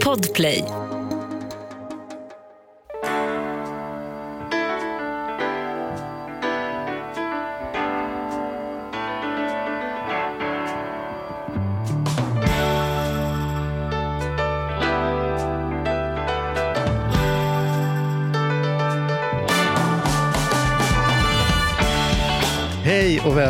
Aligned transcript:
Podplay. 0.00 0.83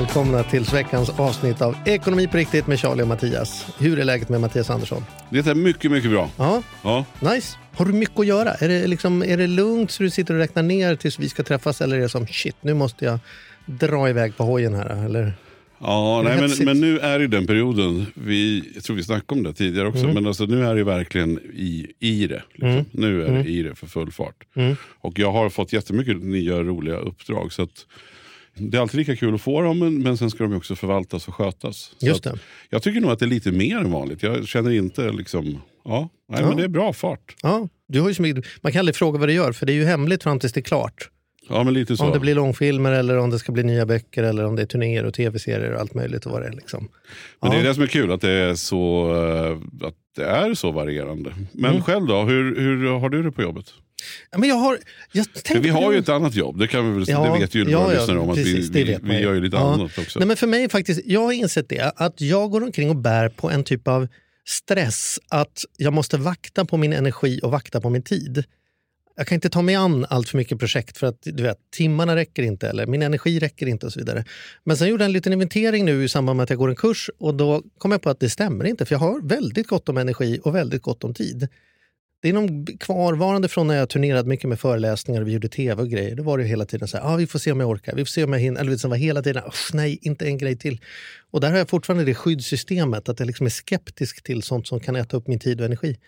Välkomna 0.05 0.43
till 0.43 0.63
veckans 0.65 1.11
avsnitt 1.11 1.63
av 1.63 1.77
Ekonomi 1.87 2.29
på 2.29 2.37
riktigt 2.37 2.67
med 2.67 2.81
Charlie 2.81 3.03
och 3.03 3.09
Mattias. 3.09 3.67
Hur 3.79 3.99
är 3.99 4.05
läget 4.05 4.29
med 4.29 4.41
Mattias 4.41 4.71
Andersson? 4.71 5.05
Det 5.31 5.47
är 5.47 5.55
mycket, 5.55 5.91
mycket 5.91 6.11
bra. 6.11 6.31
Ja, 6.37 6.63
Ja. 6.83 7.05
nice. 7.35 7.57
Har 7.77 7.87
du 7.87 7.93
mycket 7.93 8.19
att 8.21 8.27
göra? 8.27 8.51
Är 8.55 8.69
det, 8.69 8.87
liksom, 8.87 9.23
är 9.23 9.37
det 9.37 9.47
lugnt 9.47 9.91
så 9.91 10.03
du 10.03 10.11
sitter 10.11 10.35
och 10.35 10.41
räknar 10.41 10.63
ner 10.63 10.97
tills 10.97 11.19
vi 11.19 11.29
ska 11.29 11.43
träffas 11.43 11.81
eller 11.81 11.97
är 11.97 12.01
det 12.01 12.09
som 12.09 12.27
shit, 12.27 12.57
nu 12.61 12.75
måste 12.75 13.05
jag 13.05 13.19
dra 13.67 14.09
iväg 14.09 14.37
på 14.37 14.45
hojen 14.45 14.75
här? 14.75 15.05
Eller? 15.05 15.33
Ja, 15.79 16.23
nej, 16.25 16.37
men, 16.41 16.65
men 16.67 16.81
nu 16.81 16.99
är 16.99 17.19
det 17.19 17.27
den 17.27 17.47
perioden, 17.47 18.07
vi, 18.15 18.71
jag 18.75 18.85
tror 18.85 18.97
vi 18.97 19.03
snackade 19.03 19.39
om 19.39 19.43
det 19.43 19.53
tidigare 19.53 19.89
också, 19.89 20.03
Mm. 20.03 20.15
men 20.15 20.27
alltså, 20.27 20.45
nu 20.45 20.67
är 20.67 20.75
det 20.75 20.85
verkligen 20.85 21.39
i, 21.55 21.87
i 22.01 22.27
det. 22.27 22.43
Liksom. 22.55 22.85
Nu 22.91 23.25
är 23.25 23.31
det 23.33 23.45
i 23.51 23.63
det 23.63 23.75
för 23.75 23.87
full 23.87 24.13
fart. 24.13 24.45
Mm. 24.57 24.77
Och 25.01 25.19
jag 25.19 25.33
har 25.33 25.51
fått 25.51 25.73
jättemycket 25.73 26.23
nya 26.23 26.63
roliga 26.63 26.97
uppdrag. 26.97 27.53
Så 27.53 27.63
att, 27.63 27.87
det 28.57 28.77
är 28.77 28.81
alltid 28.81 28.99
lika 28.99 29.17
kul 29.17 29.35
att 29.35 29.41
få 29.41 29.63
dem, 29.63 29.79
men, 29.79 30.03
men 30.03 30.17
sen 30.17 30.31
ska 30.31 30.45
de 30.45 30.57
också 30.57 30.77
förvaltas 30.77 31.29
och 31.29 31.35
skötas. 31.35 31.95
Så 31.99 32.07
Just 32.07 32.27
att, 32.27 32.39
jag 32.71 32.83
tycker 32.83 33.01
nog 33.01 33.11
att 33.11 33.19
det 33.19 33.25
är 33.25 33.29
lite 33.29 33.53
mer 33.53 33.77
än 33.77 33.91
vanligt. 33.91 34.23
Jag 34.23 34.49
känner 34.49 34.71
inte 34.71 35.13
liksom, 35.13 35.59
ja, 35.85 36.09
nej, 36.29 36.41
Ja. 36.41 36.49
men 36.49 36.57
det 36.57 36.65
är 36.65 36.69
bra 36.69 36.93
fart. 36.93 37.37
Ja, 37.43 37.69
du 37.89 38.01
har 38.01 38.11
ju 38.11 38.43
man 38.61 38.73
kan 38.73 38.79
aldrig 38.79 38.97
fråga 38.97 39.19
vad 39.19 39.29
du 39.29 39.33
gör 39.33 39.53
för 39.53 39.67
det 39.67 39.73
är 39.73 39.75
ju 39.75 39.85
hemligt 39.85 40.23
fram 40.23 40.39
tills 40.39 40.53
det 40.53 40.61
är 40.61 40.63
klart. 40.63 41.11
Ja, 41.49 41.65
men 41.65 41.75
lite 41.75 41.97
så. 41.97 42.05
Om 42.05 42.13
det 42.13 42.21
blir 42.21 42.35
långfilmer 42.35 42.93
eller 42.93 43.17
om 43.19 43.31
det 43.31 43.39
ska 43.39 43.53
bli 43.53 43.63
nya 43.63 43.87
böcker 43.87 44.23
eller 44.23 44.45
om 44.45 44.57
det 44.57 44.63
är 44.63 44.67
turnéer 44.67 45.05
och 45.05 45.15
tv-serier 45.15 45.73
och 45.73 45.81
allt 45.81 45.95
möjligt. 45.95 46.27
Och 46.27 46.33
vad 46.33 46.43
det 46.43 46.49
är, 46.49 46.53
liksom. 46.53 46.89
Men 47.43 47.51
det 47.51 47.57
är 47.57 47.61
Ja. 47.63 47.69
det 47.69 47.75
som 47.75 47.83
är 47.83 47.87
kul, 47.87 48.13
att 48.13 48.21
det 48.21 48.31
är 48.31 48.55
så, 48.55 49.11
eh, 49.83 49.87
att 49.89 49.95
det 50.17 50.25
är 50.25 50.55
så 50.55 50.71
varierande. 50.73 51.33
Men 51.53 51.71
Mm. 51.71 51.83
själv 51.83 52.07
då, 52.07 52.23
hur, 52.23 52.57
hur 52.61 52.91
har 52.99 53.09
du 53.09 53.23
det 53.23 53.33
på 53.33 53.43
jobbet? 53.43 53.65
Ja, 54.31 54.39
Men 54.39 54.49
jag 54.49 54.57
har, 54.57 54.79
jag 55.13 55.33
tänkte 55.33 55.59
vi 55.59 55.69
har 55.69 55.93
ju 55.93 55.99
ett 55.99 56.09
annat 56.09 56.35
jobb, 56.35 56.59
det, 56.59 56.67
kan 56.67 56.93
vi 56.93 56.99
väl, 56.99 57.05
Ja, 57.09 57.33
det 57.35 57.41
vet 57.41 57.55
ju 57.55 57.65
ja, 57.71 57.93
ja, 57.95 58.19
om. 58.19 58.31
Att 58.31 58.37
precis, 58.37 58.71
vi, 58.71 58.85
vi, 58.85 58.99
vi 59.03 59.21
gör 59.21 59.35
ju 59.35 59.41
lite 59.41 59.57
Ja. 59.57 59.75
annat 59.75 59.99
också. 59.99 60.19
Nej, 60.19 60.29
men 60.29 60.37
för 60.37 60.47
mig 60.47 60.69
faktiskt, 60.69 61.01
jag 61.05 61.21
har 61.21 61.33
insett 61.33 61.69
det, 61.69 61.93
att 61.97 62.21
jag 62.21 62.51
går 62.51 62.63
omkring 62.63 62.91
och 62.91 62.97
bär 62.97 63.29
på 63.29 63.51
en 63.51 63.65
typ 63.65 63.89
av 63.89 64.09
stress 64.47 65.19
att 65.29 65.65
jag 65.77 65.93
måste 65.93 66.17
vakta 66.17 66.65
på 66.65 66.77
min 66.77 66.93
energi 66.93 67.41
och 67.43 67.51
vakta 67.51 67.81
på 67.81 67.91
min 67.91 68.03
tid. 68.03 68.45
Jag 69.17 69.27
kan 69.27 69.35
inte 69.35 69.51
ta 69.51 69.63
mig 69.63 69.75
an 69.75 70.07
allt 70.11 70.29
för 70.29 70.39
mycket 70.39 70.59
projekt 70.59 70.99
för 70.99 71.07
att 71.07 71.19
du 71.23 71.43
vet, 71.43 71.59
timmarna 71.71 72.17
räcker 72.17 72.43
inte 72.43 72.69
eller 72.69 72.87
min 72.87 73.03
energi 73.03 73.39
räcker 73.39 73.67
inte 73.67 73.87
och 73.87 73.93
så 73.93 74.01
vidare. 74.01 74.25
Men 74.65 74.77
sen 74.77 74.89
gjorde 74.89 75.05
jag 75.05 75.09
en 75.09 75.13
liten 75.13 75.33
inventering 75.33 75.85
nu 75.85 76.05
i 76.05 76.09
samband 76.09 76.37
med 76.37 76.45
att 76.45 76.51
jag 76.51 76.59
går 76.59 76.69
en 76.69 76.77
kurs 76.77 77.11
och 77.19 77.35
då 77.35 77.63
kom 77.79 77.93
jag 77.93 78.03
på 78.03 78.11
att 78.11 78.21
det 78.21 78.31
stämmer 78.31 78.65
inte 78.65 78.85
för 78.85 78.95
jag 78.95 79.01
har 79.01 79.21
väldigt 79.21 79.67
gott 79.67 79.89
om 79.89 79.97
energi 79.97 80.41
och 80.43 80.55
väldigt 80.55 80.83
gott 80.83 81.05
om 81.05 81.15
tid. 81.15 81.49
Det 82.25 82.29
är 82.29 82.33
nog 82.33 82.77
kvarvarande 82.81 83.49
från 83.49 83.67
när 83.67 83.75
jag 83.75 83.89
turnerade 83.89 84.29
mycket 84.29 84.49
med 84.49 84.61
föreläsningar 84.61 85.21
och 85.21 85.29
vi 85.29 85.33
gjorde 85.33 85.49
tv 85.49 85.83
och 85.83 85.89
grejer. 85.89 86.17
Då 86.17 86.23
var 86.23 86.39
det 86.39 86.45
hela 86.45 86.67
tiden 86.67 86.89
så 86.89 86.97
här, 86.97 87.05
ah, 87.05 87.17
vi 87.17 87.27
får 87.27 87.39
se 87.39 87.53
om 87.53 87.61
jag 87.61 87.69
orkar, 87.69 87.95
vi 87.95 88.05
får 88.05 88.11
se 88.11 88.25
om 88.25 88.33
jag 88.33 88.41
hinner. 88.41 88.61
Eller 88.61 88.71
liksom 88.71 88.91
var 88.91 88.97
hela 88.97 89.23
tiden, 89.23 89.43
nej, 89.73 89.99
inte 90.03 90.27
en 90.27 90.39
grej 90.39 90.59
till. 90.59 90.81
Och 91.31 91.41
där 91.41 91.51
har 91.51 91.59
jag 91.59 91.69
fortfarande 91.69 92.05
det 92.05 92.15
skyddssystemet, 92.15 93.09
att 93.09 93.19
jag 93.19 93.27
liksom 93.27 93.47
är 93.47 93.51
skeptisk 93.51 94.23
till 94.23 94.43
sånt 94.43 94.67
som 94.67 94.81
kan 94.81 94.97
äta 94.97 95.17
upp 95.17 95.27
min 95.27 95.39
tid 95.39 95.61
och 95.61 95.67
energi. 95.67 95.99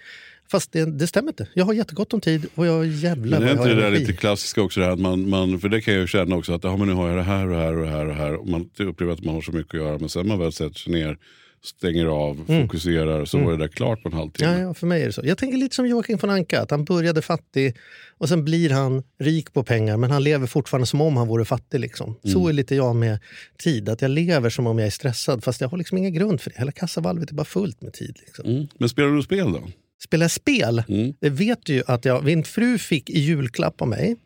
Fast 0.51 0.73
det, 0.73 0.99
det 0.99 1.07
stämmer 1.07 1.29
inte. 1.29 1.49
Jag 1.55 1.65
har 1.65 1.75
jättegott 1.75 2.13
om 2.13 2.21
tid 2.21 2.47
och 2.55 2.67
jag 2.67 2.87
jävlar 2.87 3.41
Men 3.41 3.49
är 3.49 3.53
inte 3.53 3.69
jag 3.69 3.77
det 3.77 3.81
där 3.81 3.89
energi. 3.89 4.07
lite 4.07 4.13
klassiska 4.13 4.63
också? 4.63 4.81
Det 4.81 4.87
här 4.87 4.93
att 4.93 5.01
man, 5.01 5.29
man, 5.29 5.61
för 5.61 5.69
det 5.69 5.81
kan 5.81 5.95
jag 5.95 6.01
ju 6.01 6.07
känna 6.07 6.37
också, 6.37 6.53
att 6.53 6.65
ja, 6.65 6.77
men 6.77 6.89
nu 6.89 6.95
har 6.95 7.09
jag 7.09 7.17
det 7.17 7.23
här 7.23 7.45
och 7.47 7.51
det 7.51 7.59
här 7.59 7.77
och 7.77 7.83
det 7.83 7.91
här. 7.91 8.07
Och 8.07 8.15
här 8.15 8.34
och 8.34 8.49
man 8.49 8.71
upplever 8.79 9.12
att 9.12 9.25
man 9.25 9.35
har 9.35 9.43
så 9.43 9.53
mycket 9.53 9.75
att 9.75 9.81
göra. 9.81 9.99
Men 9.99 10.09
sen 10.09 10.29
man 10.29 10.39
väl 10.39 10.53
sätter 10.53 10.79
sig 10.79 10.93
ner, 10.93 11.19
stänger 11.65 12.06
av, 12.06 12.45
fokuserar, 12.47 13.25
så 13.25 13.39
var 13.39 13.53
det 13.53 13.59
där 13.59 13.69
klart 13.69 14.03
på 14.03 14.09
en 14.09 14.15
halvtimme. 14.15 14.49
Mm. 14.51 14.61
Ja, 14.61 14.69
ja, 14.69 14.75
för 14.75 14.87
mig 14.87 15.03
är 15.03 15.06
det 15.06 15.12
så. 15.12 15.21
Jag 15.25 15.39
tänker 15.39 15.59
lite 15.59 15.75
som 15.75 15.87
Joakim 15.87 16.19
von 16.19 16.31
Anka, 16.31 16.61
att 16.61 16.71
han 16.71 16.85
började 16.85 17.23
fattig 17.23 17.77
och 18.19 18.29
sen 18.29 18.45
blir 18.45 18.71
han 18.71 19.03
rik 19.19 19.53
på 19.53 19.65
pengar 19.65 19.97
men 19.97 20.11
han 20.11 20.23
lever 20.25 20.47
fortfarande 20.47 20.87
som 20.87 21.01
om 21.01 21.17
han 21.17 21.29
vore 21.29 21.45
fattig. 21.45 21.81
Liksom. 21.81 22.17
Mm. 22.25 22.35
Så 22.35 22.49
är 22.49 22.53
lite 22.53 22.75
jag 22.75 22.97
med 22.97 23.19
tid, 23.59 23.89
att 23.89 24.03
jag 24.03 24.11
lever 24.11 24.51
som 24.51 24.67
om 24.67 24.79
jag 24.79 24.87
är 24.87 24.91
stressad 24.91 25.45
fast 25.45 25.61
jag 25.61 25.69
har 25.69 25.79
liksom 25.79 25.99
ingen 25.99 26.12
grund 26.15 26.41
för 26.41 26.51
det. 26.51 26.59
Hela 26.59 26.73
kassavalvet 26.73 27.31
är 27.31 27.35
bara 27.35 27.45
fullt 27.45 27.83
med 27.83 27.93
tid. 27.93 28.17
Liksom. 28.27 28.47
Mm. 28.51 28.67
Men 28.79 28.89
spelar 28.89 29.09
du 29.09 29.23
spel 29.23 29.53
då? 29.53 29.61
Spelar 30.05 30.29
spel? 30.29 30.83
Mm. 30.89 31.12
Det 31.21 31.31
vet 31.31 31.59
du 31.67 31.73
ju 31.75 31.83
att 31.87 32.05
jag, 32.05 32.25
min 32.25 32.45
fru 32.45 32.79
fick 32.79 33.11
i 33.11 33.21
julklapp 33.21 33.83
av 33.83 33.89
mig 33.89 34.17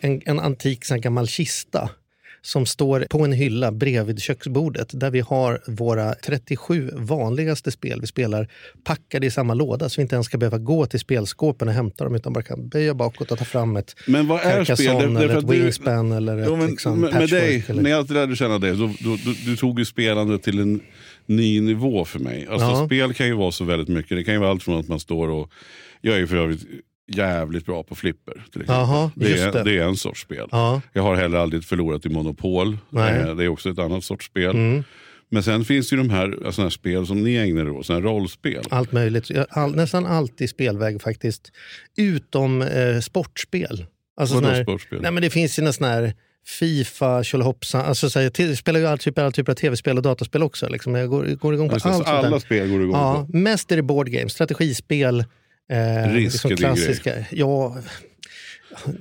en, 0.00 0.22
en 0.24 0.40
antik 0.40 0.84
sån 0.84 1.00
gammal 1.00 1.26
kista 1.28 1.90
som 2.42 2.66
står 2.66 3.06
på 3.10 3.24
en 3.24 3.32
hylla 3.32 3.72
bredvid 3.72 4.20
köksbordet 4.20 5.00
där 5.00 5.10
vi 5.10 5.20
har 5.20 5.60
våra 5.66 6.14
37 6.14 6.90
vanligaste 6.94 7.70
spel 7.70 8.00
vi 8.00 8.06
spelar 8.06 8.48
packade 8.84 9.26
i 9.26 9.30
samma 9.30 9.54
låda 9.54 9.88
så 9.88 9.96
vi 10.00 10.02
inte 10.02 10.14
ens 10.14 10.26
ska 10.26 10.38
behöva 10.38 10.58
gå 10.58 10.86
till 10.86 11.00
spelskåpen 11.00 11.68
och 11.68 11.74
hämta 11.74 12.04
dem 12.04 12.14
utan 12.14 12.32
bara 12.32 12.42
kan 12.44 12.68
böja 12.68 12.94
bakåt 12.94 13.30
och 13.32 13.38
ta 13.38 13.44
fram 13.44 13.76
ett 13.76 13.94
Men 14.06 14.26
vad 14.28 14.40
är 14.40 14.64
spel? 14.64 14.86
Det- 14.86 14.92
det 14.92 15.04
eller 15.04 15.28
ett 15.28 15.36
att 15.36 15.48
du- 15.48 15.62
Wingspan 15.62 16.12
eller 16.12 16.38
ett 16.38 16.46
Jo, 16.48 16.56
men, 16.56 16.66
liksom, 16.66 17.00
med, 17.00 17.14
med 17.14 17.28
dig, 17.28 17.64
eller... 17.68 17.82
när 17.82 17.90
jag 17.90 18.10
lärde 18.10 18.36
känna 18.36 18.58
dig, 18.58 18.70
då, 18.76 18.86
då, 19.00 19.16
du, 19.24 19.34
du 19.44 19.56
tog 19.56 19.78
ju 19.78 19.84
spelande 19.84 20.38
till 20.38 20.58
en 20.60 20.80
ny 21.28 21.60
nivå 21.60 22.04
för 22.04 22.18
mig. 22.18 22.46
Alltså, 22.50 22.66
Ja. 22.68 22.86
Spel 22.86 23.14
kan 23.14 23.26
ju 23.26 23.32
vara 23.32 23.52
så 23.52 23.64
väldigt 23.64 23.88
mycket. 23.88 24.16
Det 24.16 24.24
kan 24.24 24.34
ju 24.34 24.40
vara 24.40 24.50
allt 24.50 24.62
från 24.62 24.80
att 24.80 24.88
man 24.88 25.00
står 25.00 25.28
och... 25.28 25.50
Jag 26.00 26.18
är 26.18 26.26
för 26.26 26.36
övrigt 26.36 26.66
jävligt 27.12 27.66
bra 27.66 27.82
på 27.82 27.94
flipper. 27.94 28.32
Till 28.32 28.42
exempel. 28.62 28.74
Jaha, 28.74 29.10
det, 29.14 29.38
är, 29.40 29.52
det. 29.52 29.62
det 29.62 29.78
är 29.78 29.82
en 29.84 29.96
sorts 29.96 30.20
spel. 30.22 30.48
Ja. 30.50 30.80
Jag 30.92 31.02
har 31.02 31.16
heller 31.16 31.38
aldrig 31.38 31.64
förlorat 31.64 32.06
i 32.06 32.08
Monopol. 32.08 32.78
Nej. 32.90 33.20
Eh, 33.20 33.36
Det 33.36 33.44
är 33.44 33.48
också 33.48 33.70
ett 33.70 33.78
annat 33.78 34.04
sorts 34.04 34.26
spel. 34.26 34.50
Mm. 34.50 34.84
Men 35.28 35.42
sen 35.42 35.64
finns 35.64 35.88
det 35.90 35.96
ju 35.96 36.02
de 36.02 36.10
här 36.10 36.50
såna 36.50 36.64
här 36.64 36.70
spel 36.70 37.06
som 37.06 37.22
ni 37.24 37.34
ägnar 37.36 37.62
er 37.62 37.70
åt, 37.70 37.86
såna 37.86 37.98
här 37.98 38.06
rollspel. 38.06 38.64
Allt 38.70 38.92
möjligt. 38.92 39.30
All, 39.50 39.76
nästan 39.76 40.06
alltid 40.06 40.50
spelväg 40.50 41.02
faktiskt. 41.02 41.52
Utom 41.96 42.62
eh, 42.62 43.00
sportspel. 43.00 43.86
Alltså 44.20 44.40
Vadå 44.40 44.62
sportspel? 44.62 45.02
Nej, 45.02 45.10
men 45.12 45.22
det 45.22 45.30
finns 45.30 45.58
ju 45.58 45.62
någon 45.62 45.72
sån 45.72 45.86
här 45.86 46.14
Fifa, 46.46 47.24
tjolahoppsan. 47.24 47.80
Alltså, 47.80 48.10
så 48.10 48.18
här, 48.20 48.30
jag 48.38 48.58
spelar 48.58 48.80
ju 48.80 48.86
all 48.86 48.98
typ, 48.98 49.18
all 49.18 49.32
typ 49.32 49.48
av 49.48 49.54
tv-spel 49.54 49.96
och 49.96 50.02
dataspel 50.02 50.42
också. 50.42 50.68
Liksom. 50.68 50.94
Jag 50.94 51.08
går, 51.08 51.24
går 51.24 51.54
igång 51.54 51.68
på 51.68 51.74
det, 51.76 51.84
allt 51.84 51.96
så 51.96 52.04
sånt 52.04 52.08
alla 52.08 52.40
spel 52.40 52.68
går 52.68 52.78
du 52.78 52.84
igång 52.84 52.96
Ja, 52.96 53.26
på. 53.32 53.36
mest 53.36 53.72
är 53.72 53.76
det 53.76 53.82
board 53.82 54.10
games, 54.10 54.32
strategispel. 54.32 55.24
Eh, 55.70 56.12
Risk 56.12 56.44
är 56.44 56.48
din 56.48 56.56
klassiska. 56.56 57.12
Ja, 57.30 57.76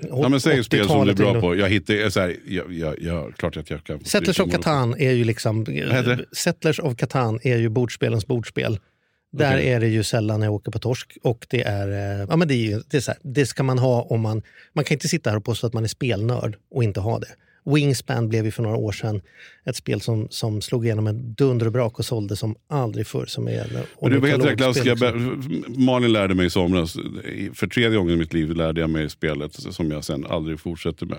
Ja, 0.10 0.30
men 0.30 0.42
säg 0.42 0.64
spel 0.64 0.88
som 0.88 1.06
du 1.06 1.12
är 1.12 1.16
80-talet 1.16 1.18
bra 1.18 1.42
på. 1.42 1.56
Jag 1.56 1.70
hittar, 1.70 2.10
så 2.10 2.20
här, 2.20 2.36
jag, 2.48 2.74
jag, 2.74 3.02
jag, 3.02 3.36
klart 3.38 3.58
att 3.58 3.70
jag 3.70 3.84
kan. 3.84 4.06
Settlers 4.06 4.40
of 4.40 4.52
Catan 4.52 4.96
är 4.98 5.12
ju 5.12 5.24
liksom... 5.24 5.66
Settlers 6.32 6.80
of 6.80 6.96
Catan 6.96 7.40
är 7.44 7.58
ju 7.58 7.70
bordspelens 7.70 8.28
bordspel. 8.28 8.80
Där 9.38 9.56
Okej. 9.56 9.70
är 9.70 9.80
det 9.80 9.88
ju 9.88 10.04
sällan 10.04 10.42
jag 10.42 10.54
åker 10.54 10.72
på 10.72 10.80
torsk. 10.80 11.18
Och 11.24 11.46
det 11.50 11.62
är, 11.62 12.20
eh, 12.20 12.28
ja, 12.30 12.36
men 12.36 12.48
det, 12.48 12.54
är 12.54 12.66
ju, 12.66 12.82
det, 12.90 12.98
är 12.98 13.02
så 13.02 13.12
här, 13.12 13.20
det 13.24 13.46
ska 13.46 13.64
man 13.64 13.80
ha 13.80 14.02
om 14.02 14.22
man... 14.22 14.42
Man 14.74 14.86
kan 14.86 14.96
inte 14.96 15.08
sitta 15.08 15.30
här 15.30 15.38
och 15.38 15.46
påstå 15.46 15.68
att 15.68 15.74
man 15.74 15.84
är 15.84 15.88
spelnörd 15.88 16.56
och 16.72 16.84
inte 16.84 17.00
ha 17.00 17.20
det. 17.20 17.28
Wingspan 17.66 18.30
blev 18.30 18.46
ju 18.46 18.52
för 18.52 18.64
några 18.64 18.78
år 18.78 18.92
sedan 18.92 19.22
ett 19.66 19.76
spel 19.76 20.02
som, 20.02 20.28
som 20.30 20.62
slog 20.62 20.86
igenom 20.86 21.08
en 21.08 21.34
dunder 21.34 21.66
och 21.66 21.72
brak 21.72 22.00
och 22.00 22.06
sålde 22.06 22.36
som 22.36 22.56
aldrig 22.70 23.08
förr. 23.08 23.26
Som 23.26 23.48
är, 23.48 23.68
Men 24.02 24.12
det 24.12 24.20
var 24.20 24.28
helt 24.28 24.46
rätt 24.46 24.58
klassiska. 24.58 24.96
Malin 25.68 26.14
lärde 26.14 26.36
mig 26.36 26.46
i 26.46 26.50
somras, 26.50 26.94
för 27.54 27.68
tredje 27.68 27.98
gången 27.98 28.14
i 28.14 28.18
mitt 28.18 28.34
liv 28.34 28.56
lärde 28.56 28.82
jag 28.82 28.90
mig 28.90 29.10
spelet 29.10 29.54
som 29.54 29.92
jag 29.92 30.04
sen 30.04 30.26
aldrig 30.26 30.60
fortsätter 30.60 31.06
med. 31.06 31.18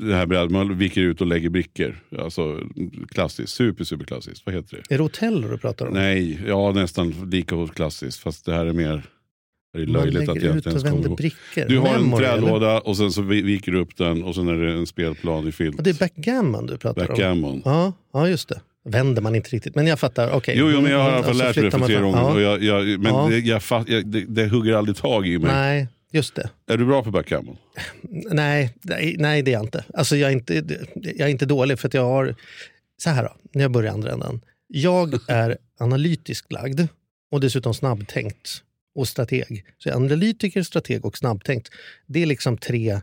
Det 0.00 0.14
här 0.14 0.26
att 0.44 0.50
man 0.50 0.78
viker 0.78 1.00
ut 1.00 1.20
och 1.20 1.26
lägger 1.26 1.48
brickor. 1.48 1.96
Alltså 2.18 2.60
klassiskt, 3.08 3.52
super 3.52 3.84
super 3.84 4.04
klassiskt. 4.04 4.42
Vad 4.46 4.54
heter 4.54 4.76
det? 4.88 4.94
Är 4.94 4.98
det 4.98 5.04
Otello 5.04 5.48
du 5.48 5.58
pratar 5.58 5.86
om? 5.86 5.94
Nej, 5.94 6.40
ja 6.46 6.72
nästan 6.72 7.30
lika 7.30 7.54
klassiskt. 7.74 8.20
Fast 8.20 8.44
det 8.44 8.54
här 8.54 8.66
är 8.66 8.72
mer 8.72 9.02
det 9.72 9.82
är 9.82 9.86
löjligt 9.86 10.28
att 10.28 10.42
jag 10.42 10.56
inte 10.56 10.68
ens 10.70 10.82
kommer 10.82 11.06
ihåg. 11.06 11.16
brickor. 11.16 11.64
Du 11.68 11.78
har 11.78 11.94
en 11.94 12.02
Memory, 12.02 12.24
eller? 12.24 12.88
och 12.88 12.96
sen 12.96 13.12
så 13.12 13.22
vi- 13.22 13.42
viker 13.42 13.72
du 13.72 13.78
upp 13.78 13.96
den 13.96 14.22
och 14.22 14.34
sen 14.34 14.48
är 14.48 14.54
det 14.54 14.72
en 14.72 14.86
spelplan 14.86 15.48
i 15.48 15.52
filt. 15.52 15.76
Och 15.76 15.82
det 15.82 15.90
är 15.90 15.94
backgammon 15.94 16.66
du 16.66 16.76
pratar 16.78 17.02
om? 17.02 17.08
Backgammon. 17.08 17.62
Ja, 17.64 17.92
ja, 18.12 18.28
just 18.28 18.48
det. 18.48 18.60
Vänder 18.88 19.22
man 19.22 19.34
inte 19.34 19.50
riktigt. 19.50 19.74
Men 19.74 19.86
jag 19.86 20.00
fattar. 20.00 20.30
okej. 20.30 20.54
Jo, 20.58 20.70
jo, 20.70 20.80
men 20.80 20.90
jag 20.92 20.98
har 20.98 21.10
i 21.10 21.14
alla 21.14 21.22
fall 21.22 21.36
lärt 21.36 21.56
mig 21.56 21.64
det 21.64 21.70
för 21.70 21.86
tre 21.86 22.00
gånger. 22.00 22.18
Ja. 22.18 22.32
Och 22.34 22.40
jag, 22.40 22.62
jag, 22.62 23.00
men 23.00 23.14
Ja. 23.14 23.28
det, 23.30 23.38
jag, 23.38 24.06
det, 24.06 24.24
det 24.28 24.48
hugger 24.48 24.74
aldrig 24.74 24.96
tag 24.96 25.26
i 25.28 25.38
mig. 25.38 25.50
Nej, 25.52 25.88
just 26.12 26.34
det. 26.34 26.50
Är 26.66 26.76
du 26.76 26.84
bra 26.84 27.02
på 27.02 27.10
backgammon? 27.10 27.56
Nej, 28.30 28.74
nej, 29.18 29.42
det 29.42 29.50
är 29.50 29.52
jag 29.52 29.62
inte. 29.62 29.84
Alltså, 29.94 30.16
jag, 30.16 30.28
är 30.30 30.32
inte 30.32 30.54
jag 30.94 31.20
är 31.20 31.28
inte 31.28 31.46
dålig 31.46 31.78
för 31.78 31.88
att 31.88 31.94
jag 31.94 32.04
har... 32.04 32.34
Så 32.98 33.10
här 33.10 33.22
då, 33.22 33.36
när 33.52 33.62
jag 33.62 33.70
börjar 33.70 33.92
andra 33.92 34.12
änden. 34.12 34.40
Jag 34.66 35.18
är 35.28 35.56
analytiskt 35.78 36.52
lagd 36.52 36.80
och 37.30 37.40
dessutom 37.40 37.74
snabbtänkt 37.74 38.62
och 38.94 39.08
strateg. 39.08 39.64
Så 39.78 39.88
jag 39.88 39.92
är 39.92 39.96
analytiker, 39.96 40.62
strateg 40.62 41.04
och 41.04 41.18
snabbtänkt. 41.18 41.70
Det 42.06 42.22
är 42.22 42.26
liksom 42.26 42.58
tre, 42.58 43.00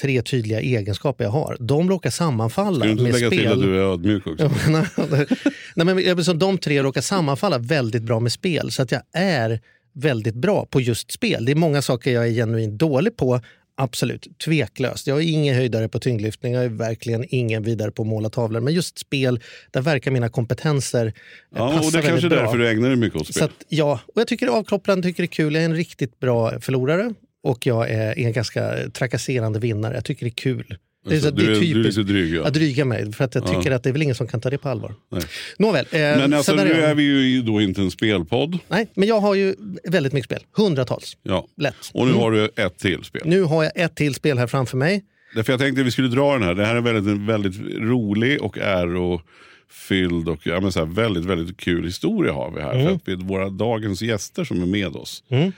tre 0.00 0.22
tydliga 0.22 0.60
egenskaper 0.60 1.24
jag 1.24 1.30
har. 1.30 1.56
De 1.60 1.90
råkar 1.90 2.10
sammanfalla 2.10 2.76
Ska 2.76 2.84
du 2.84 2.90
inte 2.90 3.02
med 3.02 3.12
lägga 3.12 3.26
spel. 3.26 3.38
till 3.38 3.52
att 3.52 3.60
du 3.60 3.76
är 3.76 3.82
ödmjuk 3.92 4.26
också? 4.26 4.50
Nej, 5.74 6.14
men, 6.14 6.38
de 6.38 6.58
tre 6.58 6.82
råkar 6.82 7.00
sammanfalla 7.00 7.58
väldigt 7.58 8.02
bra 8.02 8.20
med 8.20 8.32
spel. 8.32 8.72
Så 8.72 8.82
att 8.82 8.92
jag 8.92 9.02
är 9.12 9.60
väldigt 9.96 10.34
bra 10.34 10.66
på 10.66 10.80
just 10.80 11.12
spel. 11.12 11.44
Det 11.44 11.52
är 11.52 11.56
många 11.56 11.82
saker 11.82 12.10
jag 12.12 12.28
är 12.28 12.32
genuint 12.32 12.78
dålig 12.78 13.16
på. 13.16 13.40
Absolut, 13.78 14.38
tveklöst. 14.44 15.06
Jag 15.06 15.18
är 15.18 15.22
ingen 15.22 15.54
höjdare 15.54 15.88
på 15.88 15.98
tyngdlyftning, 15.98 16.52
jag 16.52 16.64
är 16.64 16.68
verkligen 16.68 17.24
ingen 17.28 17.62
vidare 17.62 17.90
på 17.90 18.02
att 18.02 18.08
måla 18.08 18.30
tavlor. 18.30 18.60
Men 18.60 18.74
just 18.74 18.98
spel, 18.98 19.40
där 19.70 19.80
verkar 19.80 20.10
mina 20.10 20.28
kompetenser 20.28 21.06
eh, 21.06 21.12
Ja, 21.54 21.68
passa 21.68 21.86
och 21.86 21.92
det 21.92 21.98
är 21.98 22.02
kanske 22.02 22.26
är 22.26 22.30
därför 22.30 22.58
du 22.58 22.68
ägnar 22.68 22.88
dig 22.88 22.96
mycket 22.96 23.20
åt 23.20 23.26
spel. 23.26 23.44
att, 23.44 23.64
ja, 23.68 24.00
och 24.06 24.20
jag 24.20 24.26
tycker 24.26 24.46
det 24.46 24.52
är 24.52 24.56
avkopplande, 24.56 25.08
tycker 25.08 25.22
det 25.22 25.24
är 25.24 25.28
kul. 25.28 25.54
Jag 25.54 25.62
är 25.62 25.68
en 25.68 25.76
riktigt 25.76 26.20
bra 26.20 26.60
förlorare 26.60 27.14
och 27.42 27.66
jag 27.66 27.90
är 27.90 28.18
en 28.18 28.32
ganska 28.32 28.90
trakasserande 28.92 29.58
vinnare. 29.58 29.94
Jag 29.94 30.04
tycker 30.04 30.26
det 30.26 30.30
är 30.30 30.42
kul. 30.42 30.78
Det 31.08 31.16
är, 31.16 31.20
så, 31.20 31.26
Alltså, 31.26 31.30
det 31.30 31.42
är 31.42 31.46
du, 31.46 31.56
är, 31.56 31.60
du 31.60 31.66
är 31.66 31.74
typiskt 31.74 31.98
lite 31.98 32.12
dryg. 32.12 32.34
Ja. 32.34 32.46
att 32.46 32.54
dryga 32.54 32.84
mig, 32.84 33.12
för 33.12 33.24
att 33.24 33.34
jag 33.34 33.46
tycker 33.46 33.70
att 33.70 33.82
det 33.82 33.88
är 33.88 33.92
väl 33.92 34.02
ingen 34.02 34.14
som 34.14 34.26
kan 34.28 34.40
ta 34.40 34.50
det 34.50 34.58
på 34.58 34.68
allvar. 34.68 34.94
Nej. 35.12 35.22
Nåväl. 35.58 35.84
Eh, 35.90 35.98
Men 36.00 36.32
alltså, 36.34 36.54
nu 36.54 36.62
är 36.62 36.88
jag- 36.88 36.94
vi 36.94 37.02
ju 37.02 37.42
då 37.42 37.60
inte 37.60 37.80
en 37.80 37.90
spelpodd. 37.90 38.58
Nej, 38.68 38.88
men 38.94 39.08
jag 39.08 39.20
har 39.20 39.34
ju 39.34 39.54
väldigt 39.84 40.12
mycket 40.12 40.24
spel. 40.30 40.42
Hundratals. 40.56 41.16
Ja. 41.22 41.46
Lätt. 41.56 41.74
Och 41.94 42.06
nu 42.06 42.12
har 42.12 42.30
du 42.30 42.44
ett 42.56 42.78
till 42.78 43.04
spel. 43.04 43.22
Nu 43.24 43.42
har 43.42 43.62
jag 43.64 43.72
ett 43.74 43.96
till 43.96 44.14
spel 44.14 44.38
här 44.38 44.46
framför 44.46 44.76
mig. 44.76 45.04
Därför 45.34 45.52
jag 45.52 45.60
tänkte 45.60 45.80
att 45.80 45.86
vi 45.86 45.90
skulle 45.90 46.08
dra 46.08 46.32
den 46.32 46.42
här. 46.42 46.54
Det 46.54 46.66
här 46.66 46.76
är 46.76 46.80
väldigt, 46.80 47.16
väldigt 47.28 47.60
rolig 47.80 48.42
och 48.42 48.58
ärofylld 48.58 50.28
och 50.28 50.46
ja, 50.46 50.60
men 50.60 50.72
så 50.72 50.78
här, 50.78 50.86
väldigt, 50.86 51.24
väldigt 51.24 51.56
kul 51.56 51.84
historia 51.84 52.32
har 52.32 52.50
vi 52.50 52.60
här. 52.60 52.72
För 52.86 52.94
att 52.94 53.02
vi, 53.04 53.14
våra 53.14 53.48
dagens 53.50 54.02
gäster 54.02 54.44
som 54.44 54.62
är 54.62 54.66
med 54.66 54.96
oss 54.96 55.22
Mm. 55.28 55.52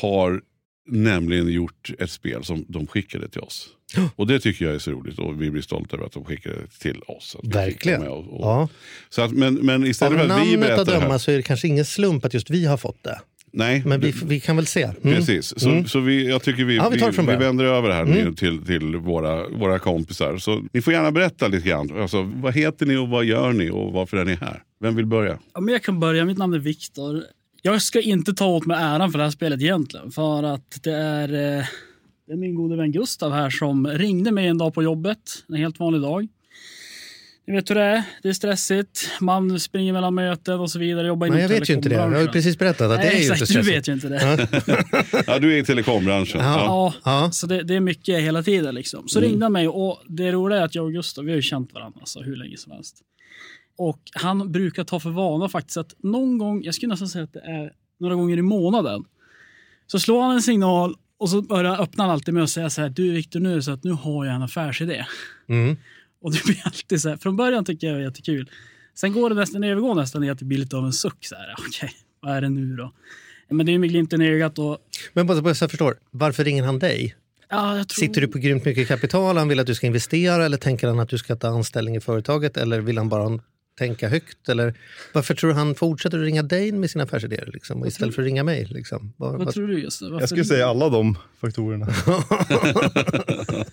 har 0.00 0.40
nämligen 0.88 1.48
gjort 1.48 1.90
ett 1.98 2.10
spel 2.10 2.44
som 2.44 2.64
de 2.68 2.86
skickade 2.86 3.28
till 3.28 3.40
oss. 3.40 3.68
Och 4.16 4.26
det 4.26 4.40
tycker 4.40 4.64
jag 4.64 4.74
är 4.74 4.78
så 4.78 4.90
roligt 4.90 5.18
och 5.18 5.42
vi 5.42 5.50
blir 5.50 5.62
stolta 5.62 5.96
över 5.96 6.06
att 6.06 6.12
de 6.12 6.24
skickade 6.24 6.54
det 6.56 6.78
till 6.78 7.02
oss. 7.06 7.36
Verkligen. 7.42 8.02
Och, 8.08 8.18
och, 8.18 8.40
Ja. 8.46 8.68
så 9.08 9.22
att, 9.22 9.32
men, 9.32 9.54
men 9.54 9.86
istället 9.86 10.18
för 10.18 10.28
att 10.40 10.46
vi 10.46 10.56
berättar 10.56 10.84
det 10.84 10.90
döma 10.92 11.04
här. 11.08 11.18
så 11.18 11.30
är 11.30 11.36
det 11.36 11.42
kanske 11.42 11.68
ingen 11.68 11.84
slump 11.84 12.24
att 12.24 12.34
just 12.34 12.50
vi 12.50 12.64
har 12.66 12.76
fått 12.76 13.04
det. 13.04 13.20
Nej, 13.52 13.82
Men 13.86 14.00
vi, 14.00 14.10
det- 14.10 14.26
vi 14.26 14.40
kan 14.40 14.56
väl 14.56 14.66
se. 14.66 14.82
Mm. 14.82 14.96
Precis, 15.02 15.54
så, 15.60 15.84
så 15.86 16.00
vi, 16.00 16.28
jag 16.28 16.42
tycker 16.42 16.64
vi, 16.64 16.76
Ja, 16.76 16.88
vi 16.88 16.98
tar 17.00 17.12
det 17.12 17.22
vi, 17.22 17.26
vi 17.28 17.36
vänder 17.36 17.64
över 17.64 17.90
här 17.90 18.04
nu 18.04 18.34
till, 18.34 18.66
till 18.66 18.96
våra, 18.96 19.48
våra 19.48 19.78
kompisar. 19.78 20.38
Så 20.38 20.62
ni 20.72 20.82
får 20.82 20.92
gärna 20.92 21.10
berätta 21.12 21.48
lite 21.48 21.68
grann. 21.68 22.00
Alltså, 22.00 22.22
vad 22.34 22.54
heter 22.54 22.86
ni 22.86 22.96
och 22.96 23.08
vad 23.08 23.24
gör 23.24 23.52
ni 23.52 23.70
och 23.70 23.92
varför 23.92 24.16
är 24.16 24.24
ni 24.24 24.34
här? 24.34 24.62
Vem 24.80 24.96
vill 24.96 25.06
börja? 25.06 25.38
Ja, 25.54 25.60
men 25.60 25.72
jag 25.72 25.82
kan 25.82 26.00
börja. 26.00 26.24
Mitt 26.24 26.38
namn 26.38 26.54
är 26.54 26.58
Viktor. 26.58 27.22
Jag 27.62 27.82
ska 27.82 28.00
inte 28.00 28.32
ta 28.34 28.46
åt 28.46 28.66
mig 28.66 28.76
äran 28.80 29.10
för 29.12 29.18
det 29.18 29.24
här 29.24 29.30
spelet 29.30 29.60
egentligen. 29.62 30.10
För 30.10 30.42
att 30.42 30.82
det 30.82 30.92
är, 30.94 31.28
eh, 31.58 31.64
det 32.26 32.32
är 32.32 32.36
min 32.36 32.54
gode 32.54 32.76
vän 32.76 32.92
Gustav 32.92 33.32
här 33.32 33.50
som 33.50 33.86
ringde 33.86 34.32
mig 34.32 34.46
en 34.46 34.58
dag 34.58 34.74
på 34.74 34.82
jobbet. 34.82 35.18
En 35.48 35.54
helt 35.54 35.80
vanlig 35.80 36.02
dag. 36.02 36.28
Ni 37.46 37.54
vet 37.54 37.70
hur 37.70 37.74
det 37.74 37.82
är. 37.82 38.02
Det 38.22 38.28
är 38.28 38.32
stressigt. 38.32 39.10
Man 39.20 39.60
springer 39.60 39.92
mellan 39.92 40.14
möten 40.14 40.60
och 40.60 40.70
så 40.70 40.78
vidare. 40.78 41.06
Jobbar 41.06 41.26
Nej, 41.28 41.40
jag 41.42 41.48
vet 41.48 41.70
ju 41.70 41.74
inte 41.74 41.88
det. 41.88 41.94
Jag 41.94 42.10
har 42.10 42.20
ju 42.20 42.28
precis 42.28 42.58
berättat 42.58 42.90
att 42.90 42.98
Nej, 42.98 43.08
det 43.08 43.14
är 43.14 43.18
ju 43.18 43.32
exakt, 43.32 43.40
inte 43.40 43.52
du 43.52 43.62
stressigt. 43.62 43.76
vet 43.76 43.88
ju 43.88 43.92
inte 43.92 44.08
det. 44.08 45.24
Ja, 45.26 45.38
du 45.38 45.54
är 45.54 45.58
i 45.58 45.64
telekombranschen. 45.64 46.40
Ja. 46.40 46.64
Ja, 46.64 46.94
Ja. 47.04 47.30
så 47.32 47.46
det, 47.46 47.62
det 47.62 47.74
är 47.74 47.80
mycket 47.80 48.20
hela 48.20 48.42
tiden. 48.42 48.74
Liksom. 48.74 49.08
Så 49.08 49.20
ringde 49.20 49.44
han 49.44 49.52
mig 49.52 49.68
och 49.68 50.02
det 50.06 50.32
roliga 50.32 50.58
är 50.60 50.64
att 50.64 50.74
jag 50.74 50.84
och 50.84 50.92
Gustav 50.92 51.24
vi 51.24 51.30
har 51.30 51.36
ju 51.36 51.42
känt 51.42 51.74
varandra 51.74 52.00
alltså, 52.00 52.20
hur 52.20 52.36
länge 52.36 52.56
som 52.56 52.72
helst. 52.72 52.96
Och 53.78 54.00
han 54.12 54.52
brukar 54.52 54.84
ta 54.84 55.00
för 55.00 55.10
vana 55.10 55.48
faktiskt 55.48 55.76
att 55.76 55.94
någon 55.98 56.38
gång, 56.38 56.62
jag 56.64 56.74
skulle 56.74 56.90
nästan 56.90 57.08
säga 57.08 57.24
att 57.24 57.32
det 57.32 57.40
är 57.40 57.72
några 58.00 58.14
gånger 58.14 58.36
i 58.36 58.42
månaden, 58.42 59.04
så 59.86 59.98
slår 59.98 60.22
han 60.22 60.32
en 60.32 60.42
signal 60.42 60.96
och 61.18 61.30
så 61.30 61.42
börjar 61.42 61.82
öppnar 61.82 62.04
han 62.04 62.12
alltid 62.12 62.34
med 62.34 62.42
att 62.42 62.50
säga 62.50 62.70
så 62.70 62.80
här, 62.80 62.88
du 62.88 63.12
Viktor 63.12 63.40
nu 63.40 63.62
så 63.62 63.70
att 63.70 63.84
nu 63.84 63.90
har 63.90 64.24
jag 64.24 64.34
en 64.34 64.42
affärsidé. 64.42 65.06
Mm. 65.48 65.76
Och 66.22 66.32
det 66.32 66.44
blir 66.44 66.62
alltid 66.64 67.00
så 67.00 67.08
här, 67.08 67.16
från 67.16 67.36
början 67.36 67.64
tycker 67.64 67.86
jag 67.86 67.96
det 67.96 68.02
är 68.02 68.04
jättekul. 68.04 68.50
Sen 68.94 69.12
går 69.12 69.30
det 69.30 69.36
nästan, 69.36 69.60
det 69.60 69.68
övergår 69.68 69.94
nästan 69.94 70.24
i 70.24 70.30
att 70.30 70.38
det 70.38 70.44
blir 70.44 70.58
lite 70.58 70.76
av 70.76 70.84
en 70.84 70.92
suck. 70.92 71.24
Så 71.24 71.34
här, 71.34 71.54
Okej, 71.68 71.90
vad 72.20 72.36
är 72.36 72.40
det 72.40 72.48
nu 72.48 72.76
då? 72.76 72.92
Men 73.50 73.66
det 73.66 73.74
är 73.74 73.78
med 73.78 73.88
glimten 73.88 74.22
i 74.22 74.28
ögat 74.28 74.58
och 74.58 74.78
Men 75.12 75.26
bara, 75.26 75.54
så 75.54 75.64
jag 75.64 75.70
förstår, 75.70 75.98
varför 76.10 76.44
ringer 76.44 76.62
han 76.62 76.78
dig? 76.78 77.16
ja, 77.48 77.84
tror... 77.84 78.06
Sitter 78.06 78.20
du 78.20 78.28
på 78.28 78.38
grymt 78.38 78.64
mycket 78.64 78.88
kapital? 78.88 79.36
Han 79.36 79.48
vill 79.48 79.60
att 79.60 79.66
du 79.66 79.74
ska 79.74 79.86
investera 79.86 80.44
eller 80.44 80.56
tänker 80.56 80.88
han 80.88 81.00
att 81.00 81.08
du 81.08 81.18
ska 81.18 81.36
ta 81.36 81.48
anställning 81.48 81.96
i 81.96 82.00
företaget? 82.00 82.56
Eller 82.56 82.80
vill 82.80 82.98
han 82.98 83.08
bara 83.08 83.22
tänka 83.78 84.08
högt? 84.08 84.48
Eller 84.48 84.74
varför 85.12 85.34
tror 85.34 85.50
du 85.50 85.56
han 85.56 85.74
fortsätter 85.74 86.18
att 86.18 86.24
ringa 86.24 86.42
dig 86.42 86.72
med 86.72 86.90
sina 86.90 87.04
affärsidéer 87.04 87.50
liksom, 87.52 87.86
istället 87.86 88.14
för 88.14 88.22
att 88.22 88.26
ringa 88.26 88.44
mig? 88.44 88.66
Liksom? 88.70 89.12
Vad, 89.16 89.32
Vad 89.32 89.44
vad, 89.44 89.54
tror 89.54 89.68
du? 89.68 89.82
Varför 89.82 90.20
Jag 90.20 90.28
skulle 90.28 90.44
säga 90.44 90.66
alla 90.66 90.88
de 90.88 91.18
faktorerna. 91.40 91.86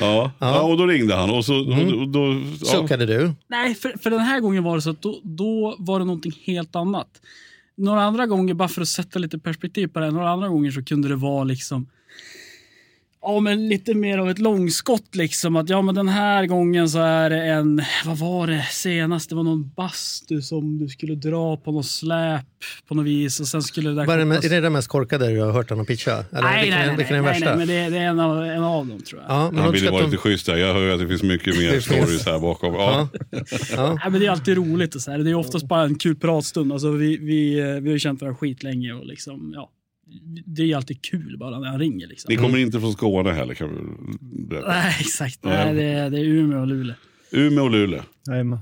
Ja. 0.00 0.32
Ja. 0.38 0.62
och 0.62 0.76
då 0.78 0.86
ringde 0.86 1.14
han 1.14 1.30
och 1.30 1.44
så... 1.44 1.54
Och, 1.54 2.00
och 2.00 2.08
då, 2.08 2.42
ja. 2.60 2.66
suckade 2.66 3.06
du? 3.06 3.32
Nej, 3.48 3.74
för, 3.74 3.94
för 4.02 4.10
den 4.10 4.20
här 4.20 4.40
gången 4.40 4.64
var 4.64 4.76
det 4.76 4.82
så 4.82 4.90
att 4.90 5.02
då, 5.02 5.20
då 5.24 5.76
var 5.78 5.98
det 5.98 6.04
någonting 6.04 6.32
helt 6.44 6.76
annat. 6.76 7.08
Några 7.76 8.02
andra 8.02 8.26
gånger, 8.26 8.54
bara 8.54 8.68
för 8.68 8.82
att 8.82 8.88
sätta 8.88 9.18
lite 9.18 9.38
perspektiv 9.38 9.86
på 9.86 10.00
det, 10.00 10.10
några 10.10 10.30
andra 10.30 10.48
gånger 10.48 10.70
så 10.70 10.84
kunde 10.84 11.08
det 11.08 11.16
vara 11.16 11.44
liksom 11.44 11.86
Ja, 13.22 13.40
men 13.40 13.68
lite 13.68 13.94
mer 13.94 14.18
av 14.18 14.30
ett 14.30 14.38
långskott 14.38 15.14
liksom. 15.14 15.56
Att 15.56 15.68
ja, 15.68 15.82
men 15.82 15.94
den 15.94 16.08
här 16.08 16.46
gången 16.46 16.88
så 16.88 16.98
är 16.98 17.30
det 17.30 17.42
en, 17.42 17.82
vad 18.06 18.18
var 18.18 18.46
det 18.46 18.66
senast? 18.70 19.28
Det 19.28 19.34
var 19.36 19.42
någon 19.42 19.70
bastu 19.76 20.42
som 20.42 20.78
du 20.78 20.88
skulle 20.88 21.14
dra 21.14 21.56
på 21.56 21.72
något 21.72 21.86
släp 21.86 22.44
på 22.88 22.94
något 22.94 23.06
vis 23.06 23.40
och 23.40 23.46
sen 23.46 23.62
skulle 23.62 23.88
det 23.90 23.94
där 23.96 24.06
Vad 24.06 24.20
är, 24.20 24.26
det, 24.26 24.34
kopplas- 24.34 24.44
är 24.44 24.48
det 24.50 24.60
det 24.60 24.70
mest 24.70 24.88
korkade 24.88 25.28
du 25.28 25.40
har 25.40 25.52
hört 25.52 25.70
honom 25.70 25.86
pitcha? 25.86 26.24
Eller 26.32 26.42
nej, 26.42 26.62
vilken, 26.62 26.78
nej, 26.78 26.86
nej, 26.86 26.96
vilken 26.96 27.16
är 27.16 27.22
den 27.22 27.24
nej, 27.24 27.32
värsta? 27.32 27.56
nej, 27.56 27.58
men 27.58 27.68
det, 27.68 27.98
det 27.98 27.98
är 28.04 28.08
en 28.08 28.20
av, 28.20 28.44
en 28.44 28.64
av 28.64 28.86
dem 28.86 29.00
tror 29.02 29.20
jag. 29.22 29.30
Ja, 29.30 29.50
men 29.50 29.62
Han 29.62 29.72
ville 29.72 29.90
vara 29.90 30.04
lite 30.04 30.16
schysst 30.16 30.46
där. 30.46 30.56
Jag 30.56 30.74
hör 30.74 30.88
att 30.88 31.00
det 31.00 31.08
finns 31.08 31.22
mycket 31.22 31.58
mer 31.58 31.80
stories 31.80 32.26
här 32.26 32.38
bakom. 32.38 32.74
Ja. 32.74 33.08
Ja. 33.30 33.40
Ja. 33.76 33.94
Nej, 33.94 34.10
men 34.10 34.20
det 34.20 34.26
är 34.26 34.30
alltid 34.30 34.56
roligt. 34.56 34.94
Och 34.94 35.00
så 35.00 35.10
här. 35.10 35.18
Det 35.18 35.30
är 35.30 35.34
oftast 35.34 35.66
bara 35.68 35.84
en 35.84 35.94
kul 35.98 36.16
pratstund. 36.16 36.72
Alltså, 36.72 36.90
vi, 36.90 37.16
vi, 37.16 37.58
eh, 37.58 37.66
vi 37.66 37.88
har 37.88 37.92
ju 37.92 37.98
känt 37.98 38.20
varandra 38.20 38.38
skitlänge 38.38 38.92
och 38.92 39.06
liksom, 39.06 39.52
ja, 39.54 39.70
det 40.46 40.62
är 40.72 40.76
alltid 40.76 41.02
kul 41.02 41.36
bara 41.38 41.58
när 41.58 41.68
han 41.68 41.78
ringer. 41.78 42.06
Liksom. 42.06 42.28
Ni 42.34 42.36
kommer 42.36 42.58
inte 42.58 42.80
från 42.80 42.92
Skåne 42.92 43.30
heller 43.30 43.54
kan 43.54 43.68
vi 43.70 44.16
berätta. 44.46 44.68
Nej, 44.68 44.96
exakt. 45.00 45.44
Nej. 45.44 45.74
Det, 45.74 45.82
är, 45.84 46.10
det 46.10 46.18
är 46.18 46.24
Umeå 46.24 46.60
och 46.60 46.66
Luleå. 46.66 46.94
Umeå 47.30 47.64
och 47.64 47.70
Luleå. 47.70 48.02
Jajamän. 48.28 48.58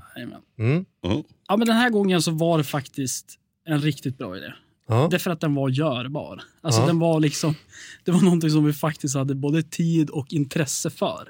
Mm. 0.59 0.85
Ja. 1.01 1.23
Ja, 1.47 1.57
men 1.57 1.67
den 1.67 1.75
här 1.75 1.89
gången 1.89 2.21
så 2.21 2.31
var 2.31 2.57
det 2.57 2.63
faktiskt 2.63 3.39
en 3.65 3.81
riktigt 3.81 4.17
bra 4.17 4.37
idé. 4.37 4.53
Ja. 4.87 5.07
Det 5.11 5.17
är 5.17 5.19
för 5.19 5.31
att 5.31 5.41
den 5.41 5.55
var 5.55 5.69
görbar. 5.69 6.41
Alltså 6.61 6.81
Ja. 6.81 6.87
den 6.87 6.99
var 6.99 7.19
liksom, 7.19 7.55
det 8.03 8.11
var 8.11 8.21
någonting 8.21 8.49
som 8.49 8.65
vi 8.65 8.73
faktiskt 8.73 9.15
hade 9.15 9.35
både 9.35 9.63
tid 9.63 10.09
och 10.09 10.33
intresse 10.33 10.89
för. 10.89 11.29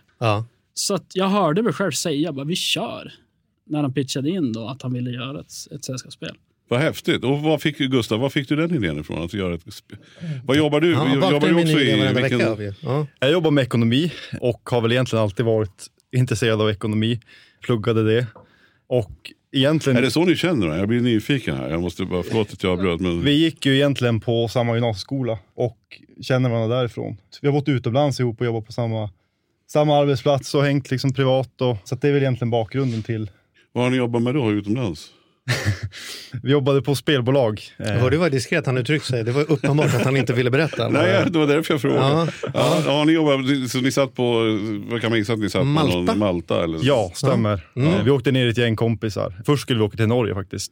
Så 0.74 0.95
att 0.95 1.12
jag 1.13 1.27
hörde 1.27 1.62
mig 1.63 1.74
själv 1.74 1.92
säga 1.92 2.31
bara 2.33 2.45
vi 2.45 2.56
kör. 2.56 3.13
När 3.65 3.81
han 3.81 3.94
pitchade 3.94 4.30
in 4.30 4.54
då 4.54 4.68
att 4.68 4.81
han 4.81 4.94
ville 4.94 5.12
göra 5.12 5.39
ett, 5.39 5.51
ett 5.72 5.86
sällskapsspel. 5.86 6.36
Vad 6.69 6.80
häftigt. 6.80 7.24
Och 7.24 7.39
vad 7.39 7.62
fick, 7.62 7.77
Gustav, 7.77 8.19
var 8.19 8.30
fick 8.30 8.50
du 8.50 8.56
den 8.56 8.75
idén 8.75 9.00
ifrån? 9.00 9.24
Att 9.24 9.33
göra 9.33 9.54
ett 9.54 9.63
vad 10.44 10.57
jobbar 10.57 10.81
du? 10.81 10.92
Ja, 10.92 11.13
jobbar 11.13 11.48
du 11.48 11.55
också 11.55 11.79
i... 11.79 12.12
Vilken, 12.12 12.55
vecka. 12.58 12.74
Ja. 12.82 13.08
Jag 13.20 13.32
jobbar 13.32 13.51
med 13.51 13.62
ekonomi 13.62 14.12
och 14.41 14.70
har 14.70 14.82
väl 14.82 14.91
egentligen 14.91 15.24
alltid 15.24 15.46
varit 15.46 15.88
intresserad 16.12 16.62
av 16.62 16.70
ekonomi. 16.70 17.20
Pluggade 17.62 18.13
det. 18.13 18.27
Och 18.88 19.12
egentligen, 19.51 19.98
är 19.98 20.01
det 20.01 20.12
så 20.12 20.25
ni 20.25 20.36
känner 20.36 20.67
då? 20.67 20.75
Jag 20.75 20.88
blir 20.88 21.01
nyfiken 21.01 21.58
här. 21.58 21.70
Jag 21.70 21.82
måste 21.82 22.05
bara, 22.05 22.24
förlåt 22.24 22.53
att 22.53 22.63
jag 22.63 22.72
avbröt. 22.72 23.01
Men... 23.01 23.24
vi 23.24 23.32
gick 23.32 23.65
ju 23.65 23.75
egentligen 23.75 24.20
på 24.20 24.48
samma 24.48 24.74
gymnasieskola 24.74 25.39
och 25.55 25.77
känner 26.22 26.50
varandra 26.50 26.77
därifrån. 26.77 27.17
Vi 27.41 27.48
har 27.48 27.53
bott 27.53 27.67
utomlands 27.67 28.20
ihop 28.20 28.39
och 28.39 28.46
jobbat 28.46 28.65
på 28.65 28.72
samma, 28.72 29.10
samma 29.67 29.98
arbetsplats 29.98 30.55
och 30.55 30.63
hängt 30.63 30.91
liksom 30.91 31.13
privat. 31.13 31.62
Och, 31.62 31.77
så 31.84 31.96
att 31.96 32.01
det 32.01 32.08
är 32.08 32.12
väl 32.12 32.22
egentligen 32.22 32.50
bakgrunden 32.50 33.03
till. 33.03 33.29
Vad 33.72 33.84
har 33.84 33.91
ni 33.91 33.98
jobbat 33.98 34.22
med 34.22 34.34
då 34.34 34.51
utomlands? 34.51 35.10
Vi 36.44 36.51
jobbade 36.51 36.82
på 36.82 36.96
spelbolag. 36.96 37.62
Eh, 37.77 37.91
hörde 37.91 38.18
vad 38.18 38.32
diskret 38.32 38.65
han 38.65 38.77
uttryckte 38.77 39.08
sig. 39.08 39.24
Det 39.24 39.32
var 39.32 39.51
uppenbart 39.51 39.86
att 39.96 40.01
han 40.06 40.18
inte 40.18 40.34
ville 40.34 40.50
berätta. 40.51 40.89
Nej, 40.89 41.25
det 41.29 41.39
var 41.39 41.48
därför 41.48 41.74
jag 41.74 41.82
frågade. 41.82 42.01
Ja, 42.01 42.27
Ja, 42.53 42.82
ja. 42.86 43.03
ni 43.03 43.12
jobbat, 43.13 43.70
så 43.70 43.77
ni 43.77 43.91
satt 43.91 44.15
på, 44.15 44.34
vad 44.91 45.01
kan 45.01 45.10
man 45.10 45.20
gissa 45.20 45.34
att 45.34 45.39
ni 45.39 45.50
satt 45.50 45.68
Malta. 45.68 45.91
på? 45.94 46.01
Någon, 46.01 46.20
Malta 46.20 46.63
eller? 46.63 46.79
Ja, 46.82 47.12
stämmer. 47.15 47.68
Mm. 47.75 47.94
Eh, 47.94 48.03
Vi 48.03 48.12
åkte 48.12 48.32
ner 48.32 48.48
ett 48.48 48.58
gäng 48.58 48.75
kompisar. 48.75 49.41
Först 49.46 49.62
skulle 49.62 49.79
vi 49.79 49.86
åka 49.86 49.98
till 49.98 50.08
Norge 50.08 50.34
faktiskt. 50.34 50.72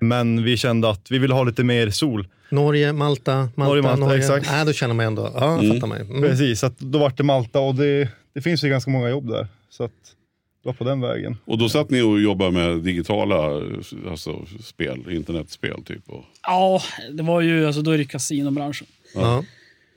Men 0.00 0.44
vi 0.44 0.56
kände 0.56 0.90
att 0.90 1.10
vi 1.10 1.18
ville 1.18 1.34
ha 1.34 1.44
lite 1.44 1.64
mer 1.64 1.90
sol. 1.90 2.28
Norge, 2.50 2.92
Malta, 2.92 3.36
Malta, 3.36 3.50
Norge, 3.64 3.82
Norge. 3.82 3.96
Malta, 4.00 4.16
exakt. 4.18 4.50
Nej, 4.50 4.66
då 4.66 4.72
känner 4.72 4.94
man 4.94 5.06
ändå. 5.06 5.32
Ja, 5.34 5.62
jag 5.62 5.74
fattar 5.74 5.86
mig. 5.86 6.00
Mm. 6.00 6.22
Precis, 6.22 6.60
så 6.60 6.66
att 6.66 6.78
då 6.78 6.98
var 6.98 7.12
det 7.16 7.22
Malta 7.22 7.60
och 7.60 7.74
det, 7.74 8.08
det 8.34 8.40
finns 8.40 8.64
ju 8.64 8.68
ganska 8.68 8.90
många 8.90 9.08
jobb 9.08 9.28
där. 9.30 9.48
Så 9.70 9.84
att 9.84 9.90
var 10.68 10.74
på 10.74 10.84
den 10.84 11.00
vägen. 11.00 11.36
Och 11.44 11.58
då 11.58 11.68
satt 11.68 11.90
ni 11.90 12.02
och 12.02 12.20
jobbade 12.20 12.50
med 12.50 12.82
digitala 12.82 13.62
alltså, 14.10 14.46
spel, 14.62 15.04
internetspel 15.10 15.82
typ? 15.84 16.02
Och... 16.10 16.24
Ja, 16.42 16.82
det 17.12 17.22
var 17.22 17.40
ju, 17.40 17.66
alltså 17.66 17.82
då 17.82 17.90
är 17.90 17.98
det 17.98 18.04
kasinobranschen. 18.04 18.86
Ja, 19.14 19.44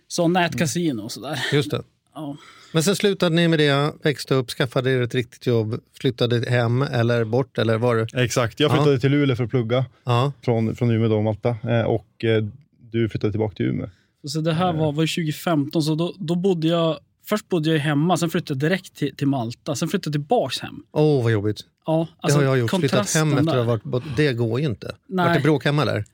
Så 0.07 0.27
nätkasino 0.27 1.01
och 1.01 1.11
sådär. 1.11 1.39
just 1.53 1.71
det. 1.71 1.81
Ja. 2.15 2.37
Men 2.73 2.83
sen 2.83 2.95
slutade 2.95 3.35
ni 3.35 3.47
med 3.47 3.59
det, 3.59 3.93
växte 4.03 4.35
upp, 4.35 4.49
skaffade 4.49 4.91
er 4.91 5.01
ett 5.01 5.15
riktigt 5.15 5.47
jobb, 5.47 5.79
flyttade 5.99 6.49
hem 6.49 6.81
eller 6.81 7.23
bort 7.23 7.57
eller 7.57 7.77
var 7.77 7.95
det? 7.95 8.23
Exakt, 8.23 8.59
jag 8.59 8.71
flyttade 8.71 8.99
till 8.99 9.11
Luleå 9.11 9.35
för 9.35 9.43
att 9.43 9.49
plugga 9.49 9.85
Ja, 10.03 10.33
från, 10.41 10.75
från 10.75 10.91
Umeå 10.91 11.09
då, 11.09 11.17
och 11.17 11.23
Malta. 11.23 11.57
Eh, 11.63 11.81
och 11.81 12.23
eh, 12.23 12.43
du 12.91 13.09
flyttade 13.09 13.33
tillbaka 13.33 13.55
till 13.55 13.65
Umeå. 13.65 13.89
Så 14.27 14.41
det 14.41 14.53
här 14.53 14.73
var, 14.73 14.91
var 14.91 15.03
ju 15.03 15.07
2015, 15.07 15.83
så 15.83 15.95
då, 15.95 16.15
då 16.19 16.35
bodde 16.35 16.67
jag... 16.67 16.97
Först 17.31 17.49
bodde 17.49 17.71
jag 17.71 17.79
hemma, 17.79 18.17
sen 18.17 18.29
flyttade 18.29 18.65
jag 18.65 18.71
direkt 18.71 18.95
till, 18.95 19.15
till 19.15 19.27
Malta. 19.27 19.75
Sen 19.75 19.87
flyttade 19.87 20.09
jag 20.17 20.23
tillbaks 20.23 20.59
hem. 20.59 20.83
åh 20.91 21.23
vad 21.23 21.31
jobbigt. 21.31 21.61
Ja, 21.85 22.07
Det 22.11 22.17
alltså 22.25 22.39
har 22.39 22.43
jag 22.45 22.57
gjort, 22.59 22.69
flyttat 22.71 23.13
hem 23.13 23.27
efter 23.27 23.39
att 23.39 23.45
där. 23.45 23.55
ha 23.57 23.63
varit. 23.91 24.03
Det 24.17 24.33
går 24.33 24.59
ju 24.59 24.65
inte. 24.65 24.95
Nej. 25.07 25.25
Vart 25.25 25.35
det 25.37 25.41
bråk 25.43 25.65
hemma 25.65 25.81
eller? 25.81 26.05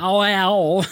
Ja, 0.00 0.30
ja. 0.30 0.84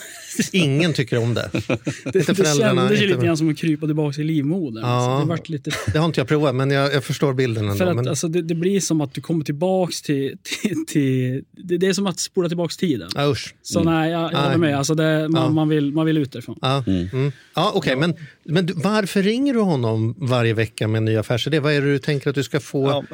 Ingen 0.52 0.92
tycker 0.92 1.18
om 1.18 1.34
det. 1.34 1.50
Det, 1.52 1.58
Inte 2.18 2.32
det 2.32 2.44
kändes 2.44 2.58
ju 2.58 2.94
inte- 2.94 3.06
lite 3.06 3.26
grann 3.26 3.36
som 3.36 3.50
att 3.50 3.58
krypa 3.58 3.86
tillbaka 3.86 4.20
i 4.20 4.24
livmodern. 4.24 4.84
Ja. 4.84 4.88
Alltså, 4.90 5.24
det, 5.24 5.28
vart 5.30 5.48
lite, 5.48 5.70
Det 5.92 5.98
har 5.98 6.06
inte 6.06 6.20
jag 6.20 6.28
provat, 6.28 6.54
men 6.54 6.70
jag, 6.70 6.94
jag 6.94 7.04
förstår 7.04 7.34
bilden 7.34 7.64
ändå. 7.64 7.76
för 7.76 7.86
att, 7.86 7.96
men, 7.96 8.08
alltså, 8.08 8.28
det, 8.28 8.42
det 8.42 8.54
blir 8.54 8.80
som 8.80 9.00
att 9.00 9.14
du 9.14 9.20
kommer 9.20 9.44
tillbaks 9.44 10.02
till... 10.02 10.36
till, 10.62 10.86
till 10.86 11.42
det, 11.52 11.76
det 11.78 11.86
är 11.86 11.92
som 11.92 12.06
att 12.06 12.20
spola 12.20 12.48
tillbaks 12.48 12.76
tiden. 12.76 13.08
ja, 13.14 13.30
usch. 13.30 13.54
Så 13.62 13.82
nej, 13.82 14.10
jag, 14.10 14.32
jag 14.32 14.38
håller 14.38 14.56
med. 14.56 14.78
Alltså, 14.78 14.94
det, 14.94 15.28
man, 15.28 15.42
Ja. 15.42 15.50
man, 15.50 15.68
vill, 15.68 15.92
man 15.92 16.06
vill 16.06 16.16
ut 16.18 16.32
därifrån. 16.32 16.58
Ja, 16.62 16.84
mm. 16.86 17.32
ja, 17.54 17.72
okej, 17.74 17.96
men, 17.96 18.14
men 18.44 18.66
du, 18.66 18.72
varför 18.76 19.22
ringer 19.22 19.54
du 19.54 19.60
honom 19.60 20.14
varje 20.18 20.54
vecka 20.54 20.88
med 20.88 20.98
en 20.98 21.04
ny 21.04 21.16
affärsidé? 21.16 21.60
Vad 21.60 21.72
är 21.72 21.80
det 21.80 21.92
du 21.92 21.98
tänker 21.98 22.28
att 22.30 22.34
du 22.34 22.42
ska 22.42 22.60
få? 22.60 22.88
Ja, 22.88 23.04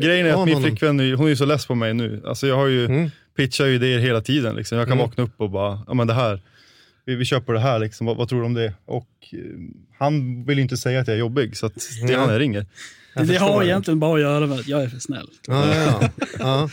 grejen 0.00 0.26
är 0.26 0.30
Ja, 0.30 0.40
att 0.42 0.48
min 0.48 0.62
flickvän 0.62 1.00
är 1.00 1.04
ju- 1.04 1.14
hon 1.14 1.28
är 1.30 1.34
så 1.34 1.44
less 1.44 1.66
på 1.66 1.74
mig 1.74 1.94
nu. 1.94 2.22
Alltså 2.26 2.46
jag 2.46 2.56
har 2.56 2.66
ju, 2.66 2.84
Mm. 2.84 3.10
Pitchar 3.36 3.66
ju 3.66 3.74
idéer 3.74 3.98
hela 3.98 4.20
tiden. 4.20 4.56
Liksom. 4.56 4.78
Jag 4.78 4.88
kan 4.88 4.98
vakna 4.98 5.24
upp 5.24 5.40
och 5.40 5.50
bara, 5.50 5.80
ja 5.86 5.94
men 5.94 6.06
det 6.06 6.14
här, 6.14 6.42
vi, 7.04 7.14
vi 7.14 7.24
köper 7.24 7.52
det 7.52 7.60
här, 7.60 7.78
liksom. 7.78 8.06
vad, 8.06 8.16
vad 8.16 8.28
tror 8.28 8.40
du 8.40 8.46
om 8.46 8.54
det? 8.54 8.74
Och 8.84 9.08
eh, 9.32 9.38
han 9.98 10.44
vill 10.44 10.58
ju 10.58 10.62
inte 10.62 10.76
säga 10.76 11.00
att 11.00 11.06
jag 11.08 11.14
är 11.14 11.18
jobbig, 11.20 11.56
så 11.56 11.66
att 11.66 11.74
det 11.74 12.04
är 12.04 12.08
Mm. 12.08 12.20
han 12.20 12.32
jag 12.32 12.40
ringer. 12.40 12.66
Jag 13.14 13.26
Det 13.26 13.36
har 13.36 13.60
det. 13.60 13.66
egentligen 13.66 14.00
bara 14.00 14.14
att 14.14 14.20
göra 14.20 14.46
med 14.46 14.58
att 14.58 14.68
jag 14.68 14.82
är 14.82 14.88
för 14.88 14.98
snäll. 14.98 15.26
Ja, 15.46 15.74
ja, 15.74 15.84
ja. 16.00 16.08
ja. 16.38 16.68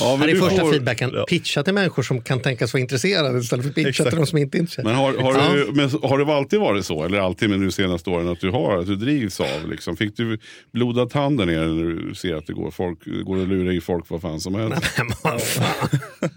Ja, 0.00 0.16
men 0.16 0.28
Här 0.28 0.36
är 0.36 0.40
första 0.40 0.60
får- 0.60 0.70
feedbacken. 0.72 1.10
ja. 1.14 1.24
Pitcha 1.28 1.62
till 1.62 1.74
människor 1.74 2.02
som 2.02 2.22
kan 2.22 2.40
tänkas 2.40 2.72
vara 2.72 2.80
intresserade 2.80 3.38
istället 3.38 3.64
för 3.66 3.72
pitcha 3.72 3.88
Exakt. 3.88 4.08
till 4.10 4.18
de 4.18 4.26
som 4.26 4.38
inte 4.38 4.58
är 4.58 4.60
intresserade. 4.60 4.88
Men 4.90 4.98
har, 4.98 5.14
har, 5.14 5.34
Ja. 5.34 5.52
du, 5.54 5.72
men 5.72 5.90
har 6.02 6.18
det 6.18 6.34
alltid 6.34 6.60
varit 6.60 6.86
så, 6.86 7.04
eller 7.04 7.18
alltid 7.18 7.50
med 7.50 7.60
nu 7.60 7.70
senaste 7.70 8.10
åren, 8.10 8.28
att 8.28 8.40
du 8.40 8.50
har, 8.50 8.78
att 8.78 8.86
du 8.86 8.96
drivs 8.96 9.40
av? 9.40 9.68
Liksom? 9.70 9.96
Fick 9.96 10.16
du 10.16 10.38
blodad 10.72 11.10
tand 11.10 11.38
där 11.38 11.46
nere 11.46 11.66
när 11.66 11.84
du 12.08 12.14
ser 12.14 12.34
att 12.34 12.46
det 12.46 12.52
går, 12.52 12.70
folk, 12.70 12.98
går 13.24 13.42
att 13.42 13.48
lura 13.48 13.72
i 13.72 13.80
folk 13.80 14.04
vad 14.08 14.20
fan 14.20 14.40
som 14.40 14.54
helst? 14.54 14.84
Men 14.98 15.06
vad 15.22 15.42
fan. 15.42 15.88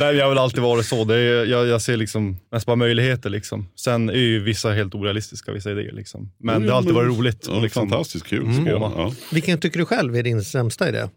Nej, 0.00 0.14
jag 0.16 0.24
har 0.24 0.28
väl 0.28 0.38
alltid 0.38 0.60
varit 0.62 0.86
så. 0.86 1.04
Det 1.04 1.14
är, 1.18 1.44
jag, 1.46 1.66
jag 1.66 1.82
ser 1.82 1.96
liksom 1.96 2.36
mest 2.52 2.66
bara 2.66 2.76
möjligheter. 2.76 3.30
Liksom. 3.30 3.68
Sen 3.74 4.08
är 4.10 4.14
ju 4.14 4.42
vissa 4.42 4.70
helt 4.72 4.94
orealistiska, 4.94 5.52
vissa 5.52 5.70
idéer. 5.70 5.92
Liksom. 5.92 6.32
Men 6.38 6.54
Jo, 6.60 6.66
det 6.66 6.70
har 6.72 6.78
alltid 6.78 6.94
varit 6.94 7.18
roligt. 7.18 7.46
Ja, 7.48 7.60
liksom. 7.60 7.88
Fantastiskt 7.90 8.26
kul 8.26 8.42
Mm. 8.42 8.66
Ja. 8.66 9.12
Vilken 9.32 9.58
tycker 9.58 9.78
du 9.78 9.84
själv 9.86 10.16
är 10.16 10.22
din 10.22 10.44
sämsta 10.44 10.88
idé? 10.88 11.08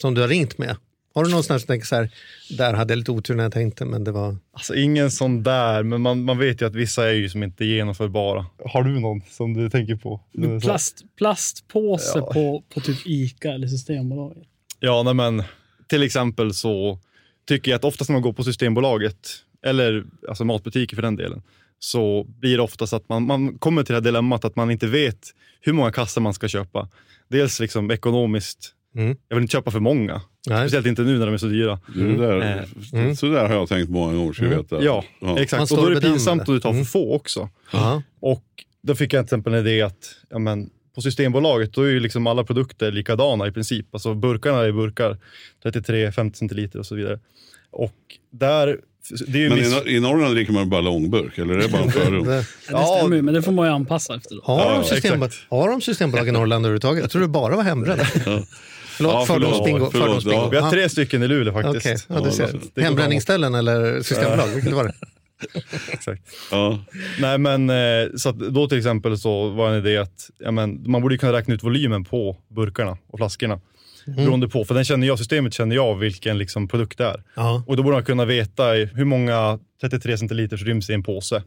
Som 0.00 0.14
du 0.14 0.20
har 0.20 0.28
ringt 0.28 0.58
med? 0.58 0.76
Har 1.14 1.24
du 1.24 1.30
någonstans 1.30 1.62
som 1.62 1.66
tänker 1.66 1.86
så 1.86 1.96
här, 1.96 2.10
där 2.50 2.74
hade 2.74 2.92
jag 2.92 2.98
lite 2.98 3.10
otur 3.12 3.34
när 3.34 3.42
jag 3.42 3.52
tänkte, 3.52 3.84
men 3.84 4.04
det 4.04 4.12
var... 4.12 4.36
Alltså, 4.52 4.74
ingen 4.74 5.10
sån 5.10 5.42
där, 5.42 5.82
men 5.82 6.00
man, 6.00 6.22
man 6.24 6.38
vet 6.38 6.62
ju 6.62 6.66
att 6.66 6.74
vissa 6.74 7.08
är 7.08 7.12
ju 7.14 7.28
som 7.28 7.42
inte 7.42 7.64
genomförbara. 7.64 8.46
Har 8.64 8.82
du 8.82 9.00
någon 9.00 9.20
som 9.30 9.54
du 9.54 9.70
tänker 9.70 9.96
på? 9.96 10.20
Plast, 10.62 11.02
plastpåse 11.18 12.18
Ja. 12.18 12.32
på, 12.32 12.64
på 12.74 12.80
typ 12.80 13.06
Ica 13.06 13.48
eller 13.52 13.66
Systembolaget. 13.66 14.42
Ja, 14.80 15.02
nej, 15.02 15.14
men 15.14 15.42
till 15.86 16.02
exempel 16.02 16.54
så 16.54 16.98
tycker 17.48 17.70
jag 17.70 17.76
att 17.78 17.84
oftast 17.84 18.10
när 18.10 18.14
man 18.14 18.22
går 18.22 18.32
på 18.32 18.44
Systembolaget, 18.44 19.28
eller 19.66 20.04
alltså 20.28 20.44
matbutiker 20.44 20.96
för 20.96 21.02
den 21.02 21.16
delen, 21.16 21.42
så 21.78 22.24
blir 22.24 22.56
det 22.56 22.62
oftast 22.62 22.92
att 22.92 23.08
man, 23.08 23.26
man 23.26 23.58
kommer 23.58 23.82
till 23.82 23.92
det 23.92 23.96
här 23.96 24.04
dilemmat 24.04 24.44
att 24.44 24.56
man 24.56 24.70
inte 24.70 24.86
vet 24.86 25.18
hur 25.60 25.72
många 25.72 25.92
kassar 25.92 26.20
man 26.20 26.34
ska 26.34 26.48
köpa. 26.48 26.88
Dels 27.28 27.60
liksom 27.60 27.90
ekonomiskt, 27.90 28.74
Mm. 28.94 29.16
jag 29.28 29.36
vill 29.36 29.42
inte 29.42 29.52
köpa 29.52 29.70
för 29.70 29.80
många. 29.80 30.20
Nej. 30.48 30.58
Speciellt 30.68 30.86
inte 30.86 31.02
nu 31.02 31.18
när 31.18 31.26
de 31.26 31.34
är 31.34 31.38
så 31.38 31.46
dyra. 31.46 31.80
Du, 31.94 32.16
det 32.16 32.26
där, 32.26 32.68
mm. 32.92 33.16
Så 33.16 33.26
där 33.26 33.48
har 33.48 33.54
jag 33.54 33.68
tänkt 33.68 33.90
många 33.90 34.14
gånger, 34.14 34.36
du 34.40 34.48
veta. 34.48 34.82
Ja, 34.84 35.04
Man 35.20 35.38
exakt. 35.38 35.72
Och 35.72 35.78
då 35.78 35.86
är 35.86 35.94
det 35.94 36.00
pinsamt 36.00 36.40
att 36.40 36.46
du 36.46 36.60
tar 36.60 36.70
Mm. 36.70 36.84
för 36.84 36.90
få 36.90 37.14
också. 37.14 37.48
Ja. 37.72 38.02
Och 38.20 38.44
då 38.82 38.94
fick 38.94 39.12
jag 39.12 39.20
till 39.20 39.26
exempel 39.26 39.54
en 39.54 39.66
idé 39.66 39.82
att 39.82 40.14
ja, 40.30 40.38
men, 40.38 40.70
på 40.98 41.02
Systembolaget 41.02 41.72
då 41.72 41.82
är 41.82 41.88
ju 41.90 42.00
liksom 42.00 42.26
alla 42.26 42.44
produkter 42.44 42.92
likadana 42.92 43.46
i 43.46 43.52
princip. 43.52 43.86
Alltså 43.92 44.14
burkarna 44.14 44.64
är 44.64 44.72
burkar, 44.72 45.16
33, 45.62 46.12
50 46.12 46.38
centiliter 46.38 46.78
och 46.78 46.86
så 46.86 46.94
vidare. 46.94 47.18
Och 47.70 47.94
där, 48.32 48.78
det 49.26 49.38
är 49.38 49.42
ju 49.42 49.48
Men 49.48 49.58
miss... 49.58 49.82
i, 49.86 49.96
i 49.96 50.00
Norrland 50.00 50.34
dricker 50.34 50.52
man 50.52 50.68
bara 50.70 50.80
långburk, 50.80 51.38
eller 51.38 51.54
är 51.54 51.58
det 51.62 51.68
bara 51.68 51.82
en 51.82 51.90
fördom? 51.92 52.24
Det- 52.26 52.34
Ja, 52.34 52.40
det 52.40 52.44
Ja. 52.72 52.96
stämmer 52.98 53.16
ju, 53.16 53.22
men 53.22 53.34
det 53.34 53.42
får 53.42 53.52
man 53.52 53.66
ju 53.66 53.72
anpassa 53.72 54.14
efter. 54.16 54.34
Då. 54.36 54.42
Har, 54.44 54.58
Ja, 54.60 54.68
de 54.70 54.76
ja, 54.76 54.82
systembolag, 54.84 55.30
har 55.48 55.68
de 55.68 55.80
systembolag 55.80 56.28
i 56.28 56.32
Norrland 56.32 56.64
överhuvudtaget? 56.66 57.02
Jag 57.02 57.10
tror 57.10 57.22
det 57.22 57.28
bara 57.28 57.56
var. 57.56 57.64
Förlåt, 57.64 59.12
Ja, 59.12 59.24
förlåt, 59.26 59.26
fördomsbingo. 59.26 59.78
förlåt, 59.78 59.92
fördomsbingo. 59.92 60.36
ja. 60.42 60.48
Vi 60.48 60.56
har 60.56 60.64
Ja, 60.64 60.70
tre 60.70 60.88
stycken 60.88 61.22
i 61.22 61.28
Luleå 61.28 61.52
faktiskt. 61.54 62.06
Okej, 62.08 62.32
ja, 62.38 62.48
Ja, 62.74 62.82
Hembränningsställen 62.82 63.54
eller 63.54 64.02
systembolag, 64.02 64.46
vilket 64.46 64.72
var 64.72 64.84
det? 64.84 64.92
Exakt. 65.92 66.22
Ja. 66.50 66.84
Nej, 67.20 67.38
men 67.38 67.70
eh, 67.70 68.08
så 68.16 68.28
att 68.28 68.38
då 68.38 68.68
till 68.68 68.78
exempel 68.78 69.18
så 69.18 69.48
var 69.48 69.70
en 69.70 69.78
idé 69.78 69.96
att 69.96 70.30
ja, 70.38 70.50
men, 70.50 70.90
man 70.90 71.02
borde 71.02 71.18
kunna 71.18 71.32
räkna 71.32 71.54
ut 71.54 71.62
volymen 71.62 72.04
på 72.04 72.36
burkarna 72.48 72.98
och 73.06 73.18
flaskorna. 73.18 73.60
Mm. 74.06 74.24
Beroende 74.24 74.48
på, 74.48 74.64
för 74.64 74.74
den 74.74 74.84
känner 74.84 75.06
jag, 75.06 75.18
systemet 75.18 75.54
känner 75.54 75.76
jag 75.76 75.96
vilken 75.96 76.38
liksom, 76.38 76.68
produkt 76.68 76.98
det 76.98 77.04
är. 77.04 77.22
Ja. 77.34 77.62
Och 77.66 77.76
då 77.76 77.82
borde 77.82 77.96
man 77.96 78.04
kunna 78.04 78.24
veta 78.24 78.64
hur 78.72 79.04
många 79.04 79.58
33 79.80 80.18
centiliter 80.18 80.56
ryms 80.56 80.90
i 80.90 80.94
en 80.94 81.02
påse. 81.02 81.42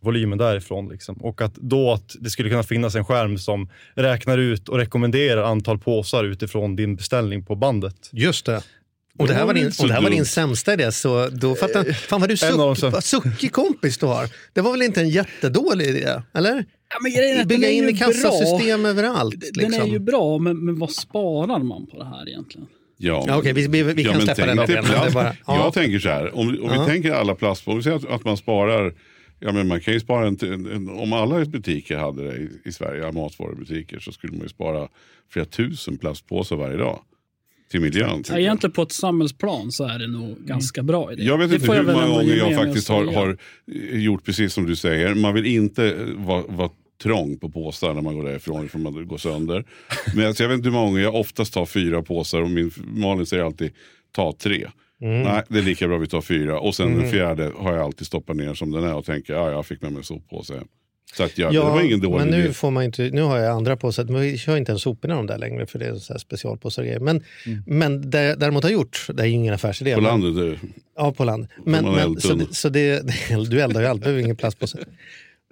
Volymen 0.00 0.38
därifrån. 0.38 0.88
Liksom. 0.88 1.16
Och 1.16 1.40
att 1.40 1.54
då 1.54 1.92
att 1.92 2.16
det 2.20 2.30
skulle 2.30 2.48
kunna 2.48 2.62
finnas 2.62 2.94
en 2.94 3.04
skärm 3.04 3.38
som 3.38 3.68
räknar 3.94 4.38
ut 4.38 4.68
och 4.68 4.76
rekommenderar 4.76 5.42
antal 5.42 5.78
påsar 5.78 6.24
utifrån 6.24 6.76
din 6.76 6.96
beställning 6.96 7.44
på 7.44 7.54
bandet. 7.54 8.10
Just 8.12 8.46
det. 8.46 8.62
Och 9.18 9.26
det 9.28 9.34
här 9.34 9.44
var 9.46 9.54
din, 9.54 9.72
Så 9.72 9.82
och 9.82 9.88
det 9.88 9.94
här 9.94 10.02
var 10.02 10.10
din 10.10 10.24
sämsta 10.24 10.72
idé, 10.72 10.92
så 10.92 11.28
då 11.28 11.54
fattar 11.54 11.84
jag. 11.86 11.96
Fan 11.96 12.20
vad 12.20 12.28
du 12.30 12.36
suck, 12.36 13.02
suckig 13.04 13.52
kompis 13.52 13.98
du 13.98 14.06
har. 14.06 14.28
Det 14.52 14.60
var 14.60 14.72
väl 14.72 14.82
inte 14.82 15.00
en 15.00 15.08
jättedålig 15.08 15.86
idé? 15.86 16.22
Eller? 16.34 16.64
Ja, 16.90 16.96
men 17.02 17.12
grejen 17.12 17.48
Bygga 17.48 17.70
in 17.70 17.88
i 17.88 17.96
kassasystem 17.98 18.82
bra. 18.82 18.90
överallt. 18.90 19.34
Den 19.52 19.64
är 19.64 19.68
Liksom. 19.70 19.88
ju 19.90 19.98
bra, 19.98 20.38
men, 20.38 20.64
men 20.64 20.78
vad 20.78 20.90
sparar 20.90 21.58
man 21.62 21.86
på 21.86 21.98
det 21.98 22.04
här 22.04 22.28
egentligen? 22.28 22.66
Ja, 22.96 23.24
Ja, 23.26 23.38
okej, 23.38 23.52
vi, 23.52 23.66
vi, 23.66 23.82
vi 23.82 24.04
kan 24.04 24.12
men 24.12 24.22
släppa 24.22 24.46
den 24.54 24.84
plast. 24.84 25.14
bara, 25.14 25.36
ja. 25.46 25.56
Jag 25.64 25.72
tänker 25.74 25.98
så 25.98 26.08
här, 26.08 26.34
om, 26.36 26.48
om 26.48 26.58
Ja. 26.62 26.80
vi 26.86 26.92
tänker 26.92 27.12
alla 27.12 27.34
plastpåsar, 27.34 27.72
om 27.72 27.78
vi 27.78 27.82
säger 27.82 27.96
att, 27.96 28.20
att 28.20 28.24
man 28.24 28.36
sparar, 28.36 28.94
ja 29.40 29.52
men 29.52 29.68
man 29.68 29.80
kan 29.80 29.94
ju 29.94 30.00
spara 30.00 30.26
en, 30.26 30.38
en, 30.42 30.66
en 30.72 30.88
om 30.90 31.12
alla 31.12 31.44
butiker 31.44 31.96
hade 31.96 32.24
det 32.24 32.36
i, 32.36 32.48
i 32.64 32.72
Sverige, 32.72 33.12
matvarubutiker, 33.12 33.98
så 33.98 34.12
skulle 34.12 34.32
man 34.32 34.42
ju 34.42 34.48
spara 34.48 34.88
flera 35.32 35.46
tusen 35.46 35.98
plastpåsar 35.98 36.56
varje 36.56 36.76
dag. 36.76 37.00
Till 37.70 37.80
miljön. 37.80 38.22
Ja, 38.28 38.38
egentligen 38.38 38.72
på 38.72 38.82
ett 38.82 38.92
samhällsplan 38.92 39.72
så 39.72 39.84
är 39.84 39.98
det 39.98 40.06
nog 40.06 40.38
ganska 40.38 40.82
bra 40.82 41.12
idé. 41.12 41.22
Jag 41.22 41.38
vet 41.38 41.50
Det 41.50 41.54
inte 41.54 41.66
får 41.66 41.74
hur 41.74 41.82
väl 41.82 41.94
många 41.94 42.08
gånger 42.08 42.34
ge 42.34 42.36
jag 42.36 42.64
faktiskt 42.64 42.88
har, 42.88 43.04
har 43.04 43.38
eh, 43.72 43.98
gjort 43.98 44.24
precis 44.24 44.52
som 44.52 44.66
du 44.66 44.76
säger. 44.76 45.14
Man 45.14 45.34
vill 45.34 45.46
inte 45.46 45.86
eh, 45.86 45.94
vara, 46.16 46.42
vara 46.48 46.70
trång 47.02 47.38
på 47.38 47.50
påsar 47.50 47.94
när 47.94 48.02
man 48.02 48.14
går 48.14 48.24
därifrån 48.24 48.68
för 48.68 48.78
man 48.78 49.06
går 49.06 49.18
sönder. 49.18 49.64
Men 50.14 50.26
alltså, 50.26 50.42
jag 50.42 50.48
vet 50.48 50.56
inte 50.56 50.68
hur 50.68 50.74
många 50.74 50.86
gånger 50.86 51.02
jag 51.02 51.14
oftast 51.14 51.54
tar 51.54 51.66
fyra 51.66 52.02
påsar 52.02 52.42
och 52.42 52.50
min 52.50 52.70
Malin 52.86 53.26
säger 53.26 53.44
alltid 53.44 53.70
ta 54.12 54.32
tre. 54.38 54.66
Mm. 55.00 55.22
Nej, 55.22 55.42
det 55.48 55.58
är 55.58 55.62
lika 55.62 55.88
bra 55.88 55.98
vi 55.98 56.06
tar 56.06 56.20
fyra. 56.20 56.60
Och 56.60 56.74
sen 56.74 56.96
den 56.96 57.10
fjärde 57.10 57.52
har 57.56 57.72
jag 57.72 57.82
alltid 57.82 58.06
stoppat 58.06 58.36
ner 58.36 58.54
som 58.54 58.70
den 58.70 58.84
är 58.84 58.94
och 58.94 59.04
tänker 59.04 59.34
ja, 59.34 59.50
jag 59.50 59.66
fick 59.66 59.82
med 59.82 59.92
mig 59.92 60.04
soppåse 60.04 60.54
hem. 60.54 60.68
Så 61.16 61.22
att 61.24 61.38
jag, 61.38 61.52
det 61.52 61.58
var 61.60 61.82
ingen 61.82 62.00
dålig 62.00 62.18
men 62.24 62.28
nu, 62.28 62.44
idé. 62.44 62.52
får 62.52 62.70
man 62.70 62.84
inte, 62.84 63.02
nu 63.12 63.22
har 63.22 63.38
jag 63.38 63.56
andra 63.56 63.76
påsar, 63.76 64.04
men 64.04 64.20
vi 64.20 64.38
kör 64.38 64.56
inte 64.56 64.72
ens 64.72 64.82
soporna 64.82 65.14
de 65.14 65.26
där 65.26 65.38
längre 65.38 65.66
för 65.66 65.78
det 65.78 65.86
är 65.86 65.94
så 65.94 66.12
här 66.12 66.18
specialpåsar 66.20 66.82
och 66.82 66.86
grejer. 66.86 67.00
Men, 67.00 67.24
men 67.66 68.10
det 68.10 68.22
jag 68.22 68.38
däremot 68.38 68.62
har 68.64 68.70
gjort, 68.70 69.06
det 69.14 69.22
är 69.22 69.26
ju 69.26 69.32
ingen 69.32 69.54
affärsidé. 69.54 69.94
På 69.94 70.00
men- 70.00 70.10
landet, 70.20 70.60
det, 70.60 70.68
Ja, 70.96 71.12
på 71.12 71.24
land. 71.24 71.46
Men, 71.64 71.84
men, 71.84 72.20
så, 72.20 72.34
det, 72.34 72.54
så 72.54 72.68
det, 72.68 73.02
du 73.50 73.60
eldar 73.60 73.80
ju 73.80 73.86
allt, 73.86 74.00
behöver 74.00 74.20
ingen 74.20 74.36
plastpåse. 74.36 74.78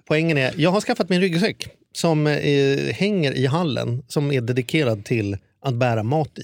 Poängen 0.07 0.37
är, 0.37 0.53
jag 0.57 0.69
har 0.71 0.81
skaffat 0.81 1.09
mig 1.09 1.15
en 1.15 1.21
ryggsäck 1.21 1.67
som 1.91 2.27
eh, 2.27 2.77
hänger 2.93 3.31
i 3.33 3.45
hallen 3.45 4.03
som 4.07 4.31
är 4.31 4.41
dedikerad 4.41 5.05
till 5.05 5.37
att 5.61 5.73
bära 5.73 6.03
mat 6.03 6.39
i. 6.39 6.43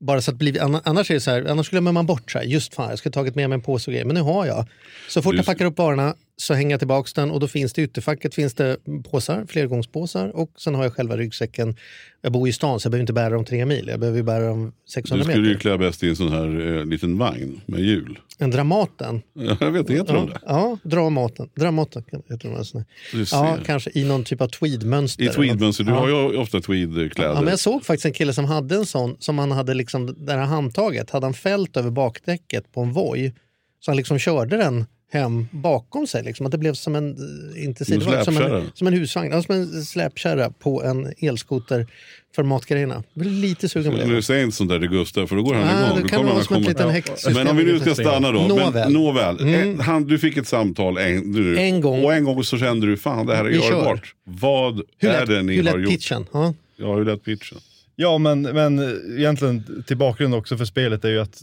Bara 0.00 0.20
så 0.20 0.30
att 0.30 0.36
bli, 0.36 0.58
anna- 0.58 0.80
annars 0.84 1.10
är 1.10 1.14
det 1.14 1.20
så 1.20 1.30
här, 1.30 1.44
annars 1.50 1.70
glömmer 1.70 1.92
man 1.92 2.06
bort 2.06 2.30
så 2.30 2.38
här, 2.38 2.44
just 2.44 2.74
fan 2.74 2.88
jag 2.90 2.98
skulle 2.98 3.12
tagit 3.12 3.34
med 3.34 3.48
mig 3.48 3.56
en 3.56 3.62
påse 3.62 3.90
och 3.90 3.92
grejer. 3.92 4.04
Men 4.04 4.14
nu 4.14 4.22
har 4.22 4.46
jag. 4.46 4.66
Så 5.08 5.22
fort 5.22 5.34
jag 5.34 5.46
packar 5.46 5.64
upp 5.64 5.78
varorna 5.78 6.14
så 6.40 6.54
hänger 6.54 6.70
jag 6.70 6.80
tillbaka 6.80 7.10
den 7.14 7.30
och 7.30 7.40
då 7.40 7.48
finns 7.48 7.72
det 7.72 7.82
i 7.82 7.84
ytterfacket 7.84 8.34
finns 8.34 8.54
det 8.54 8.76
påsar, 9.10 9.46
flergångspåsar 9.48 10.36
och 10.36 10.50
sen 10.58 10.74
har 10.74 10.82
jag 10.82 10.94
själva 10.94 11.16
ryggsäcken. 11.16 11.76
Jag 12.22 12.32
bor 12.32 12.48
i 12.48 12.52
stan 12.52 12.80
så 12.80 12.86
jag 12.86 12.90
behöver 12.90 13.02
inte 13.02 13.12
bära 13.12 13.30
dem 13.30 13.44
tre 13.44 13.66
mil, 13.66 13.88
jag 13.88 14.00
behöver 14.00 14.22
bära 14.22 14.48
dem 14.48 14.64
du 14.64 14.92
600 14.92 15.24
skulle 15.24 15.46
ju 15.46 15.48
meter. 15.48 15.60
klä 15.60 15.78
bäst 15.78 16.02
i 16.02 16.08
en 16.08 16.16
sån 16.16 16.32
här 16.32 16.76
eh, 16.78 16.84
liten 16.84 17.18
vagn 17.18 17.60
med 17.66 17.80
hjul. 17.80 18.18
En 18.38 18.50
Dramaten. 18.50 19.22
Jag 19.60 19.70
vet, 19.70 19.90
heter 19.90 20.14
de 20.14 20.26
det? 20.26 20.40
ja 20.46 20.78
Dramaten. 20.82 21.48
Dramaten 21.54 22.02
heter 22.28 22.48
de. 22.48 22.56
Alltså. 22.56 22.84
Du. 23.12 23.24
Ja, 23.32 23.58
kanske 23.66 23.90
i 23.94 24.04
någon 24.04 24.24
typ 24.24 24.40
av 24.40 24.48
tweedmönster. 24.48 25.24
I 25.24 25.28
tweedmönster, 25.28 25.84
du 25.84 25.90
ja. 25.90 25.98
har 25.98 26.08
ju 26.08 26.36
ofta 26.36 26.60
tweedkläder. 26.60 27.34
Ja, 27.34 27.40
men 27.40 27.48
jag 27.48 27.58
såg 27.58 27.84
faktiskt 27.84 28.06
en 28.06 28.12
kille 28.12 28.32
som 28.32 28.44
hade 28.44 28.74
en 28.74 28.86
sån, 28.86 29.16
som 29.18 29.38
han 29.38 29.50
hade 29.50 29.74
liksom, 29.74 30.26
det 30.26 30.32
här 30.32 30.38
handtaget, 30.38 31.10
hade 31.10 31.26
han 31.26 31.34
fält 31.34 31.76
över 31.76 31.90
bakdäcket 31.90 32.72
på 32.72 32.80
en 32.80 32.92
Voi. 32.92 33.32
Så 33.80 33.90
han 33.90 33.96
liksom 33.96 34.18
körde 34.18 34.56
den 34.56 34.86
hem 35.12 35.46
bakom 35.50 36.06
sig. 36.06 36.22
Liksom, 36.24 36.46
att 36.46 36.52
det 36.52 36.58
blev 36.58 36.74
som 36.74 36.94
en, 36.96 37.10
eh, 37.56 37.64
inte 37.64 37.84
Som 37.84 37.94
en 37.94 38.00
sidovagn, 38.00 38.24
som 38.24 38.36
en, 38.36 38.70
som 38.74 38.86
en 38.86 38.92
husvagn, 38.92 39.32
ja, 39.32 39.42
som 39.42 39.54
en 39.54 39.84
släpkärra 39.84 40.50
på 40.50 40.82
en 40.84 41.12
elskoter 41.18 41.86
för 42.34 42.42
matgrejerna. 42.42 43.02
Lite 43.14 43.68
sugen 43.68 43.92
på 43.92 43.98
det. 43.98 44.22
säger 44.22 44.44
inte 44.44 44.56
sånt 44.56 44.70
där 44.70 44.78
till 44.80 44.88
Gustav 44.88 45.26
för 45.26 45.36
då 45.36 45.42
går 45.42 45.54
han 45.54 45.66
Nej, 45.66 45.86
igång. 45.86 46.02
det 46.02 46.08
kan 46.08 46.16
kommer 46.18 46.24
vara 46.30 46.34
han 46.34 46.44
som 46.44 46.56
ett 46.56 46.62
komma- 46.62 46.68
liten 46.68 46.90
häxsystem. 46.90 47.32
Men 47.34 47.48
om 47.48 47.56
vi 47.56 47.64
nu 47.64 47.80
ska 47.80 47.94
stanna 47.94 48.32
då. 48.32 48.40
Nåväl. 48.46 48.72
Men, 48.74 48.92
nåväl. 48.92 49.40
Mm. 49.40 49.74
Eh, 49.80 49.84
Han, 49.84 50.06
du 50.06 50.18
fick 50.18 50.36
ett 50.36 50.46
samtal 50.48 50.98
en, 50.98 51.32
du, 51.32 51.58
En 51.58 51.80
gång. 51.80 52.04
och 52.04 52.14
en 52.14 52.24
gång 52.24 52.44
så 52.44 52.58
kände 52.58 52.86
du 52.86 52.96
fan 52.96 53.26
det 53.26 53.36
här 53.36 53.44
är 53.44 53.50
görbart. 53.50 54.14
Vad 54.24 54.82
Hur 54.98 55.08
är 55.08 55.20
lät, 55.20 55.28
det 55.28 55.42
ni 55.42 55.56
hur 55.56 55.64
har 55.64 55.72
lät 55.78 55.82
gjort? 55.82 55.90
pitchen? 55.92 56.26
Ja. 56.32 56.54
Ja, 56.76 56.94
hur 56.96 57.04
lät 57.04 57.24
pitchen? 57.24 57.58
Ja, 57.96 58.18
men, 58.18 58.42
men 58.42 58.78
egentligen 59.18 59.84
till 59.86 59.96
bakgrund 59.96 60.34
också 60.34 60.56
för 60.56 60.64
spelet 60.64 61.04
är 61.04 61.08
ju 61.08 61.20
att 61.20 61.42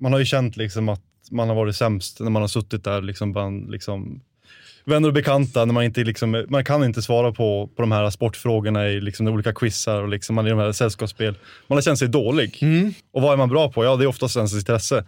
man 0.00 0.12
har 0.12 0.18
ju 0.18 0.24
känt 0.26 0.56
liksom 0.56 0.88
att 0.88 1.00
man 1.30 1.48
har 1.48 1.56
varit 1.56 1.76
sämst 1.76 2.20
när 2.20 2.30
man 2.30 2.42
har 2.42 2.48
suttit 2.48 2.84
där 2.84 3.02
liksom 3.02 3.32
bland 3.32 3.70
liksom, 3.70 4.20
vänner 4.84 5.08
och 5.08 5.14
bekanta. 5.14 5.64
När 5.64 5.74
man, 5.74 5.84
inte 5.84 6.04
liksom, 6.04 6.44
man 6.48 6.64
kan 6.64 6.84
inte 6.84 7.02
svara 7.02 7.32
på, 7.32 7.70
på 7.76 7.82
de 7.82 7.92
här 7.92 8.10
sportfrågorna 8.10 8.88
i 8.88 9.00
liksom, 9.00 9.26
de 9.26 9.34
olika 9.34 9.52
quizar 9.52 10.02
och 10.02 10.08
liksom, 10.08 10.36
man 10.36 10.44
är 10.44 10.48
i 10.48 10.52
de 10.52 10.58
här 10.58 10.72
sällskapsspel. 10.72 11.34
Man 11.66 11.76
har 11.76 11.82
känt 11.82 11.98
sig 11.98 12.08
dålig. 12.08 12.58
Och 13.12 13.22
vad 13.22 13.32
är 13.32 13.36
man 13.36 13.48
bra 13.48 13.72
på? 13.72 13.84
Ja, 13.84 13.96
det 13.96 14.04
är 14.04 14.08
oftast 14.08 14.36
ens 14.36 14.54
intresse. 14.54 15.04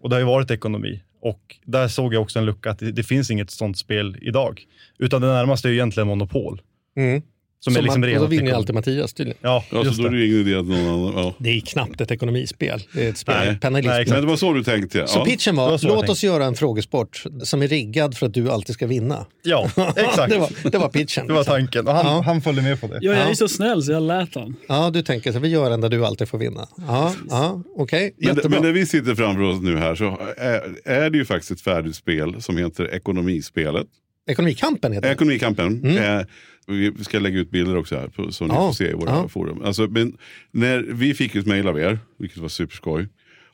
Och 0.00 0.08
det 0.08 0.16
har 0.16 0.20
ju 0.20 0.26
varit 0.26 0.50
ekonomi. 0.50 1.02
Och 1.22 1.56
där 1.64 1.88
såg 1.88 2.14
jag 2.14 2.22
också 2.22 2.38
en 2.38 2.44
lucka 2.44 2.70
att 2.70 2.78
det, 2.78 2.92
det 2.92 3.02
finns 3.02 3.30
inget 3.30 3.50
sånt 3.50 3.78
spel 3.78 4.16
idag. 4.22 4.62
Utan 4.98 5.22
det 5.22 5.28
närmaste 5.28 5.68
är 5.68 5.70
ju 5.70 5.76
egentligen 5.76 6.06
monopol. 6.06 6.60
Mm. 6.96 7.22
Som, 7.64 7.72
är 7.72 7.74
Som 7.76 7.84
liksom 7.84 8.00
man, 8.00 8.12
och 8.14 8.20
då 8.20 8.26
vinner 8.26 8.52
alltid 8.52 8.74
Mattias 8.74 9.12
tydligen. 9.14 9.38
Ja, 9.42 9.64
Ja, 9.70 9.84
så 9.92 10.02
då 10.02 10.08
är 10.08 10.12
det. 10.12 10.26
ingen 10.26 10.40
idé 10.40 10.54
att 10.54 10.66
någon 10.66 10.78
annan... 10.88 11.12
Ja. 11.24 11.34
Det 11.38 11.50
är 11.50 11.60
knappt 11.60 12.00
ett 12.00 12.10
ekonomispel. 12.10 12.82
Det 12.94 13.06
är 13.06 13.10
ett 13.10 13.18
spel. 13.18 13.58
Nej. 13.62 13.82
Nej. 13.82 14.04
Men 14.08 14.20
det 14.20 14.26
var 14.26 14.36
så 14.36 14.52
du 14.52 14.64
tänkte 14.64 14.98
ja. 14.98 15.06
Så 15.06 15.24
pitchen 15.24 15.56
var, 15.56 15.70
var 15.70 15.78
så 15.78 15.88
låt 15.88 16.08
oss 16.08 16.24
göra 16.24 16.44
en 16.44 16.54
frågesport 16.54 17.24
som 17.42 17.62
är 17.62 17.68
riggad 17.68 18.16
för 18.16 18.26
att 18.26 18.34
du 18.34 18.50
alltid 18.50 18.74
ska 18.74 18.86
vinna. 18.86 19.26
Ja, 19.42 19.70
exakt. 19.96 20.32
det, 20.32 20.38
var, 20.38 20.70
det 20.70 20.78
var 20.78 20.88
pitchen. 20.88 21.26
Det 21.26 21.32
var 21.32 21.44
tanken. 21.44 21.86
Och 21.88 21.94
han, 21.94 22.06
Ja. 22.06 22.22
han 22.26 22.40
följde 22.42 22.62
med 22.62 22.80
på 22.80 22.86
det. 22.86 22.98
Ja, 23.00 23.12
jag 23.12 23.30
är 23.30 23.34
så 23.34 23.48
snäll 23.48 23.82
så 23.82 23.92
jag 23.92 24.02
lät 24.02 24.34
han. 24.34 24.56
Ja, 24.68 24.90
du 24.90 25.02
tänker 25.02 25.32
så 25.32 25.38
vi 25.38 25.48
gör 25.48 25.70
en 25.70 25.80
där 25.80 25.88
du 25.88 26.06
alltid 26.06 26.28
får 26.28 26.38
vinna. 26.38 26.68
Ja, 26.76 27.12
ja 27.30 27.62
okej. 27.76 28.14
Men, 28.18 28.28
Jättebra. 28.28 28.50
men 28.60 28.62
när 28.68 28.72
vi 28.72 28.86
sitter 28.86 29.14
framför 29.14 29.42
oss 29.42 29.62
nu 29.62 29.76
här 29.78 29.94
så 29.94 30.18
är, 30.36 30.62
är 30.84 31.10
det 31.10 31.18
ju 31.18 31.24
faktiskt 31.24 31.50
ett 31.50 31.60
färdigt 31.60 31.96
spel 31.96 32.42
som 32.42 32.56
heter 32.56 32.94
Ekonomispelet. 32.94 33.86
Ekonomikampen 34.30 34.92
heter 34.92 35.08
det. 35.08 35.14
Ekonomikampen. 35.14 35.96
Eh, 35.98 36.20
vi 36.66 37.04
ska 37.04 37.18
lägga 37.18 37.38
ut 37.38 37.50
bilder 37.50 37.76
också 37.76 37.96
här 37.96 38.08
på, 38.08 38.32
som 38.32 38.48
ni 38.48 38.54
får 38.54 38.72
se 38.72 38.90
i 38.90 38.92
våra 38.92 39.10
ja. 39.10 39.28
forum. 39.28 39.62
Alltså, 39.64 39.86
men 39.86 40.16
när 40.50 40.80
vi 40.80 41.14
fick 41.14 41.34
ett 41.34 41.46
mejl 41.46 41.68
av 41.68 41.78
er, 41.78 41.98
vilket 42.18 42.38
var 42.38 42.48
superskoj. 42.48 43.08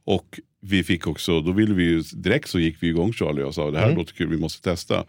Och 0.04 0.40
vi 0.60 0.84
fick 0.84 1.06
också, 1.06 1.40
då 1.40 1.52
ville 1.52 1.74
vi 1.74 1.84
ju, 1.84 2.00
direkt 2.00 2.48
så 2.48 2.58
gick 2.58 2.76
vi 2.80 2.88
igång 2.88 3.12
Charlie 3.12 3.42
och 3.42 3.54
sa 3.54 3.70
det 3.70 3.78
här 3.78 3.86
Mm. 3.86 3.98
låter 3.98 4.14
kul, 4.14 4.28
vi 4.28 4.38
måste 4.38 4.62
testa. 4.62 5.04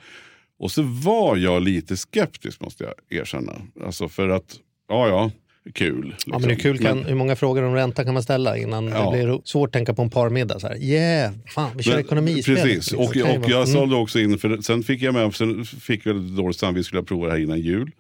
Och 0.60 0.72
så 0.72 0.82
var 0.84 1.38
jag 1.38 1.62
lite 1.62 1.98
skeptisk 1.98 2.62
måste 2.62 2.84
jag 2.84 2.94
erkänna. 3.22 3.54
Alltså 3.86 4.10
för 4.10 4.30
att, 4.30 4.60
ja 4.90 5.08
ja, 5.08 5.32
kul. 5.74 6.16
Ja, 6.26 6.40
men 6.40 6.44
hur, 6.44 6.50
liksom. 6.50 6.72
kul 6.74 6.78
kan, 6.86 6.98
Men- 6.98 7.06
hur 7.08 7.16
många 7.16 7.36
frågor 7.36 7.64
om 7.64 7.74
ränta 7.74 8.04
kan 8.04 8.14
man 8.14 8.24
ställa 8.24 8.58
innan 8.58 8.88
Ja. 8.88 9.12
det 9.12 9.24
blir 9.24 9.42
svårt 9.44 9.68
att 9.70 9.74
tänka 9.74 9.94
på 9.94 10.02
en 10.02 10.10
parmiddag? 10.10 10.60
Så 10.60 10.68
här. 10.68 10.78
Yeah, 10.84 11.34
fan, 11.48 11.70
vi 11.78 11.84
kör 11.84 11.92
Men- 11.92 12.00
ekonomispel. 12.02 12.56
Precis, 12.56 12.92
och, 12.94 13.02
och 13.04 13.16
va? 13.16 13.28
jag 13.48 13.52
Mm. 13.52 13.66
sålde 13.68 13.96
också 13.96 14.20
in, 14.20 14.38
för 14.38 14.58
sen 14.62 14.84
fick 14.84 15.02
jag 15.02 15.14
med, 15.14 15.36
sen 15.36 15.66
fick 15.66 16.06
jag 16.06 16.16
dåligt 16.22 16.58
samvete, 16.58 16.78
vi 16.80 16.84
skulle 16.84 17.04
prova 17.04 17.26
det 17.28 17.32
här 17.34 17.40
innan 17.40 17.60
jul. 17.60 17.92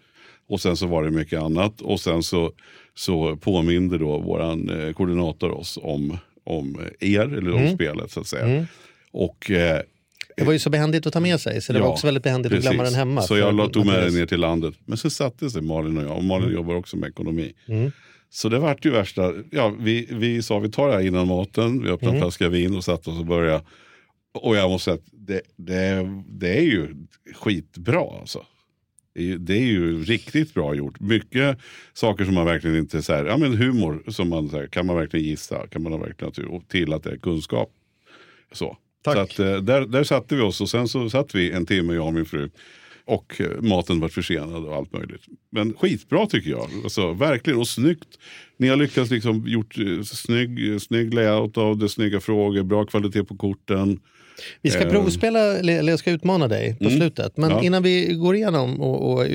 Och 0.49 0.61
sen 0.61 0.77
så 0.77 0.87
var 0.87 1.03
det 1.03 1.11
mycket 1.11 1.41
annat. 1.41 1.81
Och 1.81 1.99
sen 1.99 2.23
så, 2.23 2.51
så 2.95 3.35
påminde 3.35 3.97
då 3.97 4.17
våran 4.19 4.69
eh, 4.87 4.93
koordinator 4.93 5.51
oss 5.51 5.79
om, 5.81 6.17
om 6.43 6.79
er, 6.99 7.19
eller 7.37 7.51
om 7.53 7.59
Mm. 7.61 7.75
spelet 7.75 8.11
så 8.11 8.19
att 8.19 8.27
säga. 8.27 8.65
Och 9.11 9.51
eh, 9.51 9.81
Det 10.37 10.43
var 10.43 10.53
ju 10.53 10.59
så 10.59 10.69
behändigt 10.69 11.05
att 11.07 11.13
ta 11.13 11.19
med 11.19 11.39
sig, 11.41 11.61
så 11.61 11.73
det 11.73 11.79
var 11.79 11.87
Ja, 11.87 11.91
också 11.93 12.07
väldigt 12.07 12.23
behändigt 12.23 12.53
att 12.53 12.61
glömma 12.61 12.77
precis. 12.83 12.93
den 12.97 12.99
hemma. 13.07 13.21
Så 13.21 13.37
jag 13.37 13.73
tog 13.73 13.85
med 13.85 14.03
den 14.03 14.13
ner 14.13 14.25
till 14.25 14.39
landet. 14.39 14.73
Men 14.85 14.97
så 14.97 15.09
satte 15.09 15.49
sig 15.49 15.61
Malin 15.61 15.97
och 15.97 16.03
jag, 16.03 16.17
och 16.17 16.23
Malin 16.23 16.53
jobbar 16.53 16.75
också 16.75 16.97
med 16.97 17.09
ekonomi. 17.09 17.53
Mm. 17.67 17.91
Så 18.29 18.49
det 18.49 18.59
vart 18.59 18.85
ju 18.85 18.89
värsta, 18.89 19.33
ja, 19.51 19.75
vi, 19.79 20.07
vi 20.11 20.41
sa 20.41 20.59
vi 20.59 20.71
tar 20.71 20.87
det 20.87 20.93
här 20.93 21.01
innan 21.01 21.27
maten, 21.27 21.83
vi 21.83 21.89
öppnade 21.89 22.11
Mm. 22.11 22.15
en 22.15 22.21
flaska 22.21 22.49
vin 22.49 22.75
och 22.75 22.83
satte 22.83 23.09
oss 23.09 23.19
och 23.19 23.25
började. 23.25 23.63
Och 24.33 24.55
jag 24.55 24.69
måste 24.69 24.83
säga 24.85 24.95
att 24.95 25.05
det, 25.11 25.41
det, 25.55 26.07
det 26.29 26.57
är 26.57 26.61
ju 26.61 26.95
skitbra 27.35 28.19
alltså. 28.19 28.45
Det 29.13 29.21
är, 29.21 29.25
ju, 29.25 29.37
det 29.37 29.53
är 29.57 29.63
ju 29.63 30.03
riktigt 30.03 30.53
bra 30.53 30.75
gjort. 30.75 30.99
Mycket 30.99 31.57
saker 31.93 32.25
som 32.25 32.33
man 32.33 32.45
verkligen 32.45 32.77
inte, 32.77 33.01
så 33.01 33.13
här, 33.13 33.25
ja 33.25 33.37
men 33.37 33.57
humor, 33.57 34.03
som 34.07 34.29
man, 34.29 34.49
så 34.49 34.57
här, 34.57 34.67
kan 34.67 34.85
man 34.85 34.95
verkligen 34.95 35.25
gissa, 35.25 35.67
kan 35.67 35.83
man 35.83 35.99
verkligen, 35.99 36.61
till 36.67 36.93
att 36.93 37.03
det 37.03 37.11
är 37.11 37.17
kunskap. 37.17 37.71
Så. 38.51 38.77
Tack. 39.03 39.15
Så 39.15 39.19
att, 39.21 39.39
eh, 39.39 39.55
där, 39.57 39.81
där 39.85 40.03
satte 40.03 40.35
vi 40.35 40.41
oss 40.41 40.61
och 40.61 40.69
sen 40.69 40.87
så 40.87 41.09
satt 41.09 41.35
vi 41.35 41.51
en 41.51 41.65
timme, 41.65 41.93
jag 41.93 42.07
och 42.07 42.13
min 42.13 42.25
fru. 42.25 42.49
Och 43.05 43.41
eh, 43.41 43.61
maten 43.61 43.99
var 43.99 44.09
försenad 44.09 44.65
och 44.65 44.75
allt 44.75 44.93
möjligt. 44.93 45.21
Men 45.51 45.73
skitbra 45.73 46.25
tycker 46.25 46.49
jag. 46.49 46.67
Alltså, 46.83 47.13
verkligen, 47.13 47.59
och 47.59 47.67
snyggt. 47.67 48.07
Ni 48.57 48.67
har 48.67 48.75
lyckats 48.77 49.11
liksom 49.11 49.43
gjort 49.47 49.77
eh, 49.77 50.03
snygg, 50.03 50.81
snygg 50.81 51.13
layout 51.13 51.57
av 51.57 51.77
det, 51.77 51.89
snygga 51.89 52.19
frågor, 52.19 52.63
bra 52.63 52.85
kvalitet 52.85 53.23
på 53.23 53.37
korten. 53.37 53.99
Vi 54.61 54.69
ska 54.69 54.85
provspela, 54.85 55.39
eller 55.39 55.83
jag 55.89 55.99
ska 55.99 56.11
utmana 56.11 56.47
dig 56.47 56.75
på 56.79 56.85
Mm. 56.85 56.97
slutet. 56.97 57.37
Men 57.37 57.49
Ja. 57.49 57.63
innan 57.63 57.83
vi 57.83 58.13
går 58.13 58.35
igenom 58.35 58.81
och, 58.81 59.11
och 59.13 59.25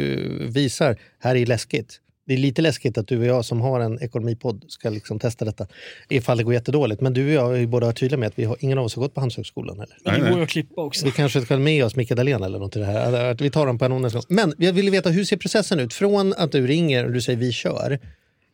visar, 0.57 0.97
här 1.19 1.37
är 1.37 1.47
läskigt. 1.47 2.01
Det 2.27 2.35
är 2.35 2.39
lite 2.39 2.63
läskigt 2.63 2.99
att 2.99 3.09
du 3.09 3.19
och 3.19 3.27
jag 3.27 3.45
som 3.45 3.61
har 3.61 3.81
en 3.81 4.03
ekonomipodd 4.03 4.65
ska 4.69 4.91
liksom 4.91 5.19
testa 5.19 5.45
detta. 5.45 5.67
Ifall 6.09 6.39
det 6.39 6.45
går 6.45 6.55
jättedåligt. 6.55 7.01
Men 7.01 7.15
du 7.15 7.27
och 7.27 7.33
jag 7.33 7.55
är 7.55 7.61
ju 7.61 7.67
båda 7.67 7.93
tydliga 7.93 8.19
med 8.19 8.27
att 8.27 8.39
vi 8.39 8.45
har, 8.45 8.57
ingen 8.61 8.79
av 8.79 8.85
oss 8.85 8.97
har 8.97 9.03
gått 9.03 9.15
på 9.15 9.21
Handelshögskolan. 9.21 9.77
Eller? 9.77 9.97
Men 10.05 10.13
Nej, 10.13 10.23
det 10.23 10.29
går 10.29 10.39
ju 10.39 10.45
att 10.45 10.51
klippa 10.51 10.83
också. 10.83 11.05
Vi 11.07 11.13
kanske 11.13 11.41
ska 11.41 11.57
med 11.57 11.85
oss 11.85 11.97
Micke 11.97 12.11
Dahlén 12.11 12.43
eller 12.43 12.59
något 12.59 12.77
i 12.77 12.79
det 12.79 12.85
här. 12.85 13.31
Att 13.31 13.41
Vi 13.41 13.51
tar 13.51 13.67
dem 13.67 13.79
på 13.79 13.85
en 13.85 13.91
gång. 13.91 14.11
Men 14.29 14.55
jag 14.59 14.73
vill 14.73 14.91
veta, 14.91 15.11
hur 15.11 15.25
ser 15.25 15.37
processen 15.37 15.81
ut? 15.81 15.95
Från 15.95 16.33
att 16.33 16.53
du 16.53 16.67
ringer 16.67 17.05
och 17.05 17.13
du 17.13 17.21
säger 17.21 17.39
vi 17.39 17.53
kör. 17.53 17.99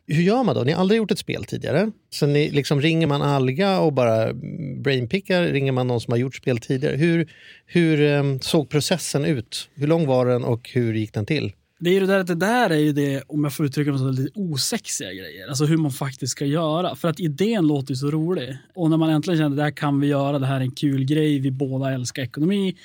Hur 0.07 0.23
gör 0.23 0.45
man 0.45 0.55
då? 0.55 0.63
Ni 0.63 0.73
har 0.73 0.81
aldrig 0.81 0.99
gjort 0.99 1.11
ett 1.11 1.19
spel 1.19 1.45
tidigare. 1.45 1.91
Så 2.11 2.27
ni, 2.27 2.51
liksom, 2.51 2.81
ringer 2.81 3.07
man 3.07 3.23
Alga 3.23 3.81
och 3.81 3.93
bara 3.93 4.33
brainpickar? 4.77 5.43
Ringer 5.43 5.73
man 5.73 5.87
någon 5.87 6.01
som 6.01 6.13
har 6.13 6.19
gjort 6.19 6.35
spel 6.35 6.59
tidigare? 6.59 6.97
Hur, 6.97 7.33
hur 7.67 8.01
eh, 8.01 8.39
såg 8.41 8.71
processen 8.71 9.25
ut? 9.25 9.69
Hur 9.75 9.87
lång 9.87 10.07
var 10.07 10.27
den 10.27 10.45
och 10.45 10.71
hur 10.73 10.95
gick 10.95 11.13
den 11.13 11.27
till? 11.27 11.53
Det 11.83 11.91
är 11.91 11.95
ju 11.95 12.01
det 12.01 12.07
där, 12.07 12.19
att 12.19 12.27
det 12.27 12.35
där 12.35 12.71
är 12.71 12.79
ju 12.79 12.93
det, 12.93 13.23
om 13.27 13.45
jag 13.45 13.53
får 13.53 13.67
uttrycka 13.67 13.91
mig 13.91 13.99
så, 13.99 14.11
lite 14.11 14.41
osexiga 14.41 15.13
grejer. 15.13 15.49
Alltså 15.49 15.65
hur 15.65 15.77
man 15.77 15.91
faktiskt 15.91 16.33
ska 16.33 16.47
göra. 16.47 16.97
För 16.97 17.09
att 17.09 17.21
idén 17.21 17.67
låter 17.67 17.91
ju 17.91 17.97
så 17.97 18.11
rolig. 18.11 18.57
Och 18.75 18.91
när 18.91 18.97
man 18.97 19.11
äntligen 19.11 19.39
känner 19.39 19.51
att 19.51 19.57
det 19.57 19.63
här 19.63 19.71
kan 19.71 20.01
vi 20.01 20.07
göra, 20.07 20.39
det 20.39 20.47
här 20.47 20.57
är 20.57 20.61
en 20.61 20.71
kul 20.71 21.05
grej, 21.05 21.39
vi 21.39 21.51
båda 21.51 21.93
älskar 21.93 22.23
ekonomi 22.23 22.77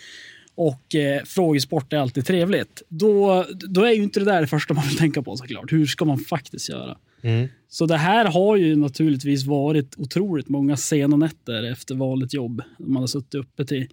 och 0.56 0.96
eh, 0.96 1.24
frågesport 1.24 1.94
är 1.94 1.98
alltid 1.98 2.26
trevligt. 2.26 2.82
Då, 2.90 3.46
då 3.54 3.84
är 3.84 3.92
ju 3.92 4.04
inte 4.04 4.20
det 4.20 4.26
där 4.26 4.42
det 4.42 4.48
första 4.48 4.74
man 4.74 4.88
vill 4.88 4.98
tänka 4.98 5.22
på 5.22 5.38
såklart. 5.38 5.72
Hur 5.72 5.86
ska 5.86 6.06
man 6.06 6.20
faktiskt 6.20 6.70
göra? 6.70 6.98
Så 7.70 7.86
det 7.86 7.98
här 7.98 8.26
har 8.26 8.56
ju 8.56 8.76
naturligtvis 8.76 9.46
varit 9.46 9.96
otroligt 9.98 10.50
många 10.50 10.78
sena 10.78 11.18
nätter 11.18 11.72
efter 11.72 11.96
vanligt 11.96 12.34
jobb. 12.34 12.62
Man 12.80 13.04
har 13.04 13.08
suttit 13.08 13.36
uppe 13.36 13.66
till, 13.66 13.88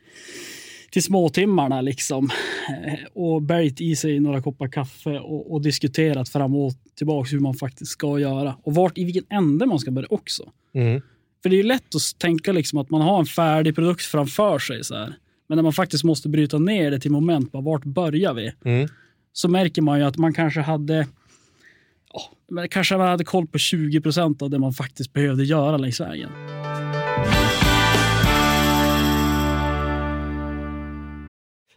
till 0.94 1.02
småtimmarna 1.02 1.80
liksom. 1.80 2.30
Eh, 2.68 2.98
och 3.12 3.42
bergt 3.42 3.80
i 3.80 3.96
sig 3.96 4.20
några 4.20 4.42
koppar 4.42 4.68
kaffe 4.68 5.18
och, 5.18 5.52
och 5.52 5.62
diskuterat 5.62 6.28
fram 6.28 6.54
och 6.54 6.72
tillbaka 6.94 7.28
hur 7.30 7.40
man 7.40 7.54
faktiskt 7.54 7.90
ska 7.90 8.18
göra. 8.18 8.56
Och 8.62 8.74
vart, 8.74 8.98
i 8.98 9.04
vilken 9.04 9.24
ände 9.30 9.66
man 9.66 9.78
ska 9.78 9.90
börja 9.90 10.08
också. 10.10 10.52
Mm. 10.74 11.02
För 11.42 11.50
det 11.50 11.58
är 11.58 11.62
lätt 11.62 11.94
att 11.94 12.18
tänka 12.18 12.52
liksom 12.52 12.78
att 12.78 12.90
man 12.90 13.00
har 13.00 13.18
en 13.18 13.26
färdig 13.26 13.74
produkt 13.74 14.04
framför 14.04 14.58
sig. 14.58 14.84
Så 14.84 14.94
här. 14.94 15.14
Men 15.46 15.56
när 15.56 15.62
man 15.62 15.72
faktiskt 15.72 16.04
måste 16.04 16.28
bryta 16.28 16.58
ner 16.58 16.90
det 16.90 17.00
till 17.00 17.10
moment, 17.10 17.52
bara, 17.52 17.62
vart 17.62 17.84
börjar 17.84 18.34
vi? 18.34 18.52
Mm. 18.64 18.88
Så 19.32 19.48
märker 19.48 19.82
man 19.82 19.98
ju 19.98 20.04
att 20.04 20.16
man 20.16 20.34
kanske 20.34 20.60
hade 20.60 21.06
men 22.50 22.68
kanske 22.68 22.96
man 22.96 23.08
hade 23.08 23.24
koll 23.24 23.46
på 23.46 23.58
20 23.58 24.00
procent 24.00 24.42
av 24.42 24.50
det 24.50 24.58
man 24.58 24.72
faktiskt 24.72 25.12
behövde 25.12 25.44
göra 25.44 25.76
längs 25.76 26.00
vägen. 26.00 26.30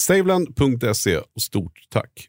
saveland.se 0.00 1.16
och 1.16 1.42
stort 1.42 1.78
tack. 1.90 2.28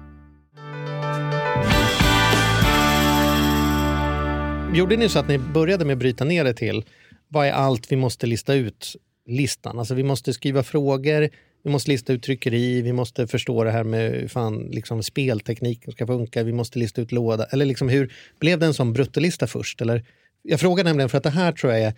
Gjorde 4.73 4.97
ni 4.97 5.09
så 5.09 5.19
att 5.19 5.27
ni 5.27 5.37
började 5.37 5.85
med 5.85 5.93
att 5.93 5.99
bryta 5.99 6.23
ner 6.23 6.43
det 6.43 6.53
till 6.53 6.83
vad 7.27 7.47
är 7.47 7.51
allt 7.51 7.91
vi 7.91 7.95
måste 7.95 8.27
lista 8.27 8.53
ut 8.53 8.95
listan? 9.25 9.79
Alltså 9.79 9.93
vi 9.93 10.03
måste 10.03 10.33
skriva 10.33 10.63
frågor, 10.63 11.29
vi 11.63 11.69
måste 11.69 11.91
lista 11.91 12.13
ut 12.13 12.23
tryckeri, 12.23 12.81
vi 12.81 12.93
måste 12.93 13.27
förstå 13.27 13.63
det 13.63 13.71
här 13.71 13.83
med 13.83 14.11
hur 14.11 14.27
fan, 14.27 14.69
liksom, 14.71 15.03
speltekniken 15.03 15.91
ska 15.91 16.07
funka, 16.07 16.43
vi 16.43 16.53
måste 16.53 16.79
lista 16.79 17.01
ut 17.01 17.11
låda. 17.11 17.45
Eller 17.45 17.65
liksom 17.65 17.89
hur 17.89 18.13
blev 18.39 18.59
det 18.59 18.65
en 18.65 18.73
sån 18.73 18.93
bruttolista 18.93 19.47
först? 19.47 19.81
Eller, 19.81 20.05
jag 20.41 20.59
frågar 20.59 20.83
nämligen 20.83 21.09
för 21.09 21.17
att 21.17 21.23
det 21.23 21.29
här 21.29 21.51
tror 21.51 21.73
jag 21.73 21.81
är 21.81 21.93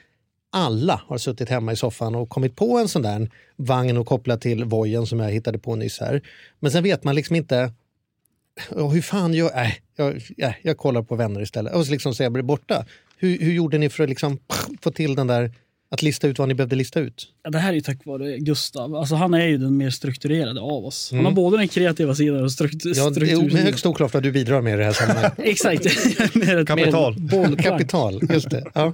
alla 0.52 1.02
har 1.08 1.18
suttit 1.18 1.50
hemma 1.50 1.72
i 1.72 1.76
soffan 1.76 2.16
och 2.16 2.30
kommit 2.30 2.56
på 2.56 2.78
en 2.78 2.88
sån 2.88 3.02
där 3.02 3.30
vagn 3.56 3.98
och 3.98 4.08
kopplat 4.08 4.42
till 4.42 4.64
vojen 4.64 5.06
som 5.06 5.20
jag 5.20 5.32
hittade 5.32 5.60
på 5.60 5.76
nyss 5.76 6.00
här. 6.00 6.22
Men 6.60 6.72
sen 6.72 6.84
vet 6.84 7.04
man 7.04 7.16
liksom 7.16 7.36
inte 7.36 7.72
hur 8.70 9.02
fan 9.02 9.34
gör... 9.34 9.62
Äh, 9.62 9.72
jag, 9.96 10.22
jag, 10.38 10.54
jag 10.62 10.78
kollar 10.78 11.04
på 11.04 11.16
vänner 11.16 11.42
istället. 11.42 11.74
Och 11.74 11.86
så 11.86 11.92
liksom 11.92 12.16
så 12.16 12.24
jag 12.24 12.32
blir 12.32 12.44
borta. 12.44 12.86
Hur, 13.18 13.40
hur 13.40 13.54
gjorde 13.54 13.78
ni 13.78 13.90
för 13.90 14.04
att 14.04 14.10
liksom 14.10 14.40
få 14.82 14.92
till 14.92 15.16
den 15.16 15.28
där... 15.28 15.52
Att 15.94 16.02
lista 16.02 16.28
ut 16.28 16.40
vad 16.40 16.48
ni 16.48 16.54
behövde 16.54 16.76
lista 16.76 17.00
ut? 17.00 17.28
Ja, 17.44 17.50
det 17.50 17.58
här 17.58 17.70
är 17.70 17.74
ju 17.74 17.82
tack 17.82 18.06
vare 18.06 18.38
Gustav. 18.38 18.96
Alltså, 18.96 19.16
han 19.16 19.34
är 19.34 19.48
ju 19.48 19.58
den 19.58 19.78
mer 19.78 19.90
strukturerade 19.90 20.62
av 20.62 20.86
oss. 20.86 21.08
Han 21.12 21.20
Mm. 21.20 21.26
har 21.26 21.34
både 21.36 21.58
den 21.58 21.68
kreativa 21.68 22.16
sidan 22.16 22.44
och 22.44 22.52
struktur, 22.52 22.94
Ja, 22.96 23.04
det 23.04 23.22
är 23.22 23.26
struktursidan. 23.26 23.66
högst 23.66 23.86
oklart 23.86 24.14
vad 24.14 24.24
du 24.24 24.32
bidrar 24.32 24.62
med 24.62 24.74
i 24.74 24.78
det 24.78 24.84
här 24.84 24.94
sammanhanget. 24.94 25.34
Exakt. 25.38 25.84
mer 26.36 26.66
Kapital. 26.66 27.16
Kapital, 27.64 28.20
just 28.34 28.50
det. 28.50 28.64
Ja. 28.74 28.94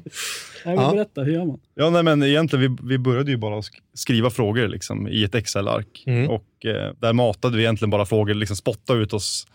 Jag 0.63 0.71
vill 0.71 0.79
Ja. 0.81 0.91
berätta, 0.91 1.21
hur 1.23 1.33
gör 1.33 1.45
man? 1.45 1.59
Ja, 1.75 1.89
nej, 1.89 2.03
men 2.03 2.23
egentligen, 2.23 2.77
vi, 2.77 2.87
vi 2.89 2.97
började 2.97 3.31
ju 3.31 3.37
bara 3.37 3.59
sk- 3.61 3.79
skriva 3.93 4.29
frågor 4.29 4.67
liksom, 4.67 5.07
i 5.07 5.23
ett 5.23 5.35
Excel-ark. 5.35 6.03
Mm. 6.07 6.29
Och 6.29 6.65
eh, 6.65 6.93
där 6.99 7.13
matade 7.13 7.57
vi 7.57 7.63
egentligen 7.63 7.89
bara 7.89 8.05
frågor, 8.05 8.33
liksom 8.33 8.55
spotta 8.55 8.93
ut 8.93 9.13
oss 9.13 9.47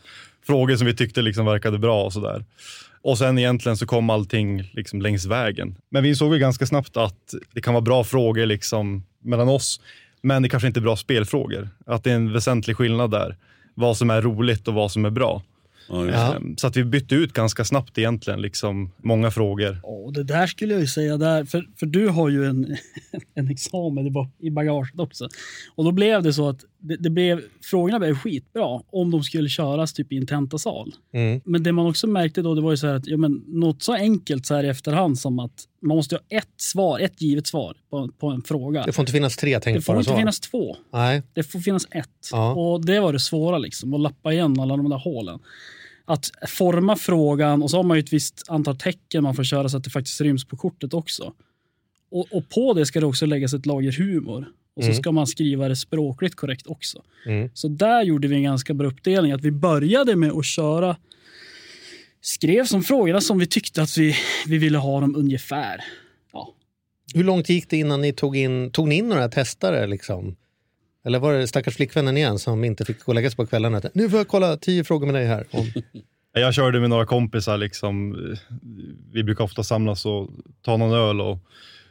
frågor 0.46 0.76
som 0.76 0.87
vi 0.87 0.96
tyckte 0.96 1.22
liksom 1.22 1.46
verkade 1.46 1.78
bra 1.78 2.04
och 2.04 2.12
sådär. 2.12 2.44
Och 3.02 3.18
sen 3.18 3.38
egentligen 3.38 3.76
så 3.76 3.87
kom 3.87 4.11
allting 4.11 4.70
liksom 4.72 5.02
längs 5.02 5.26
vägen. 5.26 5.76
Men 5.90 6.02
vi 6.02 6.09
insåg 6.09 6.35
ju 6.35 6.38
ganska 6.38 6.66
snabbt 6.66 6.96
att 6.96 7.35
det 7.52 7.61
kan 7.61 7.74
vara 7.74 7.83
bra 7.83 8.04
frågor 8.04 8.46
liksom 8.46 9.04
mellan 9.22 9.48
oss, 9.48 9.80
men 10.22 10.42
det 10.42 10.48
kanske 10.48 10.66
inte 10.66 10.80
är 10.80 10.83
bra 10.83 10.96
spelfrågor. 10.96 11.68
Att 11.87 12.04
det 12.04 12.11
är 12.11 12.14
en 12.14 12.33
väsentlig 12.33 12.76
skillnad 12.76 13.11
där. 13.11 13.37
Vad 13.74 13.96
som 13.96 14.11
är 14.11 14.22
roligt 14.22 14.68
och 14.68 14.74
vad 14.74 14.92
som 14.92 15.04
är 15.04 15.11
bra. 15.11 15.42
Ja, 15.88 16.40
Så 16.57 16.66
att 16.66 16.77
vi 16.77 16.85
bytte 16.85 17.14
ut 17.14 17.33
ganska 17.33 17.64
snabbt 17.64 17.99
egentligen, 17.99 18.42
liksom 18.42 18.90
många 18.97 19.31
frågor. 19.31 19.79
Ja, 19.83 20.11
det 20.11 20.23
där 20.23 20.47
skulle 20.47 20.73
jag 20.73 20.81
ju 20.81 20.87
säga 20.87 21.16
där, 21.16 21.44
för, 21.44 21.66
för 21.77 21.87
du 21.87 22.09
har 22.09 22.29
ju 22.29 22.47
en, 22.47 22.77
en 23.35 23.51
examen 23.51 24.12
i 24.38 24.51
bagaget 24.51 24.99
också. 24.99 25.29
Och 25.75 25.85
då 25.85 25.92
blev 25.92 26.23
det 26.23 26.33
så 26.33 26.49
att 26.49 26.64
det, 26.79 26.97
det 26.97 27.11
blev, 27.11 27.40
frågorna 27.62 27.99
blev 27.99 28.14
skitbra 28.14 28.81
om 28.92 29.11
de 29.11 29.23
skulle 29.23 29.49
köras 29.49 29.92
typ 29.92 30.12
i 30.12 30.16
en 30.16 30.27
tentasal. 30.27 30.94
Mm. 31.14 31.40
Men 31.44 31.62
det 31.62 31.73
man 31.73 31.87
också 31.87 32.07
märkte 32.07 32.42
då, 32.42 32.55
det 32.55 32.61
var 32.61 32.70
ju 32.70 32.77
så 32.77 32.87
här 32.87 32.94
att 32.94 33.07
ja, 33.07 33.16
men, 33.16 33.44
något 33.47 33.83
så 33.83 33.92
enkelt 33.92 34.47
så 34.47 34.55
här 34.55 34.64
i 34.64 34.68
efterhand 34.68 35.18
som 35.18 35.38
att 35.38 35.64
man 35.85 35.97
måste 35.97 36.14
ha 36.14 36.23
ett 36.38 36.49
svar, 36.57 36.99
ett 37.01 37.23
givet 37.23 37.47
svar 37.47 37.77
på, 37.90 38.09
på 38.18 38.29
en 38.29 38.42
fråga. 38.42 38.83
Det 38.87 38.92
får 38.92 39.03
inte 39.03 39.12
finnas 39.12 39.37
tre 39.37 39.51
Det 39.51 39.55
får 39.55 39.61
tänkbara 39.61 39.99
inte 39.99 40.09
svar. 40.11 40.18
finnas 40.18 40.40
två. 40.40 40.77
Nej. 40.92 41.23
Det 41.33 41.42
får 41.42 41.61
finnas 41.61 41.87
ett. 41.90 42.29
Ja. 42.33 42.53
Och 42.55 42.85
det 42.85 43.01
var 43.01 43.12
det 43.12 43.20
svåra, 43.20 43.59
liksom, 43.59 43.94
att 43.94 44.01
lappa 44.01 44.33
igen 44.33 44.61
alla 44.61 44.77
de 44.77 44.90
där 44.90 44.99
hålen. 44.99 45.38
Att 46.05 46.31
forma 46.49 46.97
frågan 46.97 47.62
och 47.62 47.70
så 47.70 47.77
har 47.77 47.85
man 47.85 47.97
ju 47.97 48.03
ett 48.03 48.12
visst 48.12 48.44
antal 48.49 48.77
tecken 48.77 49.23
man 49.23 49.35
får 49.35 49.44
köra 49.44 49.68
så 49.68 49.77
att 49.77 49.85
det 49.85 49.90
faktiskt 49.90 50.20
ryms 50.20 50.44
på 50.44 50.57
kortet 50.57 50.94
också. 50.94 51.33
Och, 52.11 52.27
och 52.33 52.49
på 52.49 52.75
det 52.75 52.87
ska 52.87 53.01
det 53.01 53.07
också 53.07 53.27
läggas 53.27 53.55
ett 53.55 53.66
lager 53.66 53.92
humor. 53.92 54.49
Och 54.77 54.83
så 54.83 54.88
Mm. 54.90 55.03
ska 55.03 55.12
man 55.12 55.27
skriva 55.27 55.68
det 55.68 55.77
språkligt 55.77 56.35
korrekt 56.35 56.66
också. 56.66 57.03
Mm. 57.27 57.51
Så 57.55 57.68
där 57.68 58.03
gjorde 58.03 58.29
vi 58.29 58.37
en 58.37 58.42
ganska 58.42 58.75
bra 58.75 58.88
uppdelning. 58.88 59.33
Att 59.33 59.40
vi 59.40 59.51
började 59.51 60.16
med 60.16 60.33
att 60.33 60.44
köra, 60.44 60.97
skrev 62.24 62.64
som 62.64 62.82
frågorna 62.82 63.20
som 63.20 63.38
vi 63.38 63.46
tyckte 63.46 63.82
att 63.82 63.98
vi, 63.98 64.16
vi 64.46 64.58
ville 64.58 64.78
ha 64.78 65.00
dem 65.00 65.16
ungefär. 65.16 65.84
Ja, 66.32 66.54
Hur 67.14 67.24
långt 67.24 67.48
gick 67.48 67.70
det 67.70 67.76
innan 67.76 68.00
ni 68.00 68.12
tog 68.12 68.37
in, 68.37 68.70
tog 68.70 68.88
ni 68.88 68.94
in 68.94 69.08
några 69.08 69.28
testare? 69.28 69.87
Liksom? 69.87 70.37
Eller 71.04 71.18
var 71.18 71.32
det 71.32 71.48
stackars 71.48 71.76
flickvännen 71.76 72.16
igen 72.16 72.38
som 72.38 72.64
inte 72.64 72.84
fick 72.84 72.98
gå 73.04 73.10
och 73.10 73.14
lägga 73.14 73.30
sig 73.30 73.37
på 73.37 73.46
kvällarna? 73.46 73.80
Nu 73.94 74.10
får 74.10 74.18
jag 74.18 74.28
kolla 74.28 74.56
tio 74.56 74.84
frågor 74.84 75.06
med 75.06 75.14
dig 75.14 75.26
här. 75.26 75.46
Om, 75.50 75.72
Jag 76.32 76.54
körde 76.54 76.80
med 76.80 76.90
några 76.90 77.06
kompisar. 77.06 77.56
Liksom. 77.56 78.16
Vi 79.12 79.24
brukar 79.24 79.44
ofta 79.44 79.62
samlas 79.62 80.06
och 80.06 80.30
ta 80.62 80.76
någon 80.76 80.92
öl 80.92 81.20
och 81.20 81.38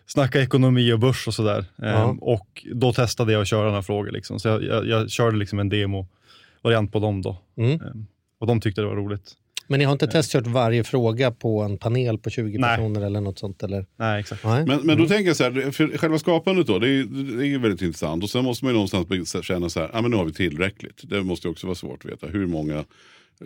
snacka 0.05 0.41
ekonomi 0.41 0.93
och 0.93 0.99
börs 0.99 1.27
och 1.27 1.33
sådär. 1.33 1.65
Ja. 1.75 2.09
Ehm, 2.09 2.17
och 2.17 2.65
då 2.73 2.93
testade 2.93 3.33
jag 3.33 3.41
att 3.41 3.47
köra 3.47 3.67
några 3.67 3.83
frågor. 3.83 4.11
Liksom. 4.11 4.39
Så 4.39 4.47
jag, 4.47 4.63
jag, 4.63 4.87
jag 4.87 5.09
körde 5.09 5.37
liksom 5.37 5.59
en 5.59 5.69
demo-variant 5.69 6.91
på 6.91 6.99
dem 6.99 7.21
då. 7.21 7.37
Mm. 7.57 7.71
Ehm, 7.71 8.05
och 8.39 8.47
de 8.47 8.61
tyckte 8.61 8.81
det 8.81 8.87
var 8.87 8.95
roligt. 8.95 9.33
Men 9.73 9.79
ni 9.79 9.85
har 9.85 9.93
inte 9.93 10.07
testkört 10.07 10.47
varje 10.47 10.83
fråga 10.83 11.31
på 11.31 11.61
en 11.61 11.77
panel 11.77 12.17
på 12.17 12.29
20 12.29 12.57
Nej. 12.57 12.77
personer 12.77 13.01
eller 13.01 13.21
något 13.21 13.39
sånt? 13.39 13.63
Eller? 13.63 13.85
Nej, 13.97 14.19
exakt. 14.19 14.43
Nej. 14.43 14.65
Men, 14.65 14.79
men 14.83 14.97
då 14.97 15.07
tänker 15.07 15.27
jag 15.27 15.35
så 15.35 15.43
här, 15.43 15.71
för 15.71 15.97
själva 15.97 16.19
skapandet 16.19 16.67
då, 16.67 16.79
det 16.79 16.89
är, 16.89 17.03
det 17.37 17.47
är 17.47 17.57
väldigt 17.57 17.81
intressant. 17.81 18.23
Och 18.23 18.29
sen 18.29 18.43
måste 18.43 18.65
man 18.65 18.73
ju 18.73 18.73
någonstans 18.73 19.45
känna 19.45 19.69
så 19.69 19.79
här, 19.79 19.89
ja 19.93 20.01
men 20.01 20.11
nu 20.11 20.17
har 20.17 20.25
vi 20.25 20.33
tillräckligt. 20.33 21.01
Det 21.03 21.23
måste 21.23 21.47
ju 21.47 21.51
också 21.51 21.67
vara 21.67 21.75
svårt 21.75 22.05
att 22.05 22.11
veta 22.11 22.27
hur 22.27 22.47
många 22.47 22.85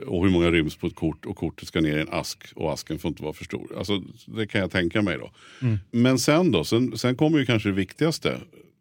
och 0.08 0.24
hur 0.24 0.32
många 0.32 0.52
ryms 0.52 0.76
på 0.76 0.88
ett 0.88 0.96
kort 0.96 1.26
och 1.26 1.38
kortet 1.38 1.68
ska 1.68 1.82
ner 1.82 1.98
i 1.98 2.02
en 2.02 2.10
ask 2.12 2.44
och 2.56 2.74
asken 2.74 3.00
får 3.00 3.10
inte 3.10 3.24
vara 3.24 3.34
för 3.34 3.46
stor. 3.46 3.78
Alltså, 3.78 4.02
det 4.26 4.48
kan 4.48 4.62
jag 4.62 4.72
tänka 4.72 5.02
mig 5.02 5.18
då. 5.18 5.32
Men 5.92 6.20
sen 6.20 6.52
då, 6.52 6.64
sen, 6.64 6.98
sen 6.98 7.16
kommer 7.16 7.40
ju 7.40 7.46
kanske 7.46 7.70
det 7.70 7.76
viktigaste 7.76 8.38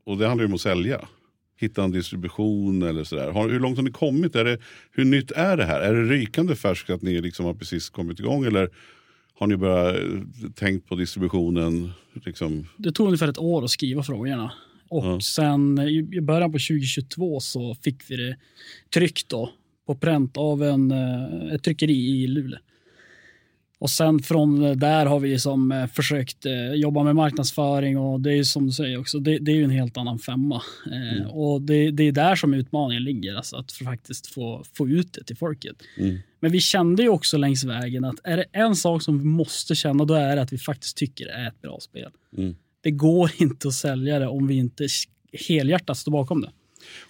och 0.07 0.19
det 0.19 0.29
handlar 0.29 0.43
ju 0.43 0.49
om 0.49 0.55
att 0.55 0.61
sälja. 0.61 1.09
Hitta 1.59 1.85
en 1.85 1.90
distribution 1.90 2.83
eller 2.83 3.05
sådär. 3.05 3.31
Har, 3.31 3.49
hur 3.49 3.61
långt 3.61 3.77
har 3.77 3.83
ni 3.85 3.90
kommit? 3.90 4.37
Är 4.37 4.45
det, 4.45 4.59
hur 4.92 5.05
nytt 5.05 5.31
är 5.31 5.57
det 5.57 5.64
här? 5.64 5.81
Är 5.81 5.95
det 5.95 6.03
rykande 6.03 6.57
färskt 6.57 6.90
att 6.90 7.03
ni 7.03 7.21
liksom 7.21 7.47
har 7.47 7.55
precis 7.55 7.88
kommit 7.90 8.21
igång? 8.21 8.45
Eller 8.45 8.71
har 9.38 9.47
ni 9.47 9.57
bara 9.57 9.97
eh, 9.99 10.03
tänkt 10.55 10.88
på 10.88 10.95
distributionen? 10.95 11.90
Liksom, 12.25 12.66
det 12.77 12.92
tog 12.92 13.07
ungefär 13.07 13.29
ett 13.29 13.38
år 13.38 13.64
att 13.64 13.71
skriva 13.71 14.03
frågorna. 14.03 14.53
Och 14.88 15.05
Ja. 15.05 15.21
sen 15.21 15.79
i 15.79 16.09
i 16.12 16.21
början 16.21 16.53
på 16.53 16.59
2022 16.59 17.40
så 17.40 17.75
fick 17.75 18.11
vi 18.11 18.16
det 18.16 18.37
tryckt 18.95 19.29
då, 19.29 19.51
på 19.87 19.95
pränt 19.95 20.37
av 20.37 20.62
en, 20.62 20.90
eh, 20.90 21.55
ett 21.55 21.62
tryckeri 21.62 22.23
i 22.23 22.27
Luleå. 22.27 22.59
Och 23.79 23.91
sen 23.91 24.23
från 24.23 24.79
där 24.79 25.07
har 25.07 25.21
vi 25.21 25.39
som 25.39 25.73
eh, 25.73 25.87
försökt 25.87 26.47
eh, 26.47 26.73
jobba 26.75 27.03
med 27.03 27.17
marknadsföring 27.17 27.99
och 27.99 28.21
det 28.21 28.33
är 28.33 28.43
som 28.43 28.67
du 28.67 28.73
säger 28.73 28.99
också, 29.01 29.19
det, 29.19 29.39
det 29.39 29.53
är 29.53 29.57
ju 29.57 29.65
en 29.65 29.71
helt 29.71 29.97
annan 29.97 30.19
femma. 30.19 30.62
Eh, 30.87 31.27
Och 31.27 31.62
det, 31.62 31.91
det 31.91 32.03
är 32.03 32.12
där 32.12 32.35
som 32.35 32.55
utmaningen 32.55 33.05
ligger, 33.05 33.35
alltså 33.35 33.57
att 33.57 33.73
faktiskt 33.73 34.27
få, 34.27 34.65
få 34.73 34.89
ut 34.89 35.12
det 35.12 35.25
till 35.25 35.37
folket. 35.37 35.77
Mm. 35.99 36.19
Men 36.41 36.53
vi 36.53 36.61
kände 36.61 37.03
ju 37.03 37.09
också 37.09 37.37
längs 37.37 37.65
vägen 37.65 38.05
att 38.05 38.17
är 38.25 38.37
det 38.37 38.45
en 38.53 38.77
sak 38.77 39.03
som 39.03 39.19
vi 39.19 39.25
måste 39.25 39.75
känna, 39.75 40.05
då 40.05 40.15
är 40.15 40.37
det 40.37 40.43
att 40.43 40.53
vi 40.53 40.59
faktiskt 40.59 40.97
tycker 40.97 41.25
det 41.25 41.33
är 41.33 41.49
ett 41.49 41.62
bra 41.62 41.79
spel. 41.81 42.11
Mm. 42.37 42.57
Det 42.81 42.91
går 42.91 43.31
inte 43.43 43.69
att 43.69 43.75
sälja 43.75 44.19
det 44.19 44.27
om 44.27 44.47
vi 44.47 44.55
inte 44.55 44.87
helhjärtat 45.49 45.99
står 45.99 46.12
bakom 46.12 46.41
det. 46.41 46.51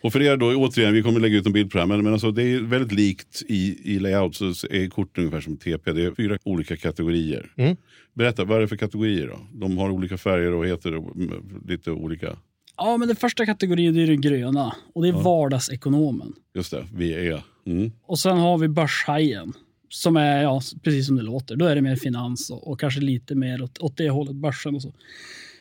Och 0.00 0.12
för 0.12 0.22
er 0.22 0.36
då, 0.36 0.54
återigen, 0.54 0.94
vi 0.94 1.02
kommer 1.02 1.20
lägga 1.20 1.36
ut 1.36 1.46
en 1.46 1.52
bild 1.52 1.70
på 1.70 1.78
det 1.78 1.82
här, 1.82 1.88
men, 1.88 2.02
men 2.04 2.12
alltså, 2.12 2.30
det 2.30 2.42
är 2.42 2.60
väldigt 2.60 2.92
likt 2.92 3.42
i, 3.48 3.92
i 3.94 3.98
layout 3.98 4.36
så 4.36 4.46
är 4.46 4.88
korten 4.88 5.24
ungefär 5.24 5.40
som 5.40 5.56
TP. 5.56 5.92
Det 5.92 6.04
är 6.04 6.14
fyra 6.14 6.38
olika 6.44 6.76
kategorier. 6.76 7.52
Mm. 7.56 7.76
Berätta, 8.14 8.44
vad 8.44 8.56
är 8.56 8.60
det 8.60 8.68
för 8.68 8.76
kategorier 8.76 9.26
då? 9.26 9.38
De 9.52 9.78
har 9.78 9.90
olika 9.90 10.18
färger 10.18 10.52
och 10.52 10.66
heter 10.66 10.92
mm, 10.92 11.30
lite 11.68 11.90
olika. 11.90 12.36
Ja, 12.76 12.96
men 12.96 13.08
den 13.08 13.16
första 13.16 13.46
kategorin 13.46 13.94
det 13.94 14.02
är 14.02 14.06
den 14.06 14.20
gröna 14.20 14.76
och 14.94 15.02
det 15.02 15.08
är 15.08 15.12
vardagsekonomen. 15.12 16.32
Just 16.54 16.70
det, 16.70 16.86
VE. 16.92 17.42
Mm. 17.66 17.92
Och 18.06 18.18
sen 18.18 18.38
har 18.38 18.58
vi 18.58 18.68
börshajen 18.68 19.52
som 19.88 20.16
är 20.16 20.42
ja, 20.42 20.60
precis 20.82 21.06
som 21.06 21.16
det 21.16 21.22
låter. 21.22 21.56
Då 21.56 21.66
är 21.66 21.74
det 21.74 21.82
mer 21.82 21.96
finans 21.96 22.50
och, 22.50 22.68
och 22.70 22.80
kanske 22.80 23.00
lite 23.00 23.34
mer 23.34 23.62
åt, 23.62 23.78
åt 23.78 23.96
det 23.96 24.10
hållet, 24.10 24.34
börsen 24.34 24.74
och 24.74 24.82
så. 24.82 24.92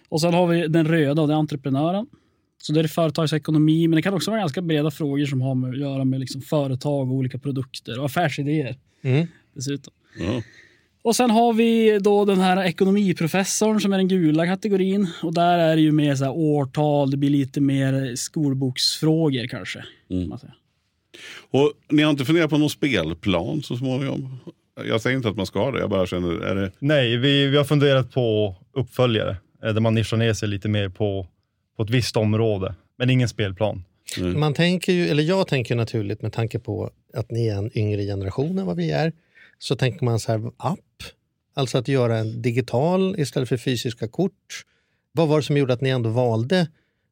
Och 0.10 0.22
sen 0.22 0.34
har 0.34 0.48
vi 0.48 0.68
den 0.68 0.88
röda 0.88 1.22
och 1.22 1.28
det 1.28 1.34
är 1.34 1.38
entreprenören. 1.38 2.08
Så 2.62 2.74
det 2.74 2.80
är 2.80 2.88
företagsekonomi, 2.88 3.88
men 3.88 3.96
det 3.96 4.02
kan 4.02 4.14
också 4.14 4.32
vara 4.32 4.40
ganska 4.42 4.62
breda 4.62 4.92
frågor 4.92 5.26
som 5.26 5.42
har 5.42 5.56
med 5.56 5.70
att 5.70 5.80
göra 5.80 6.06
med 6.06 6.20
liksom 6.20 6.42
företag 6.42 7.08
och 7.10 7.16
olika 7.16 7.38
produkter 7.38 8.00
och 8.00 8.06
affärsidéer 8.06 8.76
Mm. 9.02 9.28
dessutom. 9.54 9.94
Ja. 10.20 10.42
Och 11.02 11.16
sen 11.16 11.30
har 11.30 11.54
vi 11.54 12.00
då 12.00 12.26
den 12.26 12.40
här 12.40 12.64
ekonomiprofessorn 12.64 13.82
som 13.82 13.94
är 13.94 13.98
den 13.98 14.08
gula 14.08 14.46
kategorin. 14.46 15.08
Och 15.24 15.34
där 15.34 15.58
är 15.58 15.76
det 15.76 15.82
ju 15.82 15.92
mer 15.92 16.16
så 16.16 16.24
här 16.24 16.32
årtal, 16.32 17.12
det 17.12 17.18
blir 17.18 17.30
lite 17.30 17.62
mer 17.62 18.16
skolboksfrågor 18.16 19.48
kanske. 19.48 19.84
kan 20.10 20.18
Mm. 20.18 20.38
Och 21.52 21.74
ni 21.90 22.04
har 22.04 22.10
inte 22.12 22.26
funderat 22.26 22.50
på 22.50 22.58
någon 22.58 22.70
spelplan 22.70 23.64
så 23.64 23.78
småningom? 23.78 24.38
Jag 24.88 25.02
säger 25.02 25.18
inte 25.18 25.30
att 25.30 25.36
man 25.36 25.46
ska 25.46 25.60
ha 25.60 25.72
det, 25.72 25.80
jag 25.80 25.90
bara 25.90 26.06
känner, 26.06 26.32
är 26.32 26.56
det... 26.56 26.72
Nej, 26.80 27.18
vi, 27.18 27.48
vi 27.48 27.58
har 27.58 27.64
funderat 27.64 28.12
på 28.12 28.56
uppföljare 28.74 29.38
eh, 29.64 29.74
där 29.74 29.82
man 29.82 29.94
nischar 29.96 30.18
ner 30.18 30.34
sig 30.34 30.50
lite 30.50 30.68
mer 30.70 30.90
på, 30.90 31.28
på 31.76 31.84
ett 31.84 31.90
visst 31.90 32.18
område, 32.18 32.76
men 32.98 33.10
ingen 33.10 33.30
spelplan. 33.30 33.84
Man 34.36 34.54
tänker 34.54 34.94
ju, 34.94 35.08
eller 35.08 35.24
jag 35.24 35.48
tänker 35.48 35.76
naturligt 35.76 36.22
med 36.22 36.34
tanke 36.34 36.60
på 36.60 36.92
att 37.14 37.32
ni 37.32 37.48
är 37.48 37.56
en 37.56 37.78
yngre 37.78 38.04
generation 38.04 38.60
än 38.60 38.66
vad 38.66 38.78
vi 38.78 38.92
är, 38.92 39.14
så 39.60 39.76
tänker 39.76 40.06
man 40.06 40.20
så 40.20 40.32
här 40.32 40.52
app, 40.58 40.80
alltså 41.54 41.78
att 41.78 41.88
göra 41.88 42.18
en 42.18 42.42
digital 42.42 43.20
istället 43.20 43.50
för 43.50 43.58
fysiska 43.58 44.08
kort. 44.08 44.66
Vad 45.12 45.28
var 45.28 45.38
det 45.38 45.44
som 45.44 45.58
gjorde 45.58 45.74
att 45.74 45.82
ni 45.82 45.90
ändå 45.90 46.10
valde 46.10 46.62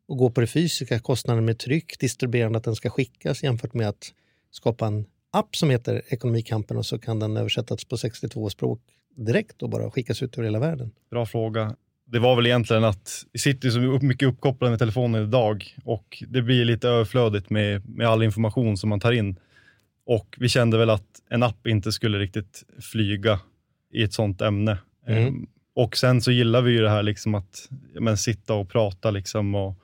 att 0.10 0.18
gå 0.18 0.30
på 0.30 0.42
det 0.42 0.48
fysiska, 0.48 1.00
kostnaden 1.00 1.46
med 1.46 1.60
tryck, 1.60 2.00
distribuerande 2.00 2.58
att 2.58 2.64
den 2.64 2.76
ska 2.76 2.90
skickas 2.90 3.44
jämfört 3.44 3.74
med 3.74 3.90
att 3.90 4.14
skapa 4.52 4.88
en 4.88 5.06
app 5.32 5.56
som 5.56 5.70
heter 5.70 6.02
Ekonomikampen 6.08 6.78
och 6.78 6.86
så 6.86 7.00
kan 7.00 7.20
den 7.20 7.38
översättas 7.38 7.86
på 7.86 7.98
62 7.98 8.50
språk 8.50 8.80
direkt 9.16 9.64
och 9.64 9.70
bara 9.70 9.92
skickas 9.92 10.24
ut 10.24 10.38
över 10.38 10.44
hela 10.44 10.60
världen. 10.60 10.92
Bra 11.10 11.26
fråga. 11.26 11.76
Det 12.14 12.20
var 12.20 12.36
väl 12.36 12.46
egentligen 12.46 12.84
att 12.84 13.26
vi 13.32 13.40
sitter 13.40 13.70
så 13.70 13.80
mycket 13.80 14.28
uppkopplade 14.28 14.70
med 14.70 14.80
telefonen 14.80 15.24
idag 15.24 15.76
och 15.84 16.24
det 16.28 16.42
blir 16.42 16.66
lite 16.66 16.90
överflödigt 16.90 17.50
med, 17.50 17.90
med 17.90 18.08
all 18.08 18.24
information 18.24 18.78
som 18.78 18.90
man 18.90 19.00
tar 19.00 19.12
in. 19.12 19.36
Och 20.06 20.36
vi 20.40 20.50
kände 20.50 20.78
väl 20.78 20.90
att 20.90 21.08
en 21.30 21.44
app 21.44 21.68
inte 21.68 21.92
skulle 21.92 22.20
riktigt 22.20 22.64
flyga 22.82 23.40
i 23.94 24.04
ett 24.04 24.14
sånt 24.14 24.42
ämne. 24.42 24.78
Mm. 25.08 25.28
Ehm, 25.28 25.48
och 25.76 25.98
sen 25.98 26.22
så 26.22 26.32
gillar 26.32 26.62
vi 26.62 26.72
ju 26.72 26.82
det 26.82 26.90
här 26.90 27.04
liksom 27.04 27.36
att 27.36 27.70
men, 28.00 28.18
sitta 28.18 28.54
och 28.54 28.70
prata 28.70 29.12
liksom 29.12 29.56
och 29.56 29.76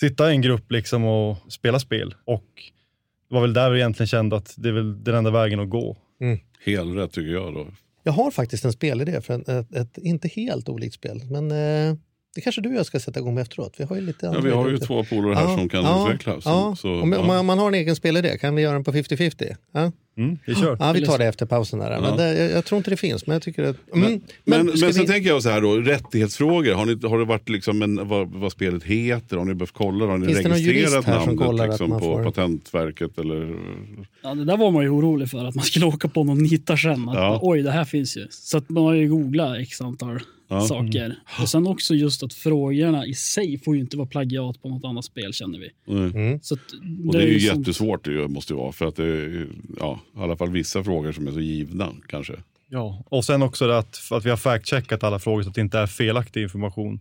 sitta 0.00 0.30
i 0.30 0.34
en 0.34 0.42
grupp 0.42 0.72
liksom 0.72 1.04
och 1.04 1.52
spela 1.52 1.78
spel. 1.78 2.14
Och 2.24 2.48
det 3.28 3.34
var 3.34 3.40
väl 3.40 3.52
där 3.52 3.70
vi 3.70 3.78
egentligen 3.78 4.08
kände 4.08 4.36
att 4.36 4.54
det 4.58 4.68
är 4.68 4.72
väl 4.72 5.04
den 5.04 5.14
enda 5.14 5.30
vägen 5.30 5.60
att 5.60 5.70
gå. 5.70 5.96
Helt 6.64 6.96
rätt 6.96 7.12
tycker 7.12 7.32
jag 7.32 7.54
då. 7.54 7.66
Jag 8.02 8.12
har 8.12 8.30
faktiskt 8.30 8.64
en 8.64 8.72
spelidé 8.72 9.20
för 9.20 9.40
ett, 9.40 9.48
ett, 9.48 9.76
ett 9.76 9.98
inte 9.98 10.28
helt 10.28 10.68
olikt 10.68 10.94
spel, 10.94 11.22
men 11.30 11.50
eh, 11.50 11.96
det 12.34 12.40
kanske 12.40 12.60
du 12.60 12.68
och 12.68 12.74
jag 12.74 12.86
ska 12.86 13.00
sätta 13.00 13.20
igång 13.20 13.34
med 13.34 13.42
efteråt. 13.42 13.74
Vi 13.78 13.84
har 13.84 13.96
ju 13.96 14.02
lite 14.02 14.26
Ja, 14.26 14.40
vi 14.40 14.50
har 14.50 14.68
ju 14.68 14.78
två 14.78 15.04
polare 15.04 15.34
här 15.34 15.56
som 15.56 15.68
kan 15.68 15.84
ja, 15.84 16.06
utveckla. 16.06 16.40
Så, 16.40 16.48
ja. 16.48 16.76
så, 16.78 16.92
om, 16.92 17.02
om, 17.02 17.12
ja. 17.12 17.26
man, 17.26 17.46
man 17.46 17.58
har 17.58 17.68
en 17.68 17.74
egen 17.74 17.96
spelidé, 17.96 18.38
kan 18.38 18.54
vi 18.54 18.62
göra 18.62 18.72
den 18.72 18.84
på 18.84 18.92
50-50? 18.92 19.56
Ja? 19.72 19.92
Mm, 20.16 20.38
vi 20.46 20.54
kör. 20.54 20.76
ja, 20.80 20.92
vi 20.92 21.06
tar 21.06 21.18
det 21.18 21.24
efter 21.26 21.46
pausen. 21.46 21.78
Där. 21.78 22.00
Men 22.00 22.10
Ja. 22.10 22.16
det, 22.16 22.38
jag, 22.38 22.50
jag 22.50 22.64
tror 22.64 22.76
inte 22.78 22.90
det 22.90 22.96
finns, 22.96 23.26
men 23.26 23.32
jag 23.34 23.42
tycker 23.42 23.62
att... 23.64 23.76
Mm, 23.94 24.10
Men, 24.10 24.20
men, 24.44 24.66
men 24.66 24.76
sen 24.78 24.88
vi- 25.02 25.06
tänker 25.06 25.28
jag 25.28 25.42
så 25.42 25.48
här 25.48 25.60
då, 25.60 25.76
rättighetsfrågor. 25.76 26.72
Har, 26.74 26.86
ni, 26.86 27.08
har 27.08 27.18
det 27.18 27.24
varit 27.24 27.48
liksom 27.48 27.82
en, 27.82 28.08
vad, 28.08 28.28
vad 28.30 28.52
spelet 28.52 28.84
heter? 28.84 29.36
Har 29.36 29.44
ni 29.44 29.54
behövt 29.54 29.72
kolla? 29.72 30.06
Har 30.06 30.18
ni 30.18 30.26
Finns 30.26 30.38
det 30.42 30.48
registrerat 30.48 31.06
namnet 31.06 31.68
liksom, 31.68 31.90
på 31.90 31.98
får- 31.98 32.24
Patentverket? 32.24 33.18
Eller? 33.18 33.56
Ja, 34.22 34.34
det 34.34 34.44
där 34.44 34.56
var 34.56 34.70
man 34.70 34.82
ju 34.82 34.88
orolig 34.88 35.30
för, 35.30 35.44
att 35.44 35.54
man 35.54 35.64
skulle 35.64 35.86
åka 35.86 36.08
på 36.08 36.24
någon 36.24 36.38
nita 36.42 36.76
sen. 36.76 37.08
Att, 37.08 37.14
Ja. 37.14 37.38
Oj, 37.42 37.62
det 37.62 37.70
här 37.70 37.84
finns 37.84 38.16
ju. 38.16 38.26
Så 38.30 38.58
att 38.58 38.68
man 38.68 38.82
har 38.84 38.94
ju 38.94 39.08
googlat 39.08 39.58
x 39.58 39.80
antal 39.80 40.20
Ja. 40.48 40.60
saker. 40.60 41.16
Och 41.42 41.48
sen 41.48 41.66
också 41.66 41.94
just 41.94 42.22
att 42.22 42.34
frågorna 42.34 43.06
i 43.06 43.14
sig 43.14 43.58
får 43.58 43.74
ju 43.74 43.80
inte 43.80 43.96
vara 43.96 44.06
plagiat 44.08 44.62
på 44.62 44.68
något 44.68 44.84
annat 44.84 45.04
spel 45.04 45.32
känner 45.32 45.58
vi. 45.58 45.68
Nej. 45.94 46.38
Så 46.42 46.54
att 46.54 46.60
Och 47.06 47.12
det 47.12 47.18
är 47.22 47.26
ju 47.26 47.40
sånt- 47.40 47.58
jättesvårt 47.58 48.04
det 48.04 48.28
måste 48.28 48.52
det 48.52 48.56
vara. 48.56 48.72
För 48.72 48.86
att 48.86 48.96
det 48.96 49.46
ja, 49.78 50.00
i 50.16 50.20
alla 50.20 50.36
fall 50.36 50.50
vissa 50.50 50.84
frågor 50.84 51.12
som 51.12 51.26
är 51.26 51.32
så 51.32 51.40
givna 51.40 51.88
kanske. 52.08 52.32
Ja, 52.68 53.02
och 53.08 53.24
sen 53.24 53.42
också 53.42 53.66
det 53.66 53.78
att, 53.78 54.00
att 54.10 54.24
vi 54.24 54.30
har 54.30 54.36
fact-checkat 54.36 55.04
alla 55.04 55.18
frågor 55.18 55.42
så 55.42 55.48
att 55.48 55.54
det 55.54 55.60
inte 55.60 55.78
är 55.78 55.86
felaktig 55.86 56.42
information. 56.42 57.00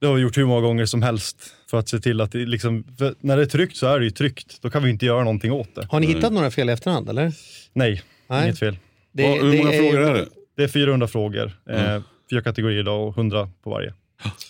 Det 0.00 0.06
har 0.06 0.14
vi 0.14 0.22
gjort 0.22 0.36
hur 0.38 0.44
många 0.46 0.60
gånger 0.60 0.86
som 0.86 1.02
helst 1.02 1.36
för 1.70 1.78
att 1.78 1.88
se 1.88 1.98
till 1.98 2.20
att 2.20 2.32
det 2.32 2.38
liksom, 2.38 2.84
när 3.20 3.36
det 3.36 3.42
är 3.42 3.46
tryckt 3.46 3.76
så 3.76 3.86
är 3.86 3.98
det 3.98 4.04
ju 4.04 4.10
tryckt. 4.10 4.62
Då 4.62 4.70
kan 4.70 4.82
vi 4.82 4.90
inte 4.90 5.06
göra 5.06 5.24
någonting 5.24 5.52
åt 5.52 5.74
det. 5.74 5.86
Har 5.90 6.00
ni 6.00 6.06
hittat 6.06 6.32
några 6.32 6.50
fel 6.50 6.68
i 6.68 6.72
efterhand? 6.72 7.08
Eller? 7.08 7.32
Nej, 7.72 8.02
Nej. 8.26 8.44
inget 8.44 8.58
fel. 8.58 8.76
Det, 9.12 9.22
Vad- 9.28 9.38
hur 9.38 9.58
många 9.58 9.72
frågor 9.72 10.00
är 10.00 10.14
det? 10.14 10.26
Det 10.56 10.62
är 10.64 10.68
400 10.68 11.08
frågor, 11.08 11.52
eh, 11.70 12.02
fyra 12.30 12.42
kategorier 12.42 12.80
idag 12.80 13.08
och 13.08 13.14
100 13.16 13.50
på 13.62 13.70
varje. 13.70 13.94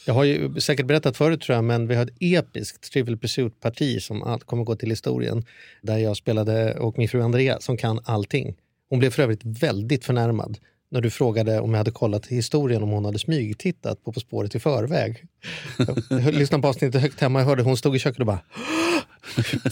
Jag 0.07 0.15
har 0.15 0.25
ju 0.25 0.61
säkert 0.61 0.87
berättat 0.87 1.17
förut 1.17 1.41
tror 1.41 1.57
jag, 1.57 1.65
men 1.65 1.89
vi 1.89 1.95
har 1.95 2.03
ett 2.03 2.17
episkt 2.21 2.93
Trivial 2.93 3.19
Pursuit-parti 3.19 4.03
som 4.03 4.39
kommer 4.45 4.65
gå 4.65 4.77
till 4.77 4.91
historien. 4.91 5.45
Där 5.83 5.99
jag 5.99 6.17
spelade 6.17 6.75
och 6.75 6.99
min 6.99 7.09
fru 7.09 7.23
Andrea 7.23 7.61
som 7.61 7.77
kan 7.77 8.01
allting. 8.05 8.57
Hon 8.91 8.99
blev 8.99 9.11
för 9.11 9.23
övrigt 9.23 9.45
väldigt 9.45 10.05
förnärmad 10.05 10.59
när 10.91 11.01
du 11.01 11.11
frågade 11.11 11.61
om 11.61 11.71
jag 11.71 11.79
hade 11.79 11.91
kollat 11.91 12.27
historien 12.27 12.83
om 12.83 12.89
hon 12.91 13.05
hade 13.05 13.19
smygtittat 13.19 14.05
på 14.05 14.13
På 14.13 14.21
spåret 14.21 14.55
i 14.55 14.61
förväg. 14.61 15.25
Jag 16.11 16.35
lyssnade 16.35 16.63
på 16.63 16.69
avsnittet 16.69 17.03
högt 17.03 17.21
hemma, 17.21 17.39
jag 17.39 17.47
hörde 17.47 17.63
hon 17.63 17.77
stod 17.77 17.97
i 17.97 17.99
köket 17.99 18.21
och 18.21 18.27
bara 18.27 18.41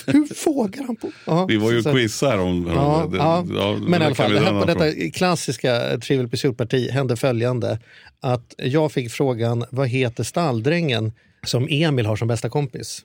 Hur 0.07 0.45
vågar 0.55 0.85
han 0.85 0.97
på? 0.97 1.11
Ja, 1.27 1.47
Vi 1.47 1.57
var 1.57 1.73
ju 1.73 1.83
så- 1.83 1.93
quiz 1.93 2.23
här 2.23 2.39
om... 2.41 2.67
Ja, 2.75 3.09
det- 3.13 3.17
ja. 3.17 3.45
ja, 3.55 3.77
Men 3.89 4.03
i 4.03 4.05
alla 4.05 4.15
fall, 4.15 4.37
här, 4.39 4.61
på 4.61 4.67
detta 4.67 5.11
klassiska 5.11 5.99
Trivial 6.01 6.29
Pursuit-parti 6.29 6.91
hände 6.91 7.17
följande. 7.17 7.79
Att 8.21 8.55
jag 8.59 8.93
fick 8.93 9.11
frågan, 9.13 9.65
vad 9.71 9.89
heter 9.89 10.25
stalldrängen 10.25 11.13
som 11.47 11.69
Emil 11.71 12.07
har 12.07 12.17
som 12.17 12.29
bästa 12.29 12.49
kompis? 12.49 13.01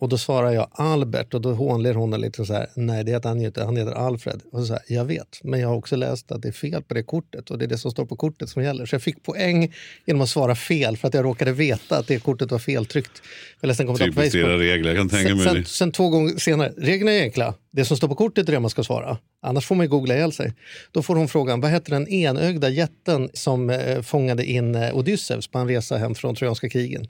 Och 0.00 0.08
då 0.08 0.18
svarar 0.18 0.52
jag 0.52 0.68
Albert 0.72 1.34
och 1.34 1.40
då 1.40 1.52
hånler 1.52 1.94
hon 1.94 2.20
lite 2.20 2.44
så 2.44 2.52
här, 2.52 2.66
nej 2.74 3.04
det 3.04 3.12
heter 3.12 3.28
han 3.28 3.40
ju 3.40 3.46
inte, 3.46 3.64
han 3.64 3.76
heter 3.76 3.92
Alfred. 3.92 4.40
Och 4.52 4.66
så 4.66 4.72
här, 4.72 4.82
jag 4.88 5.04
vet, 5.04 5.40
men 5.42 5.60
jag 5.60 5.68
har 5.68 5.76
också 5.76 5.96
läst 5.96 6.32
att 6.32 6.42
det 6.42 6.48
är 6.48 6.52
fel 6.52 6.82
på 6.82 6.94
det 6.94 7.02
kortet 7.02 7.50
och 7.50 7.58
det 7.58 7.64
är 7.64 7.66
det 7.66 7.78
som 7.78 7.90
står 7.90 8.06
på 8.06 8.16
kortet 8.16 8.48
som 8.48 8.62
gäller. 8.62 8.86
Så 8.86 8.94
jag 8.94 9.02
fick 9.02 9.22
poäng 9.22 9.72
genom 10.06 10.22
att 10.22 10.28
svara 10.28 10.54
fel 10.54 10.96
för 10.96 11.08
att 11.08 11.14
jag 11.14 11.24
råkade 11.24 11.52
veta 11.52 11.98
att 11.98 12.06
det 12.06 12.18
kortet 12.18 12.50
var 12.50 12.58
feltryckt. 12.58 13.22
Jag 13.60 13.68
läste 13.68 13.82
en 13.82 13.86
kommentar 13.86 14.06
på 14.06 14.12
Typiskt 14.12 14.34
era 14.34 14.46
Facebook. 14.46 14.60
regler, 14.60 14.90
jag 14.90 14.98
kan 14.98 15.08
tänka 15.08 15.28
Sen, 15.28 15.36
mig. 15.36 15.46
sen, 15.46 15.64
sen 15.64 15.92
två 15.92 16.08
gånger 16.08 16.36
senare, 16.36 16.72
reglerna 16.76 17.12
är 17.12 17.22
enkla. 17.22 17.54
Det 17.70 17.84
som 17.84 17.96
står 17.96 18.08
på 18.08 18.14
kortet 18.14 18.48
är 18.48 18.52
det 18.52 18.60
man 18.60 18.70
ska 18.70 18.84
svara. 18.84 19.18
Annars 19.42 19.66
får 19.66 19.74
man 19.74 19.86
ju 19.86 19.90
googla 19.90 20.14
ihjäl 20.14 20.32
sig. 20.32 20.54
Då 20.92 21.02
får 21.02 21.16
hon 21.16 21.28
frågan, 21.28 21.60
vad 21.60 21.70
hette 21.70 21.90
den 21.90 22.08
enögda 22.08 22.68
jätten 22.68 23.30
som 23.34 23.70
eh, 23.70 24.02
fångade 24.02 24.44
in 24.44 24.74
eh, 24.74 24.96
Odysseus 24.96 25.48
på 25.48 25.58
en 25.58 25.68
resa 25.68 25.96
hem 25.96 26.14
från 26.14 26.34
Trojanska 26.34 26.68
krigen? 26.68 27.06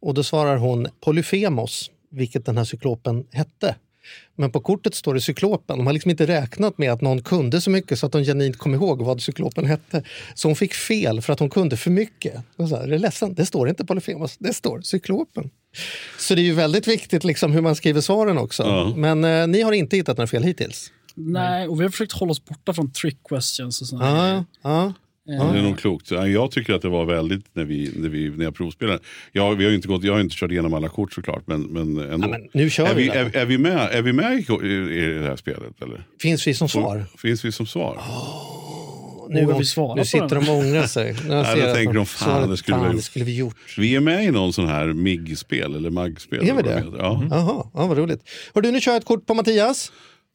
Och 0.00 0.14
då 0.14 0.22
svarar 0.22 0.56
hon 0.56 0.88
Polyfemos, 1.00 1.90
vilket 2.10 2.46
den 2.46 2.56
här 2.56 2.64
cyklopen 2.64 3.26
hette. 3.30 3.74
Men 4.36 4.50
på 4.50 4.60
kortet 4.60 4.94
står 4.94 5.14
det 5.14 5.20
cyklopen. 5.20 5.78
De 5.78 5.86
har 5.86 5.92
liksom 5.92 6.10
inte 6.10 6.26
räknat 6.26 6.78
med 6.78 6.92
att 6.92 7.00
någon 7.00 7.22
kunde 7.22 7.60
så 7.60 7.70
mycket 7.70 7.98
så 7.98 8.06
att 8.06 8.12
de 8.12 8.24
genuint 8.24 8.58
kom 8.58 8.74
ihåg 8.74 9.02
vad 9.02 9.22
cyklopen 9.22 9.66
hette. 9.66 10.02
Så 10.34 10.48
hon 10.48 10.56
fick 10.56 10.74
fel 10.74 11.20
för 11.20 11.32
att 11.32 11.38
hon 11.38 11.50
kunde 11.50 11.76
för 11.76 11.90
mycket. 11.90 12.34
Och 12.56 12.68
så 12.68 12.76
här, 12.76 12.92
är 12.92 12.98
ledsen, 12.98 13.34
det 13.34 13.46
står 13.46 13.68
inte 13.68 13.84
Polyfemos, 13.84 14.36
det 14.38 14.52
står 14.52 14.80
cyklopen. 14.80 15.50
Så 16.18 16.34
det 16.34 16.40
är 16.40 16.44
ju 16.44 16.54
väldigt 16.54 16.88
viktigt 16.88 17.24
liksom 17.24 17.52
hur 17.52 17.60
man 17.60 17.76
skriver 17.76 18.00
svaren 18.00 18.38
också. 18.38 18.62
Ja. 18.62 18.92
Men 18.96 19.24
eh, 19.24 19.46
ni 19.46 19.62
har 19.62 19.72
inte 19.72 19.96
hittat 19.96 20.16
några 20.16 20.26
fel 20.26 20.42
hittills? 20.42 20.92
Nej, 21.14 21.68
och 21.68 21.80
vi 21.80 21.84
har 21.84 21.90
försökt 21.90 22.12
hålla 22.12 22.32
oss 22.32 22.44
borta 22.44 22.72
från 22.74 22.92
trick 22.92 23.18
questions 23.28 23.80
och 23.80 23.86
sådana 23.86 24.06
Ja, 24.16 24.22
grejer. 24.24 24.44
ja. 24.62 24.92
Det 25.24 25.58
är 25.58 25.62
nog 25.62 25.78
klokt. 25.78 26.10
Ja, 26.10 26.26
Jag 26.26 26.50
tycker 26.50 26.74
att 26.74 26.82
det 26.82 26.88
var 26.88 27.04
väldigt 27.04 27.44
när, 27.52 27.64
vi, 27.64 27.92
när, 27.96 28.08
vi, 28.08 28.30
när 28.30 28.44
jag 28.44 28.54
provspelade. 28.54 28.98
Jag, 29.32 29.54
vi 29.56 29.64
har 29.64 29.72
inte 29.72 29.88
gått, 29.88 30.04
jag 30.04 30.12
har 30.12 30.20
inte 30.20 30.36
kört 30.36 30.50
igenom 30.50 30.74
alla 30.74 30.88
kort 30.88 31.12
såklart. 31.12 31.42
Men, 31.46 31.62
men 31.62 31.82
ändå. 31.98 32.26
Ja, 32.26 32.30
men 32.30 32.40
nu 32.54 32.70
kör 32.70 32.86
är, 32.86 32.94
vi 32.94 33.02
vi, 33.02 33.08
är, 33.08 33.36
är 33.36 33.46
vi 33.46 33.58
med, 33.58 33.88
är 33.92 34.02
vi 34.02 34.12
med 34.12 34.32
i, 34.32 34.36
i, 34.66 35.04
i 35.04 35.18
det 35.18 35.24
här 35.28 35.36
spelet? 35.36 35.82
Eller? 35.82 36.04
Finns 36.20 36.46
vi 36.46 36.54
som 36.54 36.68
svar? 36.68 37.04
Finns 37.18 37.44
vi 37.44 37.52
som 37.52 37.66
svar? 37.66 38.00
Nu, 39.28 39.44
Vågar 39.44 39.58
vi 39.58 39.64
svara 39.64 39.94
nu 39.94 40.04
sitter 40.04 40.28
den? 40.28 40.44
de 40.44 40.50
och 40.50 40.56
ångrar 40.58 40.86
sig. 40.86 41.12
Nu 41.28 41.34
Ja, 41.34 41.44
ser 41.44 41.56
då 41.56 41.60
jag 41.66 41.74
tänker 41.76 41.94
de, 41.94 42.06
fan, 42.06 42.50
det 42.50 42.56
skulle 42.56 42.76
vi 42.76 42.80
ha 42.80 42.86
fan, 42.86 42.90
det 42.90 42.96
gjort." 42.96 43.04
skulle 43.04 43.24
vi 43.24 43.36
gjort. 43.36 43.56
Vi 43.78 43.94
är 43.96 44.00
med 44.00 44.24
i 44.24 44.30
någon 44.30 44.52
sån 44.52 44.66
här 44.68 44.86
MIG-spel 44.92 45.74
eller 45.76 45.90
MAG-spel. 45.90 46.48
Är 46.48 46.54
vi 46.54 46.62
det? 46.62 46.84
Ja. 46.98 47.24
Jaha, 47.30 47.66
ja, 47.74 47.86
vad 47.86 47.98
roligt. 47.98 48.20
Hör 48.54 48.62
du, 48.62 48.70
nu 48.70 48.80
kör 48.80 48.92
jag 48.92 48.98
ett 49.00 49.04
kort 49.06 49.26
på 49.26 49.34
Mattias. 49.34 49.92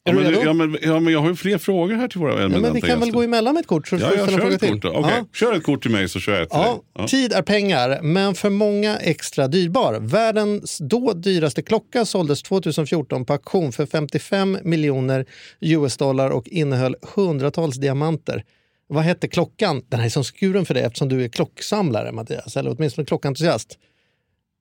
Är 0.08 0.14
Ja, 0.14 0.20
du 0.20 0.32
redo? 0.32 0.42
ja, 0.44 0.54
men, 0.54 0.78
ja, 0.82 1.00
men 1.00 1.14
jag 1.14 1.20
har 1.22 1.30
ju 1.30 1.36
fler 1.36 1.58
frågor 1.58 1.96
här 1.96 2.08
till 2.08 2.20
våra 2.20 2.42
Ja, 2.42 2.48
men 2.48 2.74
vi 2.74 2.82
kan 2.82 3.00
väl 3.00 3.12
gå 3.12 3.22
emellan 3.24 3.54
med 3.54 3.62
ett 3.62 3.68
kort 3.68 3.88
så 3.88 3.96
Ja, 3.96 4.12
jag 4.18 4.30
kör 4.32 4.52
ett 4.52 4.60
kort 4.70 4.82
då. 4.82 4.90
Okej, 4.90 5.14
Ja. 5.18 5.26
Kör 5.34 5.54
ett 5.56 5.64
kort 5.64 5.82
till 5.82 5.92
mig 5.92 6.10
så 6.10 6.20
kör 6.20 6.34
jag 6.34 6.42
ett 6.42 6.50
till 6.50 6.60
Ja, 6.60 6.82
dig. 6.98 7.08
Tid 7.08 7.34
är 7.34 7.42
pengar, 7.42 8.02
men 8.02 8.36
för 8.36 8.50
många 8.50 8.98
extra 8.98 9.48
dyrbar. 9.48 10.00
Världens 10.00 10.78
då 10.78 11.14
dyraste 11.14 11.62
klocka 11.62 12.06
såldes 12.06 12.44
2014 12.44 13.26
på 13.26 13.34
auktion 13.34 13.72
för 13.72 13.86
55 13.86 14.58
miljoner 14.64 15.26
US-dollar 15.60 16.30
och 16.30 16.48
innehöll 16.48 16.96
hundratals 17.16 17.76
diamanter. 17.76 18.44
Vad 18.90 19.04
hette 19.04 19.28
klockan? 19.28 19.82
Den 19.90 20.00
här 20.00 20.06
är 20.06 20.10
som 20.10 20.24
skuren 20.24 20.66
för 20.66 20.74
dig 20.74 20.84
eftersom 20.84 21.10
du 21.10 21.24
är 21.24 21.28
klocksamlare, 21.30 22.12
Mattias, 22.12 22.58
eller 22.58 22.76
åtminstone 22.78 23.06
klockentusiast. 23.06 23.78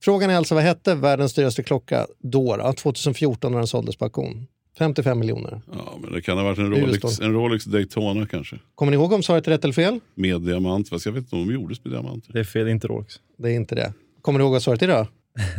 Frågan 0.03 0.31
är 0.31 0.37
alltså 0.37 0.55
vad 0.55 0.65
hette 0.65 0.95
världens 0.95 1.35
dyraste 1.35 1.63
klocka 1.63 2.07
då, 2.23 2.57
då 2.57 2.73
2014 2.73 3.53
när 3.53 3.59
den 3.59 3.67
såldes 3.67 3.97
på 3.97 4.05
auktion? 4.05 4.47
55 4.79 5.19
miljoner. 5.19 5.61
Ja, 5.73 5.95
men 6.03 6.12
det 6.12 6.23
kan 6.23 6.37
ha 6.39 6.45
varit 6.45 6.59
en 6.59 6.71
Rolex, 6.71 7.21
en 7.21 7.33
Rolex 7.33 7.65
Daytona 7.65 8.27
kanske. 8.27 8.57
Kommer 8.75 8.91
ni 8.93 8.97
ihåg 8.97 9.12
om 9.12 9.23
svaret 9.23 9.47
är 9.47 9.51
rätt 9.51 9.65
eller 9.65 9.75
fel? 9.75 10.01
Med 10.15 10.41
diamant. 10.43 10.89
Fast 10.89 11.07
jag 11.07 11.12
vet 11.12 11.23
inte 11.23 11.37
om 11.37 11.47
de 11.47 11.55
gjordes 11.55 11.85
med 11.85 11.93
diamanter. 11.93 12.33
Det 12.33 12.41
är 12.41 12.45
fel, 12.45 12.69
inte 12.69 12.87
Rolex. 12.89 13.15
Det 13.39 13.49
är 13.51 13.55
inte 13.55 13.75
det. 13.75 13.93
Kommer 14.23 14.39
ni 14.39 14.43
ihåg 14.45 14.53
vad 14.53 14.62
svaret 14.62 14.83
är 14.83 14.89
då? 14.89 15.07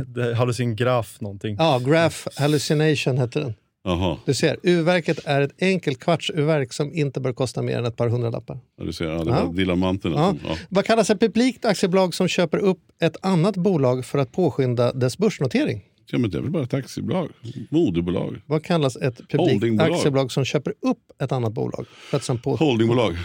Det 0.07 0.35
hade 0.35 0.53
sin 0.53 0.75
graf 0.75 1.21
någonting. 1.21 1.55
Ja, 1.59 1.79
Graph 1.79 2.17
Hallucination 2.37 3.17
hette 3.17 3.39
den. 3.39 3.53
Jaha, 3.83 4.17
Du 4.25 4.33
ser, 4.33 4.57
urverket 4.63 5.19
är 5.25 5.41
ett 5.41 5.51
enkelt 5.61 5.99
kvartsurverk 5.99 6.73
som 6.73 6.93
inte 6.93 7.19
bör 7.19 7.33
kosta 7.33 7.61
mer 7.61 7.77
än 7.77 7.85
ett 7.85 7.95
par 7.95 8.07
hundralappar. 8.09 8.59
ja, 8.77 8.83
du 8.83 8.93
ser. 8.93 9.05
Ja, 9.05 9.23
det 9.23 9.29
Ja. 9.31 9.45
var 9.45 9.53
diamanterna. 9.53 10.15
Ja. 10.15 10.29
som- 10.29 10.39
Ja. 10.47 10.55
Vad 10.69 10.85
kallas 10.85 11.09
ett 11.09 11.19
publikt 11.19 11.65
aktiebolag 11.65 12.13
som 12.13 12.27
köper 12.27 12.57
upp 12.57 12.79
ett 13.01 13.17
annat 13.21 13.57
bolag 13.57 14.05
för 14.05 14.19
att 14.19 14.31
påskynda 14.31 14.93
dess 14.93 15.17
börsnotering? 15.17 15.81
Ja, 16.11 16.17
men 16.17 16.29
det 16.29 16.37
är 16.37 16.41
väl 16.41 16.51
bara 16.51 16.63
ett 16.63 16.73
aktiebolag. 16.73 17.29
Moderbolag. 17.69 18.41
Vad 18.45 18.63
kallas 18.63 18.95
ett 18.95 19.29
publikt 19.29 19.81
aktiebolag 19.81 20.31
som 20.31 20.45
köper 20.45 20.73
upp 20.81 21.21
ett 21.21 21.31
annat 21.31 21.53
bolag? 21.53 21.87
För 21.87 22.17
att 22.17 22.23
sen 22.23 22.39
på... 22.39 22.55
Holdingbolag. 22.55 23.17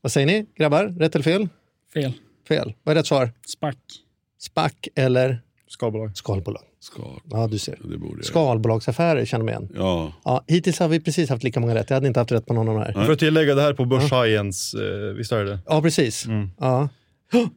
Vad 0.00 0.12
säger 0.12 0.26
ni 0.26 0.46
grabbar? 0.56 0.84
Rätt 0.84 1.14
eller 1.14 1.22
fel? 1.22 1.48
Fel. 1.94 2.12
Fel. 2.48 2.74
Vad 2.82 2.96
är 2.96 3.00
rätt 3.00 3.06
svar? 3.06 3.32
Spack. 3.46 3.78
SPAC 4.38 4.72
eller 4.94 5.40
Skalbolag. 5.68 6.16
skalbolag? 6.16 6.62
Skal. 6.80 7.20
Ja, 7.30 7.46
du 7.46 7.58
ser. 7.58 7.78
Det 7.90 7.98
borde 7.98 8.18
jag. 8.18 8.24
Skalbolagsaffärer 8.24 9.24
känner 9.24 9.44
man 9.44 9.52
igen. 9.52 9.68
Ja. 9.74 10.12
Ja, 10.24 10.44
hittills 10.46 10.78
har 10.78 10.88
vi 10.88 11.00
precis 11.00 11.30
haft 11.30 11.42
lika 11.42 11.60
många 11.60 11.74
rätt. 11.74 11.90
Jag 11.90 11.96
hade 11.96 12.06
inte 12.06 12.20
haft 12.20 12.32
rätt 12.32 12.46
på 12.46 12.54
någon 12.54 12.68
av 12.68 12.74
de 12.74 12.80
här. 12.80 13.06
För 13.06 13.12
att 13.12 13.18
tillägga 13.18 13.54
det 13.54 13.62
här 13.62 13.72
på 13.72 13.84
börshajen,s 13.84 14.74
eh, 14.74 15.14
visst 15.14 15.32
är 15.32 15.44
det 15.44 15.58
Ja, 15.66 15.82
precis. 15.82 16.26
Ja. 16.58 16.88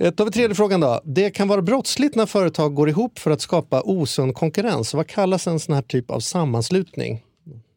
Eh, 0.00 0.12
har 0.18 0.24
vi 0.24 0.30
tredje 0.30 0.54
frågan 0.54 0.80
då. 0.80 1.00
Det 1.04 1.30
kan 1.30 1.48
vara 1.48 1.62
brottsligt 1.62 2.14
när 2.14 2.26
företag 2.26 2.74
går 2.74 2.88
ihop 2.88 3.18
för 3.18 3.30
att 3.30 3.40
skapa 3.40 3.82
osund 3.84 4.34
konkurrens. 4.34 4.94
Vad 4.94 5.06
kallas 5.06 5.46
en 5.46 5.60
sån 5.60 5.74
här 5.74 5.82
typ 5.82 6.10
av 6.10 6.20
sammanslutning? 6.20 7.22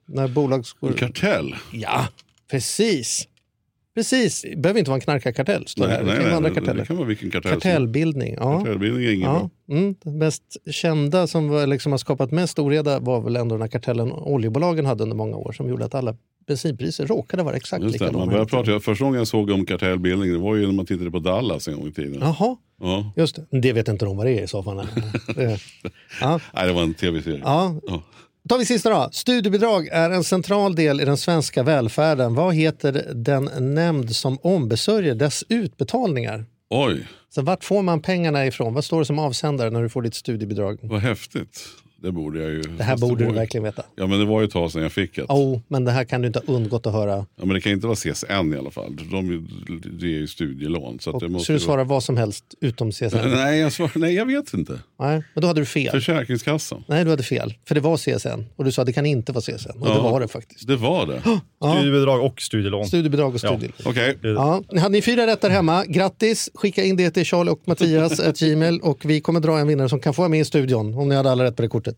När 0.06 0.28
bolag. 0.28 0.64
En 0.82 0.94
kartell. 0.94 1.56
Ja, 1.72 2.08
precis. 2.52 3.28
Precis. 3.96 4.42
Det 4.42 4.58
behöver 4.58 4.80
inte 4.80 4.92
vara 4.92 4.96
en 4.98 5.02
knarkarkartell. 5.02 5.68
Står 5.68 5.88
det 5.88 5.94
Nej, 5.94 6.04
nej, 6.06 6.16
det 6.16 6.16
kan 6.16 6.24
vara 6.26 6.36
andra 6.38 6.50
nej, 6.50 6.56
karteller. 6.56 6.80
det 6.82 6.86
kan 6.88 6.96
vara 6.98 7.08
vilken 7.08 7.32
kartell 7.32 7.52
Kartellbildning. 7.52 8.34
Ja. 8.40 8.60
Kartellbildning 8.60 9.06
är 9.06 9.12
inget 9.12 9.26
Ja, 9.26 9.50
bra. 9.68 9.78
mm, 9.78 9.96
den 10.04 10.18
mest 10.18 10.58
kända 10.72 11.28
som 11.28 11.50
var, 11.50 11.68
liksom 11.68 11.92
har 11.92 11.98
skapat 12.00 12.32
mest 12.32 12.60
oreda 12.60 13.00
var 13.00 13.22
väl 13.22 13.36
ändå 13.36 13.56
den 13.56 13.62
här 13.62 13.68
kartellen 13.70 14.12
oljebolagen 14.12 14.86
hade 14.86 15.04
under 15.04 15.16
många 15.16 15.38
år 15.38 15.52
som 15.52 15.70
gjorde 15.70 15.86
att 15.86 15.96
alla 15.96 16.16
bensinpriser 16.46 17.08
råkade 17.08 17.44
vara 17.44 17.56
exakt 17.56 17.84
Just 17.84 17.94
likadana. 17.94 18.18
man 18.18 18.28
började 18.30 18.50
prata, 18.50 18.80
första 18.80 19.06
gången 19.06 19.18
jag 19.18 19.28
såg 19.28 19.50
om 19.50 19.66
kartellbildning 19.66 20.32
det 20.32 20.38
var 20.38 20.56
ju 20.56 20.66
när 20.66 20.74
man 20.74 20.86
tittade 20.86 21.12
på 21.12 21.20
Dallas 21.20 21.68
en 21.68 21.76
gång 21.76 21.88
i 21.88 21.92
tiden. 21.92 22.18
Jaha, 22.22 22.56
Ja. 22.82 23.12
just 23.16 23.36
det. 23.52 23.60
Det 23.62 23.74
vet 23.74 23.88
inte 23.88 24.06
de 24.06 24.18
vad 24.18 24.26
det 24.26 24.40
är 24.40 24.44
i 24.44 24.48
så 24.48 24.64
fall. 24.64 24.78
Det- 25.36 25.60
ja. 26.22 26.40
Nej, 26.54 26.68
det 26.68 26.74
var 26.74 26.84
en 26.84 26.94
tv-serie. 26.94 27.42
Ja. 27.44 27.76
Ja. 27.88 28.04
Tar 28.50 28.58
vi 28.58 28.66
sista 28.66 28.90
då. 28.90 29.10
Studiebidrag 29.12 29.88
är 29.88 30.10
en 30.10 30.24
central 30.24 30.76
del 30.76 31.02
i 31.02 31.06
den 31.06 31.18
svenska 31.18 31.64
välfärden. 31.64 32.36
Vad 32.36 32.56
heter 32.56 33.12
den 33.16 33.50
nämnd 33.76 34.16
som 34.16 34.38
ombesörjer 34.42 35.16
dess 35.16 35.44
utbetalningar? 35.50 36.46
Oj, 36.70 37.08
Så 37.30 37.42
vart 37.42 37.64
får 37.64 37.82
man 37.82 38.02
pengarna 38.02 38.46
ifrån? 38.46 38.74
Vad 38.74 38.84
står 38.86 39.00
det 39.00 39.06
som 39.06 39.20
avsändare 39.20 39.70
när 39.70 39.84
du 39.84 39.90
får 39.90 40.02
ditt 40.02 40.16
studiebidrag? 40.16 40.80
vad 40.82 41.00
häftigt. 41.02 41.60
Det 42.04 42.12
borde 42.12 42.42
jag 42.42 42.52
ju. 42.52 42.62
Det 42.62 42.84
här 42.84 42.98
borde 42.98 43.26
var 43.26 43.32
du 43.32 43.38
verkligen 43.38 43.64
veta. 43.64 43.84
Ja, 43.96 44.08
men 44.08 44.20
det 44.20 44.26
var 44.26 44.42
ju 44.42 44.46
ett 44.46 44.52
tag 44.52 44.72
sedan 44.72 44.82
jag 44.82 44.92
fick 44.92 45.16
det. 45.16 45.24
Oh, 45.30 45.60
men 45.68 45.86
det 45.86 45.92
här 45.92 46.04
kan 46.04 46.22
du 46.22 46.28
inte 46.28 46.42
ha 46.48 46.54
undgått 46.54 46.88
att 46.88 46.94
höra. 46.94 47.16
Ja, 47.16 47.46
men 47.46 47.50
det 47.50 47.62
kan 47.62 47.72
inte 47.72 47.88
vara 47.88 47.96
CSN 47.96 48.54
i 48.54 48.58
alla 48.58 48.72
fall. 48.72 48.96
De 49.12 49.48
det 50.00 50.06
är 50.06 50.10
ju 50.10 50.28
studielån. 50.28 51.00
Så, 51.00 51.20
det 51.20 51.26
Och, 51.26 51.32
måste 51.32 51.46
så 51.46 51.54
du 51.54 51.60
svarar 51.60 51.84
vad 51.86 52.04
som 52.04 52.18
helst 52.18 52.46
utom 52.62 52.92
CSN? 52.92 53.06
vara... 53.12 53.26
Nej 53.28 53.60
jag, 53.60 53.74
svar... 53.74 53.92
Nej, 53.96 54.14
jag 54.16 54.26
vet 54.26 54.54
inte. 54.54 54.80
Nej, 55.04 55.24
men 55.34 55.42
då 55.42 55.48
hade 55.48 55.62
du 55.62 55.66
fel. 55.66 55.92
Försäkringskassan. 55.92 56.84
Nej, 56.88 57.04
du 57.04 57.10
hade 57.10 57.24
fel. 57.24 57.54
För 57.68 57.76
det 57.76 57.82
var 57.82 57.98
CSN. 57.98 58.44
Och 58.56 58.66
du 58.66 58.72
sa 58.72 58.82
att 58.82 58.86
det 58.86 58.94
kan 58.94 59.06
inte 59.06 59.32
vara 59.32 59.42
CSN. 59.42 59.70
Och 59.80 59.88
det 59.88 59.94
Ja. 59.94 60.02
var 60.12 60.20
det 60.20 60.28
faktiskt. 60.28 60.68
Det 60.68 60.76
var 60.76 61.06
det. 61.08 61.22
Studiebidrag 61.78 62.22
och 62.26 62.42
studielån. 62.42 62.86
Studiebidrag 62.88 63.34
och 63.34 63.40
studielån. 63.40 63.72
Okej, 63.86 64.18
Ja, 64.22 64.64
hade 64.70 64.90
ni 64.90 65.02
fyra 65.02 65.28
rätt 65.28 65.42
där 65.42 65.50
hemma, 65.50 65.86
grattis! 65.86 66.50
Skicka 66.54 66.84
in 66.84 66.96
det 66.96 67.12
till 67.12 67.26
Charlie 67.26 67.52
och 67.52 67.62
Mattias 67.66 68.20
at 68.20 68.40
Gmail 68.40 68.80
och 68.82 69.06
vi 69.06 69.22
kommer 69.22 69.40
dra 69.40 69.60
en 69.60 69.68
vinnare 69.68 69.90
som 69.90 70.00
kan 70.00 70.14
få 70.14 70.22
vara 70.22 70.30
med 70.30 70.40
i 70.40 70.46
studion 70.46 70.94
om 70.98 71.10
ni 71.10 71.16
hade 71.16 71.32
alla 71.32 71.44
rätt 71.44 71.56
på 71.56 71.62
det 71.62 71.68
kortet. 71.68 71.96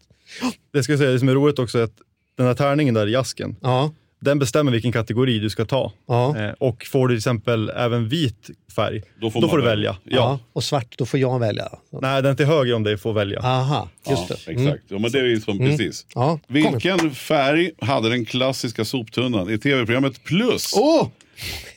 Det 0.74 0.84
ska 0.84 0.92
jag 0.92 1.00
säga, 1.00 1.12
det 1.12 1.20
som 1.20 1.30
är 1.30 1.34
roligt 1.34 1.60
också 1.60 1.80
är 1.80 1.84
att 1.84 1.94
den 2.38 2.46
här 2.48 2.54
tärningen 2.54 2.94
där 2.94 3.08
i 3.08 3.16
asken, 3.16 3.56
Ja, 3.62 3.92
den 4.22 4.40
bestämmer 4.40 4.72
vilken 4.72 4.92
kategori 4.92 5.40
du 5.40 5.50
ska 5.50 5.66
ta. 5.66 5.92
ja, 6.08 6.38
Eh, 6.38 6.52
och 6.60 6.86
får 6.92 7.08
du 7.08 7.14
till 7.14 7.18
exempel 7.18 7.70
även 7.70 8.10
vit 8.10 8.50
färg, 8.76 9.00
Då 9.00 9.06
då 9.22 9.32
får 9.32 9.42
får, 9.42 9.48
man 9.48 9.60
du 9.60 9.66
välja. 9.66 9.92
välja. 9.92 10.18
ja. 10.18 10.18
Ja. 10.18 10.40
Och 10.54 10.64
svart, 10.64 10.98
då 10.98 11.06
får 11.06 11.20
jag 11.20 11.40
välja. 11.40 11.70
Nej, 12.02 12.22
den 12.22 12.36
till 12.36 12.46
höger 12.46 12.74
om 12.76 12.84
dig 12.84 12.98
får 12.98 13.14
välja. 13.14 13.40
Aha, 13.40 13.90
just 14.10 14.30
ja, 14.30 14.36
det. 14.46 14.52
Mm. 14.52 14.68
exakt. 14.68 14.84
Ja, 14.88 15.00
men 15.00 15.12
det 15.12 15.20
är 15.20 15.24
ju 15.24 15.42
som 15.42 15.58
precis. 15.58 16.06
Ja, 16.16 16.28
kom. 16.30 16.40
Vilken 16.48 17.12
färg 17.12 17.72
hade 17.82 18.10
den 18.10 18.26
klassiska 18.26 18.86
soptunnan 18.86 19.50
i 19.50 19.58
tv-programmet 19.58 20.24
Plus? 20.24 20.74
Åh, 20.78 21.08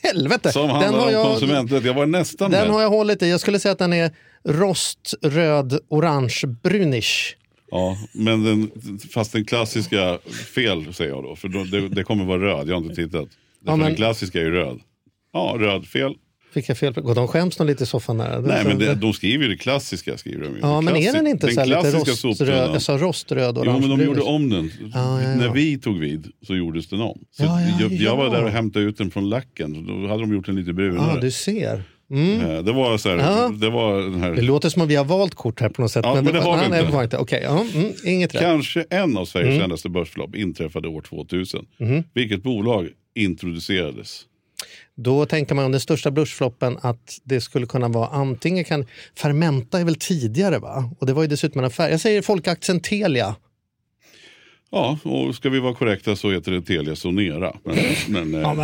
helvete! 0.02 0.52
Som 0.52 0.66
Den 0.68 0.70
handlar 0.76 0.98
har, 1.00 1.06
om 1.06 1.12
jag, 1.12 1.26
konsumenträtt. 1.26 1.84
Jag 1.84 1.94
var 1.94 2.06
nästan 2.06 2.50
den 2.50 2.60
med. 2.60 2.70
har 2.70 2.82
jag 2.82 2.90
hållit 2.90 3.22
i. 3.22 3.30
Jag 3.30 3.40
skulle 3.40 3.58
säga 3.58 3.72
att 3.72 3.78
den 3.78 3.92
är 3.92 4.10
roströd, 4.48 5.78
orange, 5.88 6.40
brunish. 6.62 7.34
Ja, 7.70 7.96
men 8.12 8.44
den, 8.44 8.70
fast 9.12 9.32
den 9.32 9.44
klassiska, 9.44 10.18
fel 10.54 10.94
säger 10.94 11.10
jag 11.10 11.22
då. 11.24 11.36
För 11.36 11.48
då, 11.48 11.64
det, 11.64 11.88
det 11.88 12.04
kommer 12.04 12.24
vara 12.24 12.40
röd, 12.42 12.68
jag 12.68 12.74
har 12.74 12.82
inte 12.82 12.94
tittat. 12.94 13.28
Därför 13.60 13.76
men- 13.76 13.86
Den 13.86 13.94
klassiska 13.96 14.40
är 14.40 14.44
ju 14.44 14.50
röd. 14.50 14.78
Ja, 15.32 15.56
röd, 15.58 15.86
fel. 15.86 16.14
Fick 16.54 16.68
jag 16.68 16.78
fel? 16.78 16.94
på- 16.94 17.14
De 17.14 17.28
skäms 17.28 17.58
nog 17.58 17.68
lite 17.68 17.82
i 17.82 17.86
soffan 17.86 18.18
där. 18.18 18.40
Nej, 18.40 18.64
men 18.64 18.78
det, 18.78 18.94
de 18.94 19.12
skriver 19.12 19.44
ju 19.44 19.50
det 19.50 19.56
klassiska. 19.56 20.18
Skriver 20.18 20.44
de 20.44 20.54
ju. 20.54 20.58
Ja, 20.62 20.68
Den 20.74 20.84
men 20.84 20.96
är 20.96 21.12
den 21.12 21.26
inte 21.26 21.50
så 21.54 21.60
här 21.60 21.66
lite 21.66 21.90
roströd? 21.92 22.70
Jag 22.74 22.82
sa 22.82 22.98
roströd, 22.98 23.58
orange, 23.58 23.78
Jo, 23.82 23.88
men 23.88 23.98
de 23.98 24.04
gjorde 24.04 24.20
om 24.20 24.50
den. 24.50 24.70
Ja, 24.80 25.22
ja, 25.22 25.28
ja. 25.28 25.34
När 25.36 25.50
vi 25.50 25.78
tog 25.78 25.98
vid 25.98 26.26
så 26.46 26.56
gjordes 26.56 26.88
den 26.88 27.00
om. 27.00 27.18
Så 27.30 27.42
Ja, 27.44 27.60
ja, 27.60 27.76
jag, 27.80 27.92
jag 27.92 28.16
var 28.16 28.24
ja. 28.24 28.30
där 28.30 28.44
och 28.44 28.50
hämtade 28.50 28.84
ut 28.84 28.98
den 28.98 29.10
från 29.10 29.28
lacken. 29.28 29.86
Då 29.86 30.08
hade 30.08 30.20
de 30.20 30.32
gjort 30.32 30.46
den 30.46 30.56
lite 30.56 30.70
Ja, 30.70 30.74
brunare. 30.74 31.20
du 31.20 31.30
ser. 31.30 31.82
Eh, 32.12 32.62
Det 32.64 32.72
var 32.72 32.98
så 32.98 33.08
här, 33.08 33.16
Ja. 33.18 33.48
det 33.48 33.70
var 33.70 34.00
den 34.00 34.20
här, 34.20 34.32
Det 34.32 34.42
låter 34.42 34.68
som 34.68 34.82
att 34.82 34.88
vi 34.88 34.96
har 34.96 35.04
valt 35.04 35.34
kort 35.34 35.60
här 35.60 35.68
på 35.68 35.82
något 35.82 35.90
sätt. 35.90 36.04
Ja, 36.04 36.14
men 36.14 36.24
det 36.24 36.40
har 36.40 36.54
vi 36.54 36.60
nej, 36.60 36.70
nej, 36.70 36.80
inte. 36.80 36.92
var 36.92 37.02
inte. 37.04 37.16
Okej, 37.16 37.40
ja, 37.44 37.64
mm, 37.74 37.92
inget 38.04 38.34
rätt. 38.34 38.42
kanske 38.42 38.84
en 38.90 39.16
av 39.16 39.24
Sveriges 39.24 39.48
Mm. 39.48 39.60
kändaste 39.60 39.88
börsförlopp 39.88 40.34
inträffade 40.36 40.88
år 40.88 41.00
2000. 41.02 41.66
Mhm. 41.80 42.02
Vilket 42.14 42.42
bolag 42.42 42.88
introducerades? 43.14 44.22
Då 44.96 45.26
tänker 45.26 45.54
man 45.54 45.64
om 45.64 45.70
den 45.72 45.80
största 45.80 46.10
börsfloppen 46.10 46.78
att 46.82 47.18
det 47.24 47.40
skulle 47.40 47.66
kunna 47.66 47.88
vara 47.88 48.08
antingen 48.08 48.64
kan... 48.64 48.86
Fermenta 49.16 49.80
är 49.80 49.84
väl 49.84 49.94
tidigare 49.94 50.58
va? 50.58 50.90
Och 51.00 51.06
det 51.06 51.12
var 51.12 51.22
ju 51.22 51.28
dessutom 51.28 51.58
en 51.58 51.64
affär. 51.64 51.90
Jag 51.90 52.00
säger 52.00 52.22
folkaktien 52.22 52.80
Telia. 52.80 53.36
Ja, 54.70 54.98
och 55.02 55.34
ska 55.34 55.50
vi 55.50 55.58
vara 55.60 55.74
korrekta 55.74 56.16
så 56.16 56.30
heter 56.30 56.52
det 56.52 56.62
Telia 56.62 56.96
Sonera. 56.96 57.52
Men, 57.64 57.76
men, 58.30 58.34
eh, 58.34 58.40
Ja, 58.40 58.54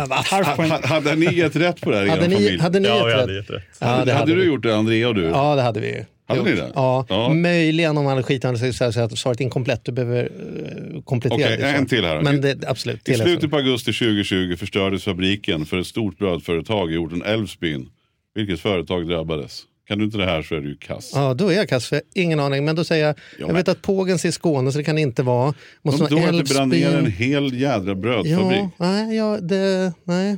men 0.57 0.71
hade 0.83 1.15
ni 1.15 1.33
gett 1.35 1.55
rätt 1.55 1.81
på 1.81 1.91
det 1.91 1.97
här 1.97 2.05
i 2.05 2.09
Hade 2.09 2.25
er 2.25 2.29
ni, 2.29 2.35
familj? 2.35 2.59
hade 2.59 2.79
ni 2.79 2.87
Ja, 2.87 2.95
ett 3.07 3.11
jag 3.13 3.19
hade 3.19 3.33
rätt? 3.33 3.49
gett 3.49 3.49
rätt. 3.57 3.63
Ja, 3.79 3.87
hade, 3.87 4.05
det 4.05 4.13
hade 4.13 4.33
du 4.35 4.41
vi. 4.41 4.47
gjort 4.47 4.63
det, 4.63 4.75
Andrea 4.77 5.07
och 5.07 5.15
du? 5.15 5.23
Ja, 5.23 5.55
det 5.55 5.61
hade 5.61 5.79
vi. 5.79 6.05
Hade 6.27 6.43
ni 6.43 6.49
gjort. 6.49 6.59
det? 6.59 6.71
Ja. 6.75 7.05
Ja. 7.09 7.33
Möjligen 7.33 7.97
om 7.97 8.03
man 8.03 8.11
hade 8.11 8.23
skitit 8.23 8.43
hade 8.43 8.73
sagt 8.73 8.93
så 8.93 8.99
att 9.01 9.17
svaret 9.17 9.39
är 9.39 9.43
inkomplett. 9.43 9.85
Du 9.85 9.91
behöver 9.91 10.23
uh, 10.23 11.01
komplettera 11.01 11.37
Okej, 11.45 11.57
ditt 11.57 11.65
svar. 11.65 11.73
en 11.79 11.85
till 11.85 12.05
här. 12.05 12.21
Men 12.21 12.41
det, 12.41 12.57
absolut. 12.67 13.09
I 13.09 13.13
slutet 13.13 13.49
på 13.49 13.57
augusti 13.57 13.93
2020 13.93 14.55
förstördes 14.55 15.03
fabriken 15.03 15.65
för 15.65 15.77
ett 15.77 15.87
stort 15.87 16.17
brödföretag 16.17 16.93
i 16.93 16.97
orten 16.97 17.23
Älvsbyn. 17.23 17.89
Vilket 18.35 18.59
företag 18.59 19.07
drabbades? 19.07 19.61
Kan 19.87 19.97
du 19.97 20.05
inte 20.05 20.17
det 20.17 20.25
här 20.25 20.41
så 20.41 20.55
är 20.55 20.59
du 20.61 20.69
ju 20.69 20.75
kass. 20.77 21.11
Ja, 21.15 21.33
då 21.33 21.47
är 21.47 21.55
jag 21.55 21.69
kass. 21.69 21.87
för 21.87 22.01
Ingen 22.13 22.39
aning. 22.39 22.65
Men 22.65 22.75
då 22.75 22.83
säger 22.83 23.05
jag, 23.05 23.15
jag 23.39 23.47
men- 23.47 23.55
vet 23.55 23.67
att 23.67 23.81
Pågens 23.81 24.25
är 24.25 24.29
i 24.29 24.31
Skåne 24.31 24.71
så 24.71 24.77
det 24.77 24.83
kan 24.83 24.97
inte 24.97 25.23
vara. 25.23 25.53
Måste 25.81 26.01
vara 26.01 26.09
tror 26.09 26.29
att 26.39 26.47
det 26.47 26.53
brann 26.53 26.69
ner 26.69 26.97
en 26.97 27.11
hel 27.11 27.53
jädra 27.61 27.95
brödfabrik. 27.95 28.59
Ja, 28.59 28.69
nej, 28.77 29.17
ja, 29.17 29.37
det, 29.41 29.93
nej. 30.03 30.37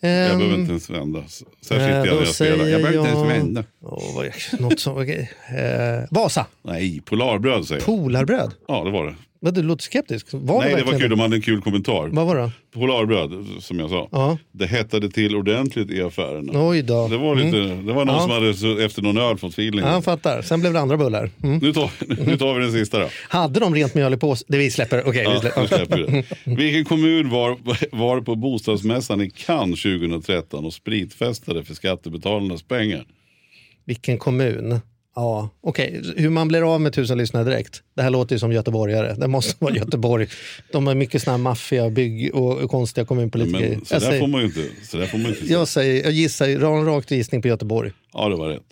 Jag 0.00 0.10
Ehm, 0.30 0.38
behöver 0.38 0.58
inte 0.58 0.70
ens 0.70 0.90
vända. 0.90 1.18
Eh, 1.18 1.24
sitter 1.60 1.88
jag 1.96 2.06
då 2.06 2.14
när 2.14 2.20
jag 2.20 2.28
spelar. 2.28 2.66
Jag 2.66 2.82
behöver 2.82 2.98
inte 2.98 3.10
jag- 3.10 3.26
ens 3.32 3.42
vända. 3.44 3.64
jag- 4.50 4.60
något 4.60 4.80
som, 4.80 4.92
okej. 5.02 5.30
Eh, 5.48 6.04
Vasa, 6.10 6.46
Nej, 6.62 7.00
Polarbröd 7.04 7.64
säger 7.66 7.80
jag. 7.80 7.86
Polarbröd. 7.86 8.50
Ja, 8.68 8.84
det 8.84 8.90
var 8.90 9.06
det. 9.06 9.14
Vad, 9.40 9.54
Du 9.54 9.62
låter 9.62 9.82
skeptisk. 9.82 10.26
Var 10.32 10.58
Nej, 10.60 10.68
det 10.68 10.74
var 10.74 10.76
verkligen 10.78 11.00
kul. 11.00 11.10
De 11.10 11.20
hade 11.20 11.36
en 11.36 11.42
kul 11.42 11.60
kommentar. 11.60 12.08
Vad 12.12 12.26
var 12.26 12.36
det? 12.36 12.50
Polarbröd, 12.74 13.46
som 13.60 13.78
jag 13.78 13.90
sa. 13.90 14.08
Ja. 14.12 14.38
Det 14.52 14.66
hettade 14.66 15.10
till 15.10 15.36
ordentligt 15.36 15.90
i 15.90 16.02
affärerna. 16.02 16.68
Oj 16.68 16.82
då. 16.82 17.08
Det 17.08 17.16
var, 17.16 17.36
lite, 17.36 17.56
det 17.58 17.92
var 17.92 18.04
någon 18.04 18.14
Ja. 18.14 18.20
som 18.20 18.30
hade 18.30 18.84
efter 18.84 19.02
någon 19.02 19.18
öl 19.18 19.38
fått 19.38 19.52
feeling. 19.52 19.80
Ja, 19.80 19.92
jag 19.92 20.04
fattar. 20.04 20.42
Sen 20.42 20.60
blev 20.60 20.72
det 20.72 20.80
andra 20.80 20.96
bullar. 20.96 21.30
Mm. 21.42 21.58
Nu, 21.58 21.72
tar, 21.72 21.90
nu 22.26 22.36
tar 22.36 22.54
vi 22.54 22.60
den 22.60 22.72
sista 22.72 22.98
då. 22.98 23.08
Hade 23.28 23.60
de 23.60 23.74
rent 23.74 23.94
mjöl 23.94 24.14
i 24.14 24.16
påsen? 24.16 24.46
Det 24.48 24.58
vi 24.58 24.70
släpper. 24.70 25.00
Okej, 25.06 25.24
vi 25.26 25.32
Ja, 25.32 25.40
släpper. 25.40 25.60
nu 25.62 25.68
släpper 25.68 25.96
vi 25.98 26.02
det. 26.44 26.54
Vilken 26.56 26.84
kommun 26.84 27.28
var, 27.30 27.56
var 27.96 28.20
på 28.20 28.34
bostadsmässan 28.36 29.20
i 29.20 29.30
Cannes 29.30 29.82
2013 29.82 30.64
och 30.64 30.72
spritfestade 30.74 31.64
för 31.64 31.74
skattebetalarnas 31.74 32.62
pengar? 32.62 33.04
Vilken 33.84 34.18
kommun? 34.18 34.80
Ja, 35.14 35.50
okej. 35.60 36.02
Hur 36.16 36.30
man 36.30 36.48
blir 36.48 36.74
av 36.74 36.80
med 36.80 36.92
tusen 36.92 37.18
lyssnare 37.18 37.44
direkt. 37.44 37.82
Det 37.96 38.02
här 38.02 38.10
låter 38.10 38.34
ju 38.34 38.38
som 38.38 38.52
göteborgare. 38.52 39.14
Det 39.14 39.28
måste 39.28 39.64
vara 39.64 39.74
Göteborg. 39.76 40.28
De 40.72 40.86
har 40.86 40.94
mycket 40.94 41.22
såna 41.22 41.36
här 41.36 41.42
maffia, 41.42 41.90
bygg 41.90 42.34
och, 42.34 42.70
konstiga 42.70 43.04
kommunpolitiker. 43.04 43.68
Men 43.70 43.84
så 43.84 43.94
där 43.94 44.00
får 44.00 44.06
säger, 44.10 44.26
man 44.26 44.40
ju 44.40 44.46
inte. 44.46 44.62
Så 44.82 44.96
där 44.96 45.06
får 45.06 45.18
man 45.18 45.26
inte 45.26 45.40
säga. 45.40 45.58
jag, 45.58 45.68
säger, 45.68 46.04
jag 46.04 46.12
gissar, 46.12 46.46
jag 46.46 46.60
har 46.70 46.78
en 46.78 46.86
rakt 46.86 47.10
gissning 47.10 47.42
på 47.42 47.48
Göteborg. 47.48 47.92
Ja, 48.12 48.28
det 48.28 48.36
var 48.36 48.48
rätt. 48.48 48.62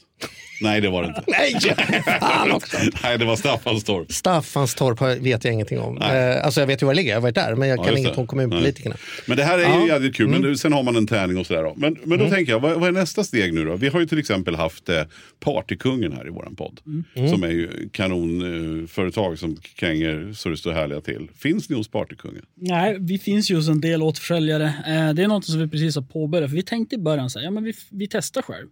Nej, 0.61 0.81
det 0.81 0.89
var 0.89 1.03
det 1.03 1.09
inte. 1.09 1.23
Nej, 1.27 2.03
fan 2.21 2.53
också. 2.53 2.77
Nej, 3.03 3.19
det 3.19 3.25
var 3.25 3.37
Staffanstorp. 3.37 4.13
Staffanstorp 4.13 5.21
vet 5.21 5.45
jag 5.45 5.55
ingenting 5.55 5.81
om. 5.81 5.95
Nej. 5.95 6.31
Eh, 6.37 6.45
alltså 6.45 6.61
jag 6.61 6.67
vet 6.67 6.83
ju 6.83 6.87
var 6.87 6.95
det 6.95 6.97
ligger, 6.97 7.11
jag 7.11 7.17
har 7.17 7.23
varit 7.23 7.35
där, 7.35 7.55
men 7.55 7.69
jag 7.69 7.79
Ja, 7.79 7.85
kan 7.85 7.97
inget 7.99 8.19
om 8.19 8.27
kommunpolitikerna. 8.27 8.97
Men 9.27 9.37
det 9.37 9.45
här 9.45 9.59
är 9.59 9.63
ju 9.63 9.69
Ja. 9.69 9.75
Mm. 9.75 9.89
jävligt 9.89 10.17
kul. 10.17 10.29
Men 10.29 10.41
nu, 10.41 10.57
sen 10.57 10.73
har 10.73 10.83
man 10.83 10.97
en 10.97 11.07
tärning 11.07 11.39
och 11.39 11.47
sådär. 11.47 11.63
Då. 11.63 11.75
Men, 11.77 11.97
men 12.05 12.19
då 12.19 12.29
tänker 12.31 12.53
jag, 12.53 12.61
vad, 12.61 12.81
vad 12.81 12.89
är 12.89 12.93
nästa 12.93 13.25
steg 13.25 13.55
nu 13.55 13.65
då? 13.65 13.77
Vi 13.77 13.89
har 13.89 14.01
ju 14.01 14.07
till 14.07 14.19
exempel 14.19 14.55
haft 14.55 14.89
eh, 14.89 15.03
Partykungen 15.41 16.13
här 16.13 16.27
i 16.27 16.31
våran 16.31 16.57
podd. 16.57 16.81
Mm. 17.17 17.29
Som 17.31 17.43
är 17.43 17.49
ju 17.51 17.89
kanonföretag 17.93 18.83
eh, 18.83 18.87
företag 18.87 19.39
som 19.39 19.57
kränger 19.77 20.33
så 20.33 20.49
det 20.49 20.57
står 20.57 20.73
härliga 20.73 21.01
till. 21.01 21.29
Finns 21.39 21.71
ni 21.71 21.77
hos 21.77 21.89
Partykungen? 21.89 22.43
Nej, 22.55 22.97
vi 23.01 23.19
finns 23.19 23.51
ju 23.51 23.55
hos 23.57 23.69
en 23.69 23.81
del 23.81 24.03
återförsäljare. 24.03 24.65
Eh, 24.65 25.15
det 25.15 25.23
är 25.23 25.29
något 25.29 25.45
som 25.45 25.61
vi 25.61 25.69
precis 25.69 25.95
har 25.97 26.03
påbörjat. 26.03 26.51
För 26.51 26.57
vi 26.57 26.63
tänkte 26.63 26.95
i 26.95 26.99
början 26.99 27.31
så 27.31 27.39
här, 27.39 27.45
ja, 27.47 27.51
men 27.51 27.65
vi, 27.65 27.73
vi 27.91 28.09
testar 28.09 28.43
själv. 28.43 28.67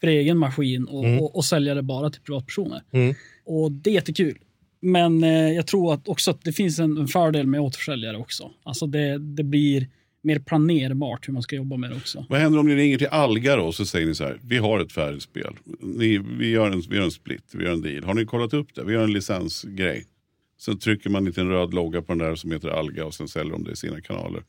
För 0.00 0.06
egen 0.06 0.38
maskin 0.38 0.84
och, 0.84 1.04
och, 1.04 1.36
och 1.36 1.44
sälja 1.44 1.74
det 1.74 1.82
bara 1.82 2.10
till 2.10 2.22
privatpersoner. 2.22 2.82
Mm. 2.92 3.14
Och 3.44 3.72
det 3.72 3.90
är 3.90 3.94
jättekul. 3.94 4.38
Men 4.80 5.24
eh, 5.24 5.30
jag 5.30 5.66
tror 5.66 5.94
att 5.94 6.08
också 6.08 6.30
att 6.30 6.44
det 6.44 6.52
finns 6.52 6.78
en, 6.78 6.96
en 6.96 7.08
fördel 7.08 7.46
med 7.46 7.60
återförsäljare 7.60 8.16
också. 8.16 8.50
Alltså 8.62 8.86
det, 8.86 9.18
det 9.18 9.44
blir 9.44 9.88
mer 10.22 10.38
planerbart 10.38 11.28
hur 11.28 11.32
man 11.32 11.42
ska 11.42 11.56
jobba 11.56 11.76
med 11.76 11.90
det 11.90 11.96
också. 11.96 12.26
Vad 12.28 12.40
händer 12.40 12.58
om 12.60 12.66
ni 12.66 12.76
ringer 12.76 12.98
till 12.98 13.06
Alga 13.06 13.56
då 13.56 13.62
och 13.62 13.74
så 13.74 13.86
säger 13.86 14.06
ni 14.06 14.14
så 14.14 14.24
här, 14.24 14.40
vi 14.42 14.58
har 14.58 14.80
ett 14.80 14.92
färdigt 14.92 15.22
spel. 15.22 15.56
Ni, 15.80 16.18
vi, 16.18 16.50
gör 16.50 16.70
en, 16.70 16.82
vi 16.90 16.96
gör 16.96 17.04
en 17.04 17.10
split, 17.10 17.44
vi 17.54 17.64
gör 17.64 17.72
en 17.72 17.82
deal. 17.82 18.04
Har 18.04 18.14
ni 18.14 18.24
kollat 18.24 18.54
upp 18.54 18.74
det? 18.74 18.84
Vi 18.84 18.92
gör 18.92 19.04
en 19.04 19.12
licensgrej. 19.12 20.04
Sen 20.60 20.78
trycker 20.78 21.10
man 21.10 21.22
en 21.22 21.26
liten 21.26 21.48
röd 21.48 21.74
logga 21.74 22.02
på 22.02 22.12
den 22.12 22.18
där 22.18 22.34
som 22.34 22.52
heter 22.52 22.68
Alga 22.68 23.06
och 23.06 23.14
sen 23.14 23.28
säljer 23.28 23.52
de 23.52 23.64
det 23.64 23.72
i 23.72 23.76
sina 23.76 24.00
kanaler. 24.00 24.42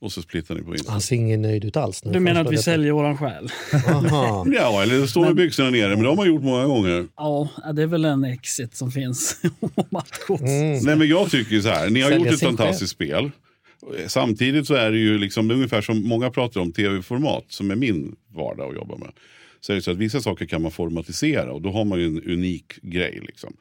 Och 0.00 0.12
så 0.12 0.22
splittar 0.22 0.54
ni 0.54 0.62
på 0.62 0.72
Insta. 0.72 0.92
Han 0.92 1.00
ser 1.00 1.16
ingen 1.16 1.42
nöjd 1.42 1.64
ut 1.64 1.76
alls. 1.76 2.00
Du 2.00 2.20
menar 2.20 2.40
att 2.40 2.46
vi 2.46 2.50
detta. 2.50 2.62
säljer 2.62 2.92
våran 2.92 3.18
själ? 3.18 3.48
Ja, 4.54 4.82
eller 4.82 4.98
det 4.98 5.08
står 5.08 5.24
med 5.24 5.34
byxorna 5.36 5.70
nere, 5.70 5.88
men 5.88 6.02
det 6.02 6.08
har 6.08 6.16
man 6.16 6.26
gjort 6.26 6.42
många 6.42 6.66
gånger. 6.66 7.06
Ja, 7.16 7.48
det 7.74 7.82
är 7.82 7.86
väl 7.86 8.04
en 8.04 8.24
exit 8.24 8.76
som 8.76 8.90
finns 8.92 9.40
gods. 10.26 10.42
Nej, 10.84 10.96
men 10.96 11.08
jag 11.08 11.30
tycker 11.30 11.60
så 11.60 11.68
här, 11.68 11.90
ni 11.90 12.00
har 12.00 12.10
Sälja 12.10 12.26
gjort 12.26 12.34
ett 12.34 12.40
fantastiskt 12.40 12.92
spel. 12.92 13.30
Samtidigt 14.06 14.66
så 14.66 14.74
är 14.74 14.90
det 14.90 14.98
ju 14.98 15.18
liksom 15.18 15.50
ungefär 15.50 15.80
som 15.80 16.08
många 16.08 16.30
pratar 16.30 16.60
om 16.60 16.72
tv-format, 16.72 17.44
som 17.48 17.70
är 17.70 17.76
min 17.76 18.16
vardag 18.34 18.68
att 18.70 18.74
jobba 18.76 18.96
med. 18.96 19.10
Så 19.60 19.72
är 19.72 19.76
det 19.76 19.82
så 19.82 19.90
att 19.90 19.96
vissa 19.96 20.20
saker 20.20 20.46
kan 20.46 20.62
man 20.62 20.70
formatisera 20.70 21.52
och 21.52 21.62
då 21.62 21.70
har 21.70 21.84
man 21.84 21.98
ju 21.98 22.06
en 22.06 22.22
unik 22.22 22.82
grej. 22.82 23.20
Liksom. 23.26 23.52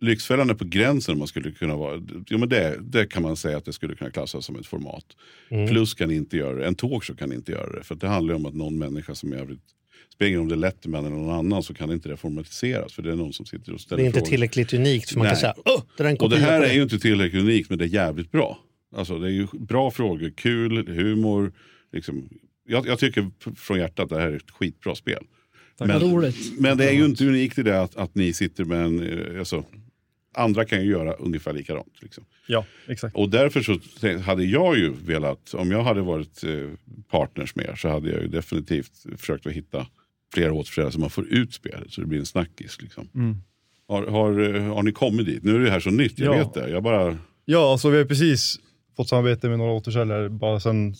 Lyxfällan 0.00 0.50
är 0.50 0.54
på 0.54 0.64
gränsen 0.64 1.12
om 1.12 1.18
man 1.18 1.28
skulle 1.28 1.50
kunna 1.50 1.76
vara, 1.76 2.02
ja, 2.28 2.38
men 2.38 2.48
det, 2.48 2.76
det 2.80 3.06
kan 3.06 3.22
man 3.22 3.36
säga 3.36 3.56
att 3.56 3.64
det 3.64 3.72
skulle 3.72 3.94
kunna 3.94 4.10
klassas 4.10 4.44
som 4.46 4.56
ett 4.56 4.66
format. 4.66 5.04
Plus 5.68 5.94
kan 5.94 6.10
inte 6.10 6.36
göra 6.36 6.56
det, 6.56 6.66
en 6.66 6.74
talkshow 6.74 7.16
kan 7.16 7.32
inte 7.32 7.52
göra 7.52 7.72
det. 7.72 7.82
För 7.84 7.94
att 7.94 8.00
det 8.00 8.08
handlar 8.08 8.34
om 8.34 8.46
att 8.46 8.54
någon 8.54 8.78
människa 8.78 9.14
som 9.14 9.32
i 9.34 9.36
övrigt, 9.36 9.60
spelar 10.14 10.38
om 10.40 10.48
det 10.48 10.54
är 10.54 10.56
Letterman 10.56 11.04
eller 11.06 11.16
någon 11.16 11.34
annan 11.34 11.62
så 11.62 11.74
kan 11.74 11.92
inte 11.92 12.08
det 12.08 12.16
formatiseras. 12.16 12.92
För 12.92 13.02
det 13.02 13.12
är 13.12 13.16
någon 13.16 13.32
som 13.32 13.46
sitter 13.46 13.72
och 13.72 13.80
ställer 13.80 14.02
Det 14.02 14.04
är 14.04 14.06
inte 14.06 14.18
frågor. 14.18 14.30
tillräckligt 14.30 14.74
unikt 14.74 15.08
för 15.10 15.18
man 15.18 15.26
kan 15.26 15.32
Nej. 15.32 15.40
säga 15.40 15.54
Åh, 15.64 15.82
det 15.96 16.02
där 16.02 16.04
är 16.04 16.10
en 16.10 16.16
Och 16.16 16.30
det 16.30 16.36
här 16.38 16.62
är 16.62 16.72
ju 16.72 16.82
inte 16.82 16.98
tillräckligt 16.98 17.42
unikt 17.42 17.68
men 17.70 17.78
det 17.78 17.84
är 17.84 17.88
jävligt 17.88 18.32
bra. 18.32 18.58
Alltså 18.96 19.18
det 19.18 19.26
är 19.26 19.30
ju 19.30 19.46
bra 19.52 19.90
frågor, 19.90 20.30
kul, 20.36 20.88
humor. 20.88 21.52
Liksom. 21.92 22.28
Jag, 22.68 22.86
jag 22.86 22.98
tycker 22.98 23.30
från 23.56 23.78
hjärtat 23.78 24.00
att 24.04 24.08
det 24.10 24.20
här 24.20 24.28
är 24.28 24.36
ett 24.36 24.50
skitbra 24.50 24.94
spel. 24.94 25.24
Men, 25.80 26.00
roligt. 26.00 26.60
men 26.60 26.78
det 26.78 26.88
är 26.88 26.92
ju 26.92 27.04
inte 27.04 27.26
unikt 27.26 27.58
i 27.58 27.62
det 27.62 27.80
att, 27.82 27.96
att 27.96 28.14
ni 28.14 28.32
sitter 28.32 28.64
med 28.64 28.84
en... 28.84 29.02
eh, 29.32 29.38
Alltså, 29.38 29.64
andra 30.34 30.64
kan 30.64 30.80
ju 30.84 30.90
göra 30.90 31.12
ungefär 31.12 31.52
likadant. 31.52 31.92
Liksom. 32.02 32.24
Ja, 32.46 32.64
exakt. 32.88 33.16
Och 33.16 33.28
därför 33.28 33.62
så 33.62 33.78
hade 34.18 34.44
jag 34.44 34.78
ju 34.78 34.92
velat, 34.92 35.54
om 35.54 35.70
jag 35.70 35.82
hade 35.82 36.00
varit 36.00 36.44
eh, 36.44 36.50
partners 37.10 37.54
med 37.54 37.66
er 37.66 37.74
så 37.76 37.88
hade 37.88 38.10
jag 38.10 38.22
ju 38.22 38.28
definitivt 38.28 38.92
försökt 39.16 39.46
att 39.46 39.52
hitta 39.52 39.86
fler 40.34 40.50
återförsäljare 40.50 40.92
så 40.92 41.00
man 41.00 41.10
får 41.10 41.26
ut 41.28 41.54
spelet 41.54 41.92
så 41.92 42.00
det 42.00 42.06
blir 42.06 42.18
en 42.18 42.26
snackis. 42.26 42.82
Liksom. 42.82 43.08
Mm. 43.14 43.36
Har, 43.88 44.06
har, 44.06 44.54
eh, 44.54 44.74
har 44.74 44.82
ni 44.82 44.92
kommit 44.92 45.26
dit? 45.26 45.44
Nu 45.44 45.54
är 45.54 45.58
det 45.60 45.70
här 45.70 45.80
så 45.80 45.90
nytt, 45.90 46.18
jag 46.18 46.34
Ja. 46.36 46.38
vet 46.38 46.54
det. 46.54 46.70
Jag 46.70 46.82
bara... 46.82 47.18
Ja, 47.44 47.72
alltså 47.72 47.90
vi 47.90 47.98
har 47.98 48.04
precis 48.04 48.60
fått 48.96 49.08
samarbete 49.08 49.48
med 49.48 49.58
några 49.58 49.72
återförsäljare 49.72 50.28
bara 50.28 50.60
sedan 50.60 50.94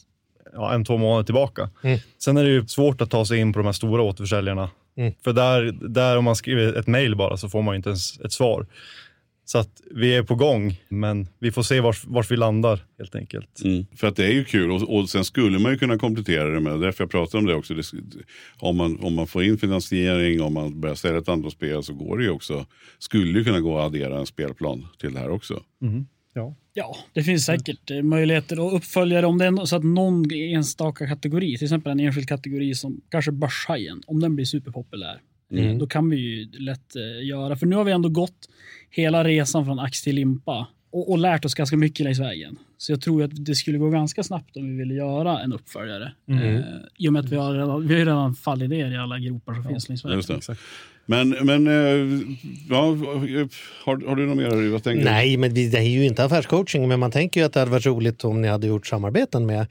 ja, 0.52 0.74
en, 0.74 0.84
två 0.84 0.96
månader 0.96 1.24
tillbaka. 1.24 1.70
Mm. 1.82 1.98
Sen 2.18 2.36
är 2.36 2.44
det 2.44 2.50
ju 2.50 2.66
svårt 2.66 3.00
att 3.00 3.10
ta 3.10 3.24
sig 3.24 3.38
in 3.38 3.52
på 3.52 3.58
de 3.58 3.66
här 3.66 3.72
stora 3.72 4.02
återförsäljarna. 4.02 4.70
Mm. 4.96 5.12
För 5.24 5.32
där, 5.32 5.62
där 5.88 6.16
om 6.16 6.24
man 6.24 6.36
skriver 6.36 6.74
ett 6.74 6.86
mail 6.86 7.16
bara 7.16 7.36
så 7.36 7.48
får 7.48 7.62
man 7.62 7.74
ju 7.74 7.76
inte 7.76 7.88
ens 7.88 8.20
ett 8.20 8.32
svar. 8.32 8.66
Så 9.50 9.58
att 9.58 9.82
vi 9.90 10.14
är 10.14 10.22
på 10.22 10.34
gång, 10.34 10.80
men 10.88 11.28
vi 11.38 11.52
får 11.52 11.62
se 11.62 11.80
vart, 11.80 12.04
vart 12.06 12.30
vi 12.30 12.36
landar 12.36 12.84
helt 12.98 13.14
enkelt. 13.14 13.60
För 13.96 14.06
att 14.06 14.16
det 14.16 14.24
är 14.24 14.32
ju 14.32 14.44
kul 14.44 14.70
och, 14.70 14.96
och 14.96 15.10
sen 15.10 15.24
skulle 15.24 15.58
man 15.58 15.72
ju 15.72 15.78
kunna 15.78 15.98
komplettera 15.98 16.48
det 16.48 16.60
med, 16.60 16.80
därför 16.80 17.04
jag 17.04 17.10
pratar 17.10 17.38
om 17.38 17.46
det 17.46 17.54
också, 17.54 17.74
det, 17.74 17.82
om, 18.58 18.76
man, 18.76 19.00
om 19.00 19.14
man 19.14 19.26
får 19.26 19.44
in 19.44 19.58
finansiering, 19.58 20.42
om 20.42 20.54
man 20.54 20.80
börjar 20.80 20.94
sälja 20.94 21.18
ett 21.18 21.28
antal 21.28 21.50
spel 21.50 21.82
så 21.82 21.94
går 21.94 22.18
det 22.18 22.24
ju 22.24 22.30
också, 22.30 22.66
skulle 22.98 23.38
ju 23.38 23.44
kunna 23.44 23.60
gå 23.60 23.78
att 23.78 23.86
addera 23.86 24.18
en 24.18 24.26
spelplan 24.26 24.86
till 24.98 25.14
det 25.14 25.20
här 25.20 25.30
också. 25.30 25.62
Ja. 26.34 26.54
Ja, 26.72 26.96
det 27.12 27.22
finns 27.22 27.44
säkert 27.44 27.90
eh, 27.90 28.02
möjligheter 28.02 28.66
att 28.66 28.72
uppfölja 28.72 29.20
det 29.20 29.26
om 29.26 29.38
det 29.38 29.44
är 29.44 29.64
så 29.64 29.76
att 29.76 29.84
någon 29.84 30.32
enstaka 30.32 31.06
kategori, 31.06 31.56
till 31.56 31.64
exempel 31.64 31.92
en 31.92 32.00
enskild 32.00 32.28
kategori 32.28 32.74
som 32.74 33.00
kanske 33.10 33.32
Börshajen, 33.32 34.02
om 34.06 34.20
den 34.20 34.34
blir 34.34 34.44
superpopulär, 34.44 35.20
eh, 35.52 35.78
då 35.78 35.86
kan 35.86 36.10
vi 36.10 36.16
ju 36.16 36.50
lätt 36.58 36.96
eh, 36.96 37.26
göra. 37.26 37.56
För 37.56 37.66
nu 37.66 37.76
har 37.76 37.84
vi 37.84 37.92
ändå 37.92 38.08
gått 38.08 38.48
hela 38.90 39.24
resan 39.24 39.64
från 39.64 39.78
ax 39.78 40.02
till 40.02 40.14
limpa 40.14 40.66
och, 40.90 41.10
och 41.10 41.18
lärt 41.18 41.44
oss 41.44 41.54
ganska 41.54 41.76
mycket 41.76 42.04
längs 42.04 42.18
vägen. 42.20 42.56
Så 42.78 42.92
jag 42.92 43.00
tror 43.00 43.22
att 43.22 43.30
det 43.44 43.54
skulle 43.54 43.78
gå 43.78 43.90
ganska 43.90 44.22
snabbt 44.22 44.56
om 44.56 44.70
vi 44.70 44.76
ville 44.76 44.94
göra 44.94 45.40
en 45.40 45.52
uppföljare. 45.52 46.12
Eh, 46.30 46.60
I 46.96 47.08
och 47.08 47.12
med 47.12 47.20
att 47.24 47.32
vi 47.32 47.36
har 47.36 47.52
redan, 47.54 47.86
vi 47.88 47.94
har 47.94 47.98
redan 48.06 48.34
fallidéer 48.34 48.92
i 48.92 48.96
alla 48.96 49.18
gropar 49.18 49.54
som 49.54 49.64
finns 49.64 49.88
längs 49.88 50.04
vägen. 50.04 50.16
Men, 51.06 51.28
men 51.28 51.66
eh, 51.66 52.20
ja, 52.70 52.82
har, 53.84 54.06
har 54.08 54.16
du 54.16 54.26
något 54.26 54.36
mer? 54.36 54.70
Vad 54.70 54.82
tänker 54.82 55.04
du? 55.04 55.10
Nej, 55.10 55.36
men 55.36 55.54
vi- 55.54 55.68
det 55.70 55.78
är 55.78 55.82
ju 55.82 56.04
inte 56.06 56.24
affärscoaching, 56.24 56.88
men 56.88 57.00
man 57.00 57.10
tänker 57.10 57.40
ju 57.40 57.46
att 57.46 57.52
det 57.52 57.60
hade 57.60 57.72
varit 57.72 57.86
roligt 57.86 58.24
om 58.24 58.42
ni 58.42 58.48
hade 58.48 58.66
gjort 58.66 58.86
samarbeten 58.86 59.46
med 59.46 59.66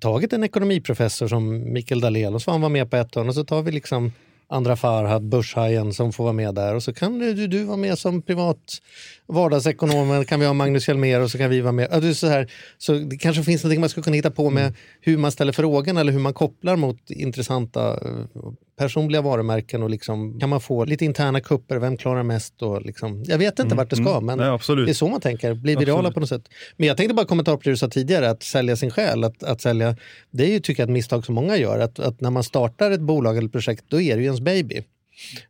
tagit 0.00 0.32
en 0.32 0.44
ekonomiprofessor 0.44 1.28
som 1.28 1.72
Mikael 1.72 2.00
Dahlén 2.00 2.34
och 2.34 2.42
så 2.42 2.50
han 2.50 2.60
vara 2.60 2.68
med 2.72 2.90
på 2.90 2.96
ett 2.96 3.14
hörn 3.14 3.28
och 3.28 3.34
så 3.34 3.44
tar 3.44 3.62
vi 3.62 3.70
liksom 3.72 4.12
andra 4.50 4.76
Farhad, 4.76 5.22
börshajen 5.22 5.94
som 5.94 6.12
får 6.12 6.24
vara 6.24 6.32
med 6.32 6.54
där 6.54 6.74
och 6.74 6.82
så 6.82 6.92
kan 6.92 7.18
du, 7.18 7.46
du 7.46 7.64
vara 7.64 7.76
med 7.76 7.98
som 7.98 8.22
privat 8.22 8.78
vardagsekonom, 9.26 10.24
kan 10.24 10.40
vi 10.40 10.46
ha 10.46 10.52
Magnus 10.52 10.88
Hjelmér 10.88 11.20
och 11.20 11.30
så 11.30 11.38
kan 11.38 11.50
vi 11.50 11.60
vara 11.60 11.72
med. 11.72 11.88
Ja, 11.90 12.00
du, 12.00 12.14
så, 12.14 12.26
här, 12.26 12.52
så 12.78 12.92
det 12.92 13.16
kanske 13.16 13.42
finns 13.42 13.64
något 13.64 13.78
man 13.78 13.88
skulle 13.88 14.04
kunna 14.04 14.16
hitta 14.16 14.30
på 14.30 14.50
med 14.50 14.74
hur 15.00 15.18
man 15.18 15.32
ställer 15.32 15.52
frågan 15.52 15.96
eller 15.96 16.12
hur 16.12 16.20
man 16.20 16.34
kopplar 16.34 16.76
mot 16.76 17.10
intressanta 17.10 17.90
eh, 17.90 18.52
personliga 18.80 19.22
varumärken 19.22 19.82
och 19.82 19.90
liksom, 19.90 20.40
kan 20.40 20.48
man 20.48 20.60
få 20.60 20.84
lite 20.84 21.04
interna 21.04 21.40
kupper, 21.40 21.76
vem 21.76 21.96
klarar 21.96 22.22
mest 22.22 22.62
och 22.62 22.82
liksom, 22.82 23.24
jag 23.26 23.38
vet 23.38 23.58
inte 23.58 23.74
vart 23.74 23.90
det 23.90 23.96
ska 23.96 24.20
men 24.20 24.38
Nej, 24.38 24.58
det 24.66 24.90
är 24.90 24.94
så 24.94 25.08
man 25.08 25.20
tänker, 25.20 25.54
bli 25.54 25.76
virala 25.76 25.98
Absolut. 25.98 26.14
på 26.14 26.20
något 26.20 26.28
sätt. 26.28 26.42
Men 26.76 26.88
jag 26.88 26.96
tänkte 26.96 27.14
bara 27.14 27.26
kommentera 27.26 27.56
på 27.56 27.62
det 27.64 27.70
du 27.70 27.76
sa 27.76 27.88
tidigare, 27.88 28.30
att 28.30 28.42
sälja 28.42 28.76
sin 28.76 28.90
själ. 28.90 29.24
Att, 29.24 29.42
att 29.42 29.60
sälja, 29.60 29.96
det 30.30 30.44
är 30.44 30.50
ju 30.50 30.60
tycker 30.60 30.82
jag 30.82 30.88
ett 30.88 30.92
misstag 30.92 31.26
som 31.26 31.34
många 31.34 31.56
gör. 31.56 31.78
Att, 31.78 31.98
att 31.98 32.20
när 32.20 32.30
man 32.30 32.44
startar 32.44 32.90
ett 32.90 33.00
bolag 33.00 33.36
eller 33.36 33.48
projekt, 33.48 33.84
då 33.88 34.00
är 34.00 34.16
det 34.16 34.22
ju 34.22 34.28
ens 34.40 34.44
baby. 34.44 34.82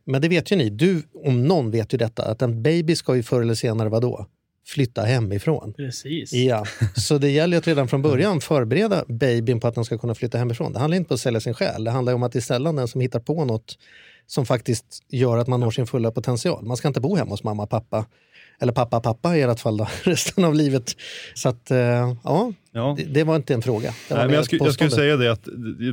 Men 0.05 0.21
det 0.21 0.29
vet 0.29 0.51
ju 0.51 0.55
ni, 0.55 0.69
du 0.69 1.03
om 1.13 1.47
någon 1.47 1.71
vet 1.71 1.93
ju 1.93 1.97
detta, 1.97 2.23
att 2.23 2.41
en 2.41 2.63
baby 2.63 2.95
ska 2.95 3.15
ju 3.15 3.23
förr 3.23 3.41
eller 3.41 3.55
senare 3.55 3.89
vadå? 3.89 4.27
Flytta 4.65 5.01
hemifrån. 5.01 5.73
Precis. 5.73 6.33
Ja, 6.33 6.65
så 6.95 7.17
det 7.17 7.29
gäller 7.29 7.57
att 7.57 7.67
redan 7.67 7.87
från 7.87 8.01
början 8.01 8.41
förbereda 8.41 9.05
babyn 9.07 9.59
på 9.59 9.67
att 9.67 9.75
den 9.75 9.85
ska 9.85 9.97
kunna 9.97 10.15
flytta 10.15 10.37
hemifrån. 10.37 10.73
Det 10.73 10.79
handlar 10.79 10.97
inte 10.97 11.13
om 11.13 11.15
att 11.15 11.21
sälja 11.21 11.39
sin 11.39 11.53
själ, 11.53 11.83
det 11.83 11.91
handlar 11.91 12.13
om 12.13 12.23
att 12.23 12.31
det 12.31 12.39
är 12.39 12.41
sällan 12.41 12.75
den 12.75 12.87
som 12.87 13.01
hittar 13.01 13.19
på 13.19 13.45
något 13.45 13.77
som 14.27 14.45
faktiskt 14.45 15.03
gör 15.09 15.37
att 15.37 15.47
man 15.47 15.59
når 15.59 15.71
sin 15.71 15.87
fulla 15.87 16.11
potential. 16.11 16.65
Man 16.65 16.77
ska 16.77 16.87
inte 16.87 17.01
bo 17.01 17.15
hemma 17.15 17.31
hos 17.31 17.43
mamma, 17.43 17.67
pappa 17.67 18.05
eller 18.61 18.73
pappa, 18.73 18.99
pappa 18.99 19.37
i 19.37 19.41
ert 19.41 19.59
fall 19.59 19.77
då, 19.77 19.87
resten 20.03 20.43
av 20.45 20.55
livet. 20.55 20.95
Så 21.33 21.49
att, 21.49 21.71
eh, 21.71 21.77
ja, 22.23 22.53
Ja. 22.73 22.95
det, 22.97 23.03
det 23.03 23.23
var 23.23 23.35
inte 23.35 23.53
en 23.53 23.61
fråga. 23.61 23.93
Nej, 24.09 24.25
men 24.25 24.35
jag, 24.35 24.45
skulle, 24.45 24.63
jag 24.65 24.73
skulle 24.73 24.89
säga 24.91 25.17
det 25.17 25.31
att 25.31 25.43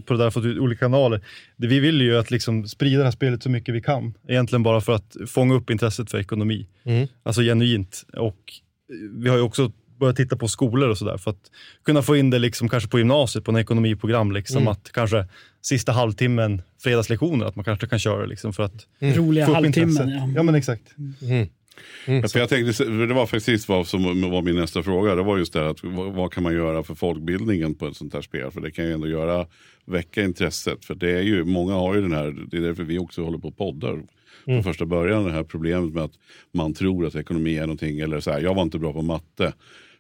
på 0.07 0.13
det 0.15 0.19
där 0.19 0.31
fått 0.31 0.45
ut 0.45 0.59
olika 0.59 0.79
kanaler. 0.81 1.25
Det, 1.57 1.67
vi 1.67 1.81
vill 1.81 2.01
ju 2.01 2.19
att 2.19 2.31
liksom 2.31 2.69
sprida 2.69 2.99
det 2.99 3.05
här 3.05 3.11
spelet 3.11 3.43
så 3.43 3.51
mycket 3.51 3.75
vi 3.75 3.81
kan. 3.83 4.15
Egentligen 4.29 4.63
bara 4.63 4.81
för 4.81 4.93
att 4.93 5.17
fånga 5.29 5.55
upp 5.55 5.71
intresset 5.71 6.11
för 6.11 6.19
ekonomi. 6.19 6.67
Mm. 6.85 7.09
Alltså 7.23 7.43
genuint. 7.43 8.05
Och 8.17 8.27
eh, 8.27 9.21
vi 9.23 9.29
har 9.29 9.37
ju 9.37 9.43
också 9.43 9.73
börjat 10.01 10.17
titta 10.17 10.37
på 10.37 10.49
skolor 10.49 10.89
och 10.89 10.99
sådär 10.99 11.17
för 11.17 11.31
att 11.31 11.51
kunna 11.85 12.03
få 12.03 12.17
in 12.17 12.31
det 12.31 12.39
liksom 12.39 12.69
kanske 12.69 12.89
på 12.89 12.99
gymnasiet 12.99 13.45
på 13.45 13.51
en 13.51 13.57
ekonomiprogram. 13.57 14.33
Liksom 14.33 14.57
Mm. 14.59 14.69
att 14.73 14.91
kanske 14.93 15.27
sista 15.63 15.93
halvtimmen 15.93 16.63
fredagslektioner, 16.83 17.47
att 17.47 17.57
man 17.57 17.65
kanske 17.65 17.87
kan 17.87 17.99
köra 17.99 18.27
liksom 18.27 18.53
för 18.53 18.63
att 18.63 18.87
Roliga 19.01 19.47
få 19.47 19.51
upp 19.53 19.55
halvtimmen. 19.55 19.89
intresset. 19.91 20.13
Ja. 20.15 20.29
Ja 20.37 20.43
men 20.43 20.55
exakt. 20.55 20.83
Ja, 22.07 22.29
För 22.29 22.39
jag 22.39 22.49
tänkte, 22.49 22.85
det 22.85 23.15
var 23.15 23.27
precis 23.27 23.69
vad 23.69 23.87
som 23.87 24.31
var 24.31 24.43
min 24.43 24.57
nästa 24.57 24.83
fråga. 24.83 25.15
Det 25.15 25.23
var 25.23 25.39
just 25.39 25.53
det 25.53 25.61
här 25.61 25.67
att 25.67 25.85
vad, 26.15 26.33
kan 26.33 26.43
man 26.43 26.55
göra 26.55 26.83
för 26.83 26.95
folkbildningen 26.95 27.75
på 27.75 27.87
ett 27.87 27.97
sånt 27.97 28.15
här 28.15 28.23
spel? 28.23 28.51
För 28.51 28.61
det 28.61 28.71
kan 28.71 28.85
ju 28.85 28.93
ändå 28.93 29.09
göra, 29.09 29.47
väcka 29.85 30.23
intresset. 30.23 30.85
För 30.85 30.95
det 30.95 31.11
är 31.11 31.23
ju, 31.23 31.45
många 31.45 31.75
har 31.75 31.95
ju 31.95 32.01
den 32.03 32.13
här, 32.13 32.37
det 32.51 32.57
är 32.57 32.61
därför 32.61 32.83
vi 32.83 32.99
också 32.99 33.23
håller 33.23 33.39
på 33.39 33.49
och 33.49 33.57
poddar. 33.57 34.03
Från 34.45 34.63
första 34.63 34.87
början 34.87 35.25
det 35.25 35.33
här 35.33 35.43
problemet 35.43 35.95
med 35.95 36.05
att 36.05 36.19
man 36.53 36.75
tror 36.75 37.07
att 37.07 37.15
ekonomi 37.15 37.57
är 37.57 37.61
någonting, 37.61 38.01
eller 38.01 38.21
så 38.21 38.31
här, 38.31 38.41
jag 38.41 38.55
var 38.55 38.63
inte 38.63 38.79
bra 38.79 38.93
på 38.93 39.03
matte. 39.03 39.53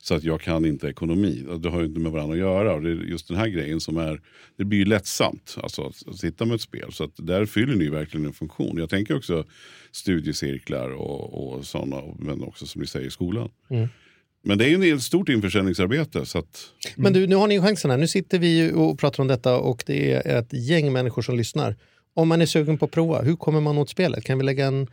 Så 0.02 0.14
att 0.14 0.24
jag 0.24 0.40
kan 0.40 0.64
inte 0.64 0.88
ekonomi. 0.88 1.44
Det 1.58 1.68
har 1.68 1.80
ju 1.80 1.86
inte 1.86 2.00
med 2.00 2.12
varandra 2.12 2.34
att 2.34 2.40
göra. 2.40 2.74
Och 2.74 2.82
det 2.82 2.90
är 2.90 2.94
just 2.94 3.28
den 3.28 3.36
här 3.36 3.48
grejen 3.48 3.80
som 3.80 3.96
är, 3.96 4.20
det 4.56 4.64
blir 4.64 4.78
ju 4.78 4.84
lättsamt 4.84 5.56
alltså, 5.62 5.82
att, 5.82 6.18
sitta 6.18 6.44
med 6.44 6.54
ett 6.54 6.60
spel. 6.60 6.92
Så 6.92 7.04
att 7.04 7.12
där 7.16 7.46
fyller 7.46 7.74
ni 7.74 7.88
verkligen 7.88 8.26
en 8.26 8.32
funktion. 8.32 8.78
Jag 8.78 8.90
tänker 8.90 9.16
också 9.16 9.44
studiecirklar 9.92 10.90
och, 10.90 11.56
och 11.56 11.66
sådana, 11.66 12.02
men 12.18 12.42
också 12.42 12.66
som 12.66 12.80
ni 12.80 12.86
säger 12.86 13.06
i 13.06 13.10
skolan. 13.10 13.50
Men 14.42 14.58
det 14.58 14.64
är 14.64 14.68
ju 14.68 14.94
ett 14.94 15.02
stort 15.02 15.28
införsäljningsarbete. 15.28 16.26
Så 16.26 16.38
att, 16.38 16.70
Men 16.96 17.12
du, 17.12 17.26
nu 17.26 17.36
har 17.36 17.48
ni 17.48 17.60
chansen 17.60 17.90
här. 17.90 17.98
Nu 17.98 18.08
sitter 18.08 18.38
vi 18.38 18.58
ju 18.58 18.72
och 18.72 18.98
pratar 18.98 19.22
om 19.22 19.28
detta 19.28 19.58
och 19.58 19.84
det 19.86 20.12
är 20.12 20.38
ett 20.38 20.52
gäng 20.52 20.92
människor 20.92 21.22
som 21.22 21.36
lyssnar. 21.36 21.76
Om 22.14 22.28
man 22.28 22.42
är 22.42 22.46
sugen 22.46 22.78
på 22.78 22.84
att 22.84 22.90
prova, 22.90 23.22
hur 23.22 23.36
kommer 23.36 23.60
man 23.60 23.78
åt 23.78 23.90
spelet? 23.90 24.24
Kan 24.24 24.38
vi 24.38 24.44
lägga 24.44 24.66
en 24.66 24.86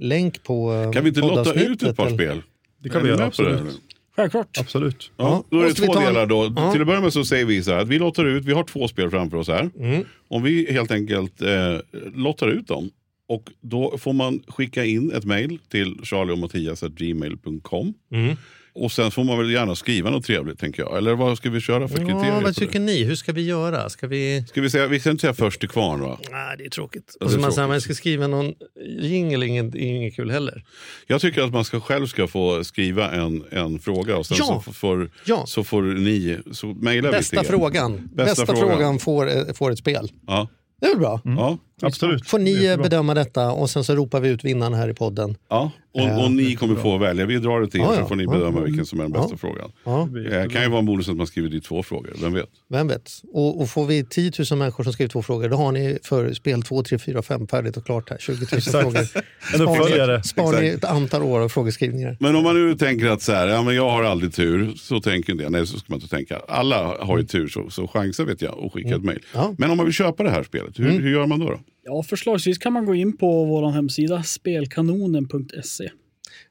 länk 0.00 0.42
på 0.42 0.72
eh, 0.72 0.92
kan 0.92 1.04
vi 1.04 1.08
inte 1.08 1.20
lotta 1.20 1.54
ut 1.54 1.82
ett 1.82 1.96
par 1.96 2.06
eller? 2.06 2.16
spel? 2.16 2.42
Det 2.78 2.88
kan 2.88 3.02
vi 3.02 3.08
göra, 3.08 3.24
med 3.24 3.36
på 3.36 3.42
det, 3.42 3.54
absolut. 3.54 3.80
Självklart. 4.16 4.58
Absolut. 4.60 5.10
Ja, 5.16 5.44
då 5.50 5.60
är 5.60 5.64
det 5.64 5.74
två 5.74 5.94
delar 5.94 6.26
då. 6.26 6.52
Ja. 6.56 6.72
Till 6.72 6.80
att 6.80 6.86
börja 6.86 7.00
med 7.00 7.12
så 7.12 7.24
säger 7.24 7.44
vi 7.44 7.62
så 7.62 7.70
här 7.70 7.78
att 7.78 7.88
vi 7.88 7.98
lottar 7.98 8.24
ut, 8.24 8.44
vi 8.44 8.52
har 8.52 8.64
två 8.64 8.88
spel 8.88 9.10
framför 9.10 9.36
oss 9.36 9.48
här. 9.48 9.70
Mm. 9.78 10.04
Om 10.28 10.42
vi 10.42 10.72
helt 10.72 10.90
enkelt 10.90 11.42
eh, 11.42 11.78
lottar 12.14 12.48
ut 12.48 12.66
dem 12.66 12.90
och 13.28 13.50
då 13.60 13.98
får 13.98 14.12
man 14.12 14.42
skicka 14.48 14.84
in 14.84 15.12
ett 15.12 15.24
mejl 15.24 15.58
till 15.68 16.00
charlieochmattias.gmail.com. 16.02 17.94
Mm. 18.12 18.36
Och 18.74 18.92
sen 18.92 19.10
får 19.10 19.24
man 19.24 19.38
väl 19.38 19.50
gärna 19.50 19.74
skriva 19.76 20.10
något 20.10 20.24
trevligt 20.24 20.58
tänker 20.58 20.82
jag. 20.82 20.98
Eller 20.98 21.14
vad 21.14 21.36
ska 21.36 21.50
vi 21.50 21.60
köra 21.60 21.88
för 21.88 21.96
kriterier? 21.96 22.26
Ja, 22.34 22.40
vad 22.40 22.54
tycker 22.56 22.80
ni? 22.80 23.04
Hur 23.04 23.14
ska 23.14 23.32
vi 23.32 23.42
göra? 23.42 23.88
Ska 23.90 24.06
vi... 24.06 24.44
Ska 24.48 24.60
vi, 24.60 24.70
säga, 24.70 24.86
vi 24.86 25.00
ska 25.00 25.10
inte 25.10 25.20
säga 25.20 25.34
först 25.34 25.60
till 25.60 25.68
kvarn 25.68 26.00
va? 26.00 26.18
Nej, 26.30 26.56
det 26.58 26.64
är 26.64 26.70
tråkigt. 26.70 27.16
det 27.20 27.24
Och 27.24 27.30
så 27.30 27.40
man, 27.40 27.52
säger, 27.52 27.68
man 27.68 27.80
ska 27.80 27.94
skriva 27.94 28.26
någon 28.26 28.52
jingle, 29.00 29.46
inget, 29.46 29.74
inget 29.74 30.16
kul 30.16 30.30
heller. 30.30 30.64
Jag 31.06 31.20
tycker 31.20 31.42
att 31.42 31.52
man 31.52 31.64
ska 31.64 31.80
själv 31.80 32.06
ska 32.06 32.26
få 32.26 32.64
skriva 32.64 33.10
en, 33.10 33.44
en 33.50 33.78
fråga 33.78 34.16
och 34.16 34.26
sen 34.26 34.36
Ja. 34.40 34.62
så, 34.66 34.72
får, 34.72 35.10
Ja. 35.24 35.44
så 35.46 35.64
får 35.64 35.82
ni 35.82 36.38
så 36.52 36.66
mejla 36.66 37.08
vi 37.10 37.16
Bästa 37.16 37.36
till 37.36 37.46
er. 37.46 37.50
frågan, 37.58 38.08
bästa, 38.14 38.46
frågan. 38.46 38.68
frågan, 38.70 38.98
får, 38.98 39.28
eh, 39.36 39.54
får 39.54 39.70
ett 39.70 39.78
spel. 39.78 40.12
Ja. 40.26 40.48
Det 40.80 40.86
är 40.86 40.90
väl 40.90 40.98
bra? 40.98 41.20
Ja. 41.24 41.58
Absolut. 41.80 42.28
Får 42.28 42.38
ni 42.38 42.64
eh, 42.64 42.76
bedöma 42.76 43.14
detta 43.14 43.50
och 43.50 43.70
sen 43.70 43.84
så 43.84 43.94
ropar 43.94 44.20
vi 44.20 44.28
ut 44.28 44.44
vinnaren 44.44 44.74
här 44.74 44.88
i 44.88 44.94
podden. 44.94 45.36
Ja, 45.48 45.70
och, 45.94 46.24
och 46.24 46.30
ni 46.32 46.56
kommer 46.56 46.74
få 46.74 46.98
välja. 46.98 47.26
Vi 47.26 47.38
drar 47.38 47.60
det 47.60 47.66
till 47.68 47.80
er 47.80 47.84
Ja, 47.84 47.96
så 47.96 48.06
får 48.06 48.16
ni 48.16 48.26
bedöma 48.26 48.60
vilken 48.60 48.86
som 48.86 48.98
är 48.98 49.02
den 49.02 49.12
bästa 49.12 49.36
frågan. 49.36 49.72
Ja, 49.84 50.08
Det 50.12 50.52
kan 50.52 50.62
ju 50.62 50.68
vara 50.68 50.78
en 50.78 50.86
bonus 50.86 51.08
att 51.08 51.16
man 51.16 51.26
skriver 51.26 51.48
dit 51.48 51.64
två 51.64 51.82
frågor, 51.82 52.12
vem 52.22 52.32
vet? 52.32 52.48
vem 52.68 52.88
vet? 52.88 53.10
Och, 53.32 53.60
och 53.60 53.68
får 53.68 53.86
vi 53.86 54.04
10 54.04 54.32
000 54.50 54.58
människor 54.58 54.84
som 54.84 54.92
skriver 54.92 55.08
två 55.08 55.22
frågor, 55.22 55.48
då 55.48 55.56
har 55.56 55.72
ni 55.72 55.98
för 56.02 56.32
spel 56.32 56.62
2, 56.62 56.82
3, 56.82 56.98
4, 56.98 57.22
5 57.22 57.46
färdigt 57.46 57.76
och 57.76 57.86
klart 57.86 58.10
här. 58.10 58.18
20 58.20 58.46
000 58.52 58.60
frågor. 58.60 59.06
En 59.54 59.60
uppföljare. 59.60 60.22
Spar 60.22 60.60
ni 60.60 60.68
ett 60.68 60.84
antal 60.84 61.22
år 61.22 61.40
av 61.40 61.48
frågeskrivningar. 61.48 62.16
Men 62.20 62.36
om 62.36 62.42
man 62.44 62.66
nu 62.68 62.74
tänker 62.74 63.06
att 63.06 63.22
så 63.22 63.32
här, 63.32 63.48
ja, 63.48 63.62
men 63.62 63.74
jag 63.74 63.90
har 63.90 64.02
aldrig 64.02 64.34
tur, 64.34 64.72
så 64.76 65.00
tänker 65.00 65.34
det. 65.34 65.48
Nej, 65.48 65.66
så 65.66 65.78
ska 65.78 65.86
man 65.88 66.00
inte 66.00 66.16
tänka. 66.16 66.40
Alla 66.48 66.96
har 67.04 67.18
ju 67.18 67.24
tur, 67.24 67.48
så, 67.48 67.70
så 67.70 67.88
chansa 67.88 68.24
vet 68.24 68.42
jag 68.42 68.58
och 68.58 68.74
skicka 68.74 68.94
ett 68.94 69.04
mejl. 69.04 69.20
Ja. 69.34 69.54
Men 69.58 69.70
om 69.70 69.76
man 69.76 69.86
vill 69.86 69.94
köpa 69.94 70.22
det 70.22 70.30
här 70.30 70.42
spelet, 70.42 70.78
hur, 70.78 70.90
hur 70.90 71.10
gör 71.12 71.26
man 71.26 71.40
då? 71.40 71.50
då? 71.50 71.58
Ja, 71.84 72.02
förslagsvis 72.02 72.58
kan 72.58 72.72
man 72.72 72.86
gå 72.86 72.94
in 72.94 73.16
på 73.16 73.44
vår 73.44 73.70
hemsida 73.70 74.22
spelkanonen.se. 74.22 75.88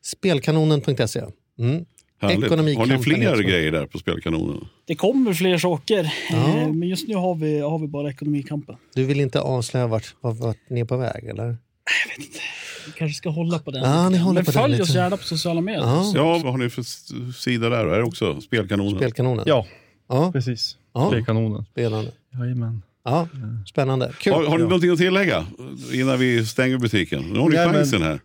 Spelkanonen.se. 0.01 1.21
Mm. 1.59 1.85
Härligt. 2.21 2.49
Har 2.49 2.85
ni 2.97 3.03
fler 3.03 3.31
också. 3.31 3.43
grejer 3.43 3.71
där 3.71 3.85
på 3.85 3.97
Spelkanonen? 3.97 4.67
Det 4.85 4.95
kommer 4.95 5.33
fler 5.33 5.57
saker, 5.57 6.13
Ja. 6.31 6.47
eh, 6.57 6.67
men 6.73 6.89
just 6.89 7.07
nu 7.07 7.15
har 7.15 7.35
vi, 7.35 7.59
har 7.59 7.79
vi 7.79 7.87
bara 7.87 8.09
Ekonomikampen. 8.09 8.75
Du 8.95 9.05
vill 9.05 9.19
inte 9.19 9.41
avslöja 9.41 9.87
vart, 9.87 10.15
vart, 10.21 10.37
vart 10.39 10.57
ni 10.69 10.79
är 10.79 10.85
på 10.85 10.97
väg, 10.97 11.25
eller? 11.25 11.57
Vi 12.85 12.91
kanske 12.97 13.15
ska 13.17 13.29
hålla 13.29 13.59
på 13.59 13.71
den. 13.71 13.83
Ja, 13.83 14.09
ni 14.09 14.17
håller 14.17 14.33
men 14.33 14.45
på 14.45 14.51
den 14.51 14.61
följ 14.61 14.71
lite. 14.71 14.83
oss 14.83 14.95
gärna 14.95 15.17
på 15.17 15.23
sociala 15.23 15.61
medier. 15.61 15.81
Ja. 15.83 16.11
Ja, 16.15 16.23
vad 16.43 16.51
har 16.51 16.57
ni 16.57 16.69
för 16.69 16.83
sida 17.33 17.69
där? 17.69 17.85
Är 17.85 17.97
det 17.97 18.03
också 18.03 18.41
Spelkanonen? 18.41 18.95
Spelkanonen? 18.95 19.43
Ja, 19.47 19.65
Ja, 20.09 20.31
precis. 20.31 20.77
Ja. 20.93 21.09
Det 21.11 21.17
är 21.17 21.21
kanonen. 21.23 21.65
spelande. 21.65 22.11
Jajamän. 22.39 22.81
Ja, 23.03 23.27
spännande. 23.65 24.11
Kul. 24.19 24.33
Har, 24.33 24.45
har 24.45 24.57
ni 24.57 24.63
någonting 24.63 24.91
att 24.91 24.97
tillägga 24.97 25.45
innan 25.93 26.19
vi 26.19 26.45
stänger 26.45 26.77
butiken? 26.77 27.21
Nu 27.21 27.39
har 27.39 27.49
ni 27.49 27.55
Nej, 27.55 27.65
men- 27.65 27.75
chansen 27.75 28.01
här. 28.01 28.19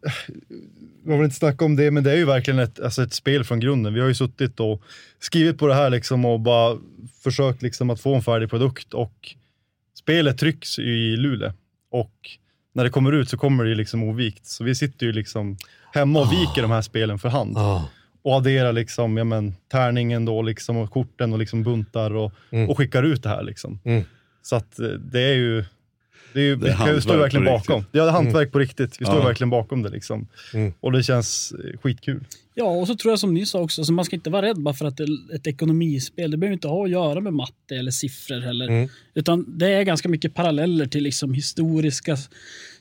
Vi 1.04 1.10
har 1.12 1.18
väl 1.18 1.24
inte 1.24 1.36
snackat 1.36 1.62
om 1.62 1.76
det, 1.76 1.90
men 1.90 2.04
det 2.04 2.12
är 2.12 2.16
ju 2.16 2.24
verkligen 2.24 2.58
ett, 2.58 2.80
alltså 2.80 3.02
ett 3.02 3.12
spel 3.12 3.44
från 3.44 3.60
grunden. 3.60 3.94
Vi 3.94 4.00
har 4.00 4.08
ju 4.08 4.14
suttit 4.14 4.60
och 4.60 4.82
skrivit 5.20 5.58
på 5.58 5.66
det 5.66 5.74
här 5.74 5.90
liksom 5.90 6.24
och 6.24 6.40
bara 6.40 6.76
försökt 7.22 7.62
liksom 7.62 7.90
att 7.90 8.00
få 8.00 8.14
en 8.14 8.22
färdig 8.22 8.50
produkt. 8.50 8.94
Och 8.94 9.34
spelet 9.98 10.38
trycks 10.38 10.78
i 10.78 11.16
Luleå. 11.16 11.52
Och 11.90 12.12
när 12.74 12.84
det 12.84 12.90
kommer 12.90 13.12
ut 13.12 13.28
så 13.30 13.36
kommer 13.36 13.64
det 13.64 13.70
ju 13.70 13.76
liksom 13.76 14.02
ovikt. 14.02 14.46
Så 14.46 14.64
vi 14.64 14.74
sitter 14.74 15.06
ju 15.06 15.12
liksom 15.12 15.56
hemma 15.94 16.20
och 16.20 16.32
viker 16.32 16.62
de 16.62 16.70
här 16.70 16.82
spelen 16.82 17.18
för 17.18 17.28
hand. 17.28 17.52
Ja. 17.56 17.88
Och 18.22 18.34
adderar 18.34 18.72
liksom, 18.72 19.16
ja 19.16 19.24
men, 19.24 19.54
tärningen 19.68 20.24
då 20.24 20.42
liksom, 20.42 20.76
och 20.76 20.90
korten 20.90 21.32
och 21.32 21.38
liksom 21.38 21.62
buntar 21.62 22.14
och, 22.16 22.32
Mm. 22.50 22.70
och 22.70 22.78
skickar 22.78 23.02
ut 23.02 23.22
det 23.22 23.28
här. 23.28 23.42
Liksom. 23.42 23.80
Mm. 23.84 24.04
Så 24.46 24.56
att 24.56 24.78
eh, 24.78 24.88
det 24.88 25.20
är 25.20 25.34
ju... 25.34 25.64
Det 26.32 26.40
är 26.40 26.44
ju, 26.44 26.56
Det 26.56 26.66
är 26.68 26.70
vi 26.72 26.76
kan 26.76 26.94
ju 26.94 27.00
stå 27.00 27.10
hantverk 27.10 27.24
verkligen 27.24 27.44
bakom. 27.44 27.76
riktigt. 27.76 27.94
Ja, 27.94 28.02
det 28.04 28.08
är 28.10 28.12
hantverk 28.12 28.52
på 28.52 28.58
riktigt. 28.58 29.00
Vi 29.00 29.04
står 29.04 29.16
Ja. 29.18 29.24
verkligen 29.24 29.50
bakom 29.50 29.82
det. 29.82 29.88
Liksom. 29.90 30.28
Mm. 30.54 30.72
Och 30.80 30.92
det 30.92 31.02
känns 31.02 31.52
eh, 31.52 31.78
skitkul. 31.80 32.24
Ja, 32.54 32.64
och 32.64 32.86
så 32.86 32.96
tror 32.96 33.12
jag 33.12 33.18
som 33.18 33.34
ni 33.34 33.46
sa 33.46 33.60
också, 33.60 33.84
så 33.84 33.92
man 33.92 34.04
ska 34.04 34.16
inte 34.16 34.30
vara 34.30 34.46
rädd 34.46 34.60
bara 34.60 34.74
för 34.74 34.84
att 34.84 34.96
det 34.96 35.02
är 35.02 35.34
ett 35.34 35.46
ekonomispel. 35.46 36.30
Det 36.30 36.36
behöver 36.36 36.52
inte 36.52 36.68
ha 36.68 36.84
att 36.84 36.90
göra 36.90 37.20
med 37.20 37.32
matte 37.32 37.76
eller 37.76 37.90
siffror 37.90 38.40
heller. 38.40 38.68
Mm. 38.68 38.88
Utan 39.14 39.58
det 39.58 39.68
är 39.68 39.82
ganska 39.82 40.08
mycket 40.08 40.34
paralleller 40.34 40.86
till 40.86 41.02
liksom 41.02 41.34
historiska 41.34 42.16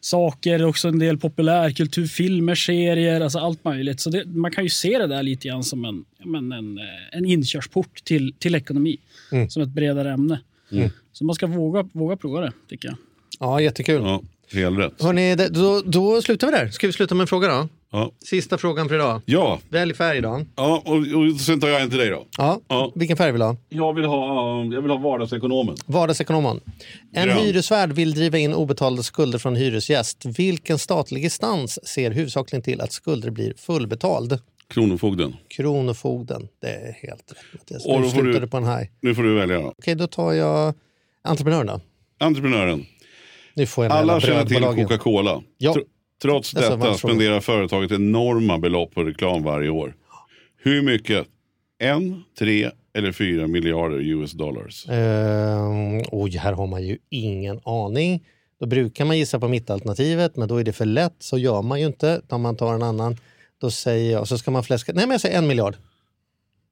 saker, 0.01 0.65
också 0.65 0.87
en 0.87 0.99
del 0.99 1.17
populärkultur, 1.17 2.07
filmer, 2.07 2.55
serier, 2.55 3.21
alltså 3.21 3.39
allt 3.39 3.63
möjligt. 3.63 3.99
Så 3.99 4.09
det, 4.09 4.25
man 4.25 4.51
kan 4.51 4.63
ju 4.63 4.69
se 4.69 4.97
det 4.97 5.07
där 5.07 5.23
lite 5.23 5.47
grann 5.47 5.63
som 5.63 5.85
en, 5.85 6.05
men 6.25 6.51
en, 6.51 6.77
eh, 6.77 6.83
en 7.17 7.25
inkörsport 7.25 8.03
till, 8.03 8.33
till 8.39 8.55
ekonomi. 8.55 8.97
Mm. 9.31 9.49
Som 9.49 9.63
ett 9.63 9.69
bredare 9.69 10.11
ämne. 10.13 10.39
Så 11.11 11.25
man 11.25 11.35
ska 11.35 11.47
våga, 11.47 11.89
våga 11.93 12.17
prova 12.17 12.41
det, 12.41 12.51
tycker 12.69 12.87
jag. 12.87 12.97
ja, 13.39 13.61
jättekul. 13.61 14.01
Ja, 14.03 14.21
helt 14.53 14.79
rätt. 14.79 15.01
Hörrni, 15.03 15.35
då, 15.35 15.81
då 15.85 16.21
slutar 16.21 16.47
vi 16.47 16.53
där. 16.53 16.69
Ska 16.69 16.87
vi 16.87 16.93
sluta 16.93 17.15
med 17.15 17.21
en 17.21 17.27
fråga 17.27 17.47
då? 17.47 17.67
Ja, 17.91 18.11
Sista 18.25 18.57
frågan 18.57 18.87
för 18.89 18.95
idag. 18.95 19.21
ja. 19.25 19.59
Välj 19.69 19.93
färg 19.93 20.21
då. 20.21 20.41
ja 20.55 20.81
och, 20.85 20.95
och 20.97 21.39
sen 21.41 21.59
tar 21.59 21.67
jag 21.67 21.81
en 21.81 21.89
till 21.89 21.99
dig 21.99 22.09
då. 22.09 22.25
Ja. 22.37 22.59
Ja. 22.67 22.91
Vilken 22.95 23.17
färg 23.17 23.31
vill 23.31 23.39
du 23.39 23.45
ha? 23.45 23.57
Jag 23.69 23.93
vill 23.93 24.05
ha, 24.05 24.63
jag 24.73 24.81
vill 24.81 24.91
ha 24.91 24.97
vardagsekonomen. 24.97 25.75
Vardagsekonomen. 25.85 26.59
En 27.13 27.27
Grön. 27.27 27.37
hyresvärd 27.37 27.91
vill 27.91 28.13
driva 28.13 28.37
in 28.37 28.53
obetalda 28.53 29.03
skulder 29.03 29.39
från 29.39 29.55
hyresgäst. 29.55 30.25
Vilken 30.25 30.77
statlig 30.77 31.23
instans 31.23 31.87
ser 31.87 32.11
huvudsakligen 32.11 32.63
till 32.63 32.81
att 32.81 32.91
skulder 32.91 33.29
blir 33.29 33.53
fullbetald? 33.57 34.39
Kronofogden. 34.67 35.35
Kronofogden. 35.47 36.47
Det 36.61 36.67
är 36.67 36.91
helt 37.07 37.31
rätt 37.31 37.37
Mattias. 37.53 37.85
Och 37.85 38.23
du- 38.23 38.39
du 38.39 38.47
på 38.47 38.57
en 38.57 38.63
haj. 38.63 38.91
Nu 39.01 39.15
får 39.15 39.23
du 39.23 39.35
välja 39.35 39.59
då. 39.59 39.73
Okej, 39.77 39.95
då 39.95 40.07
tar 40.07 40.33
jag 40.33 40.73
entreprenören 41.23 41.67
då. 41.67 41.79
Entreprenören. 42.19 42.85
Nu 43.53 43.65
får 43.65 43.85
jag 43.85 43.91
Alla 43.93 44.19
känner 44.19 44.45
till. 44.45 44.63
Coca-Cola. 44.63 45.41
Ja. 45.57 45.73
Tr- 45.73 45.83
Trots 46.21 46.51
detta 46.51 46.93
spenderar 46.93 47.39
företaget 47.39 47.91
enorma 47.91 48.57
belopp 48.57 48.93
på 48.93 49.03
reklam 49.03 49.43
varje 49.43 49.69
år. 49.69 49.95
Hur 50.57 50.81
mycket? 50.81 51.27
En, 51.79 52.23
tre 52.39 52.71
eller 52.93 53.11
fyra 53.11 53.47
miljarder 53.47 53.97
US 53.97 54.31
dollars? 54.31 54.85
Ehm, 54.89 56.01
oj, 56.11 56.37
här 56.37 56.53
har 56.53 56.67
man 56.67 56.83
ju 56.83 56.97
ingen 57.09 57.59
aning. 57.65 58.23
Då 58.59 58.65
brukar 58.65 59.05
man 59.05 59.17
gissa 59.17 59.39
på 59.39 59.47
mittalternativet, 59.47 60.35
men 60.35 60.47
då 60.47 60.57
är 60.57 60.63
det 60.63 60.73
för 60.73 60.85
lätt. 60.85 61.15
Så 61.19 61.37
gör 61.37 61.61
man 61.61 61.79
ju 61.79 61.85
inte. 61.87 62.21
Om 62.29 62.41
man 62.41 62.55
tar 62.55 62.73
en 62.73 62.83
annan, 62.83 63.17
då 63.65 63.71
säger 63.71 64.11
jag, 64.11 64.27
så 64.27 64.37
ska 64.37 64.51
man 64.51 64.63
fläska. 64.63 64.91
Nej, 64.93 65.05
men 65.05 65.11
jag 65.11 65.21
säger 65.21 65.37
en 65.37 65.47
miljard. 65.47 65.75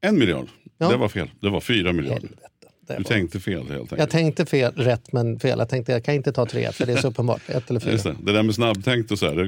En 0.00 0.18
miljard. 0.18 0.48
Ja. 0.78 0.88
Det 0.88 0.96
var 0.96 1.08
fel. 1.08 1.30
Det 1.40 1.50
var 1.50 1.60
fyra 1.60 1.92
miljarder. 1.92 2.20
Helvete. 2.20 2.48
Det 2.86 2.94
Du 2.96 3.02
var- 3.02 3.08
tänkte 3.10 3.40
fel 3.40 3.58
helt 3.58 3.70
enkelt. 3.72 3.98
Jag 3.98 4.10
tänkte 4.10 4.46
fel, 4.46 4.72
rätt 4.76 5.12
men 5.12 5.40
fel. 5.40 5.58
Jag 5.58 5.68
tänkte 5.68 5.92
jag 5.92 6.04
kan 6.04 6.14
inte 6.14 6.32
ta 6.32 6.46
tre, 6.46 6.72
för 6.72 6.86
det 6.86 6.92
är 6.92 6.96
så 6.96 7.08
uppenbart. 7.14 7.40
Ett 7.48 7.70
eller 7.70 7.80
fyra. 7.80 7.92
Just 7.92 8.04
det. 8.04 8.16
det 8.22 8.32
där 8.32 8.42
med 8.42 8.54
snabbtänkt 8.54 9.10
och 9.10 9.18
så 9.18 9.26
här, 9.26 9.34
det 9.36 9.44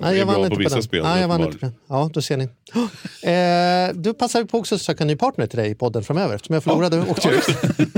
Nej, 0.00 0.20
är 0.20 0.24
bra 0.24 0.36
inte 0.36 0.48
på 0.48 0.54
på 0.54 0.58
vissa 0.62 0.74
den. 0.74 0.82
spel. 0.82 1.02
Nej, 1.02 1.20
jag 1.20 1.28
vann 1.28 1.40
inte 1.44 1.58
på 1.58 1.66
den. 1.66 1.74
Ja, 1.88 2.10
då 2.14 2.22
ser 2.22 2.36
ni. 2.36 2.48
Eh, 3.22 3.94
du 3.94 4.14
passar 4.14 4.44
på 4.44 4.58
också 4.58 4.74
att 4.74 4.80
söka 4.80 5.04
en 5.04 5.08
ny 5.08 5.16
partner 5.16 5.46
till 5.46 5.58
dig 5.58 5.70
i 5.70 5.74
podden 5.74 6.02
framöver 6.04 6.34
eftersom 6.34 6.54
jag 6.54 6.64
förlorade 6.64 6.98
och 7.00 7.10
åkte 7.10 7.28
ut. 7.28 7.46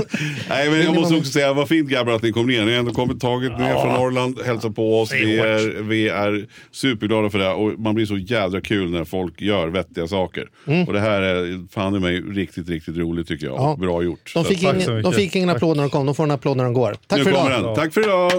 Nej, 0.49 0.69
men 0.69 0.81
jag 0.81 0.95
måste 0.95 1.15
också 1.15 1.31
säga, 1.31 1.53
vad 1.53 1.67
fint 1.67 1.89
grabbar 1.89 2.13
att 2.13 2.21
ni 2.23 2.31
kom 2.31 2.47
ner. 2.47 2.65
Ni 2.65 2.71
har 2.71 2.79
ändå 2.79 2.93
kommit, 2.93 3.19
tagit 3.21 3.51
ner 3.59 3.73
från 3.81 3.93
Norrland, 3.93 4.39
hälsat 4.45 4.75
på 4.75 5.01
oss. 5.01 5.13
Vi 5.13 5.39
är, 5.39 5.81
vi 5.83 6.09
är 6.09 6.45
superglada 6.71 7.29
för 7.29 7.39
det. 7.39 7.49
Och 7.49 7.79
man 7.79 7.95
blir 7.95 8.05
så 8.05 8.17
jädra 8.17 8.61
kul 8.61 8.91
när 8.91 9.03
folk 9.03 9.41
gör 9.41 9.67
vettiga 9.67 10.07
saker. 10.07 10.49
Och 10.87 10.93
det 10.93 10.99
här 10.99 11.21
är 11.21 11.67
fan 11.71 11.95
i 11.95 11.99
mig 11.99 12.21
riktigt, 12.21 12.69
riktigt 12.69 12.97
roligt 12.97 13.27
tycker 13.27 13.45
jag. 13.47 13.55
Mm. 13.57 13.69
Ja. 13.69 13.75
Bra 13.75 14.03
gjort. 14.03 14.31
De 14.33 14.45
fick, 14.45 14.63
ingen, 14.75 15.01
de 15.01 15.13
fick 15.13 15.35
ingen 15.35 15.49
applåd 15.49 15.77
när 15.77 15.83
de 15.83 15.89
kom, 15.89 16.05
de 16.05 16.15
får 16.15 16.23
en 16.23 16.31
applåd 16.31 16.57
när 16.57 16.63
de 16.63 16.73
går. 16.73 16.97
Tack 17.07 17.17
nu 17.17 17.23
för 17.23 17.31
idag. 17.31 17.63
den. 17.63 17.75
Tack 17.75 17.93
för 17.93 18.01
idag! 18.01 18.31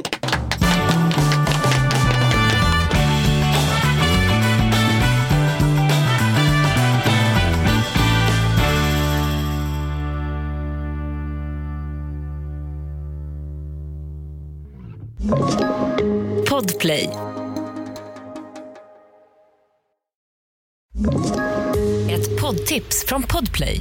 Podplay. 16.49 17.09
Ett 22.11 22.41
poddtips 22.41 23.05
från 23.07 23.22
Podplay. 23.22 23.80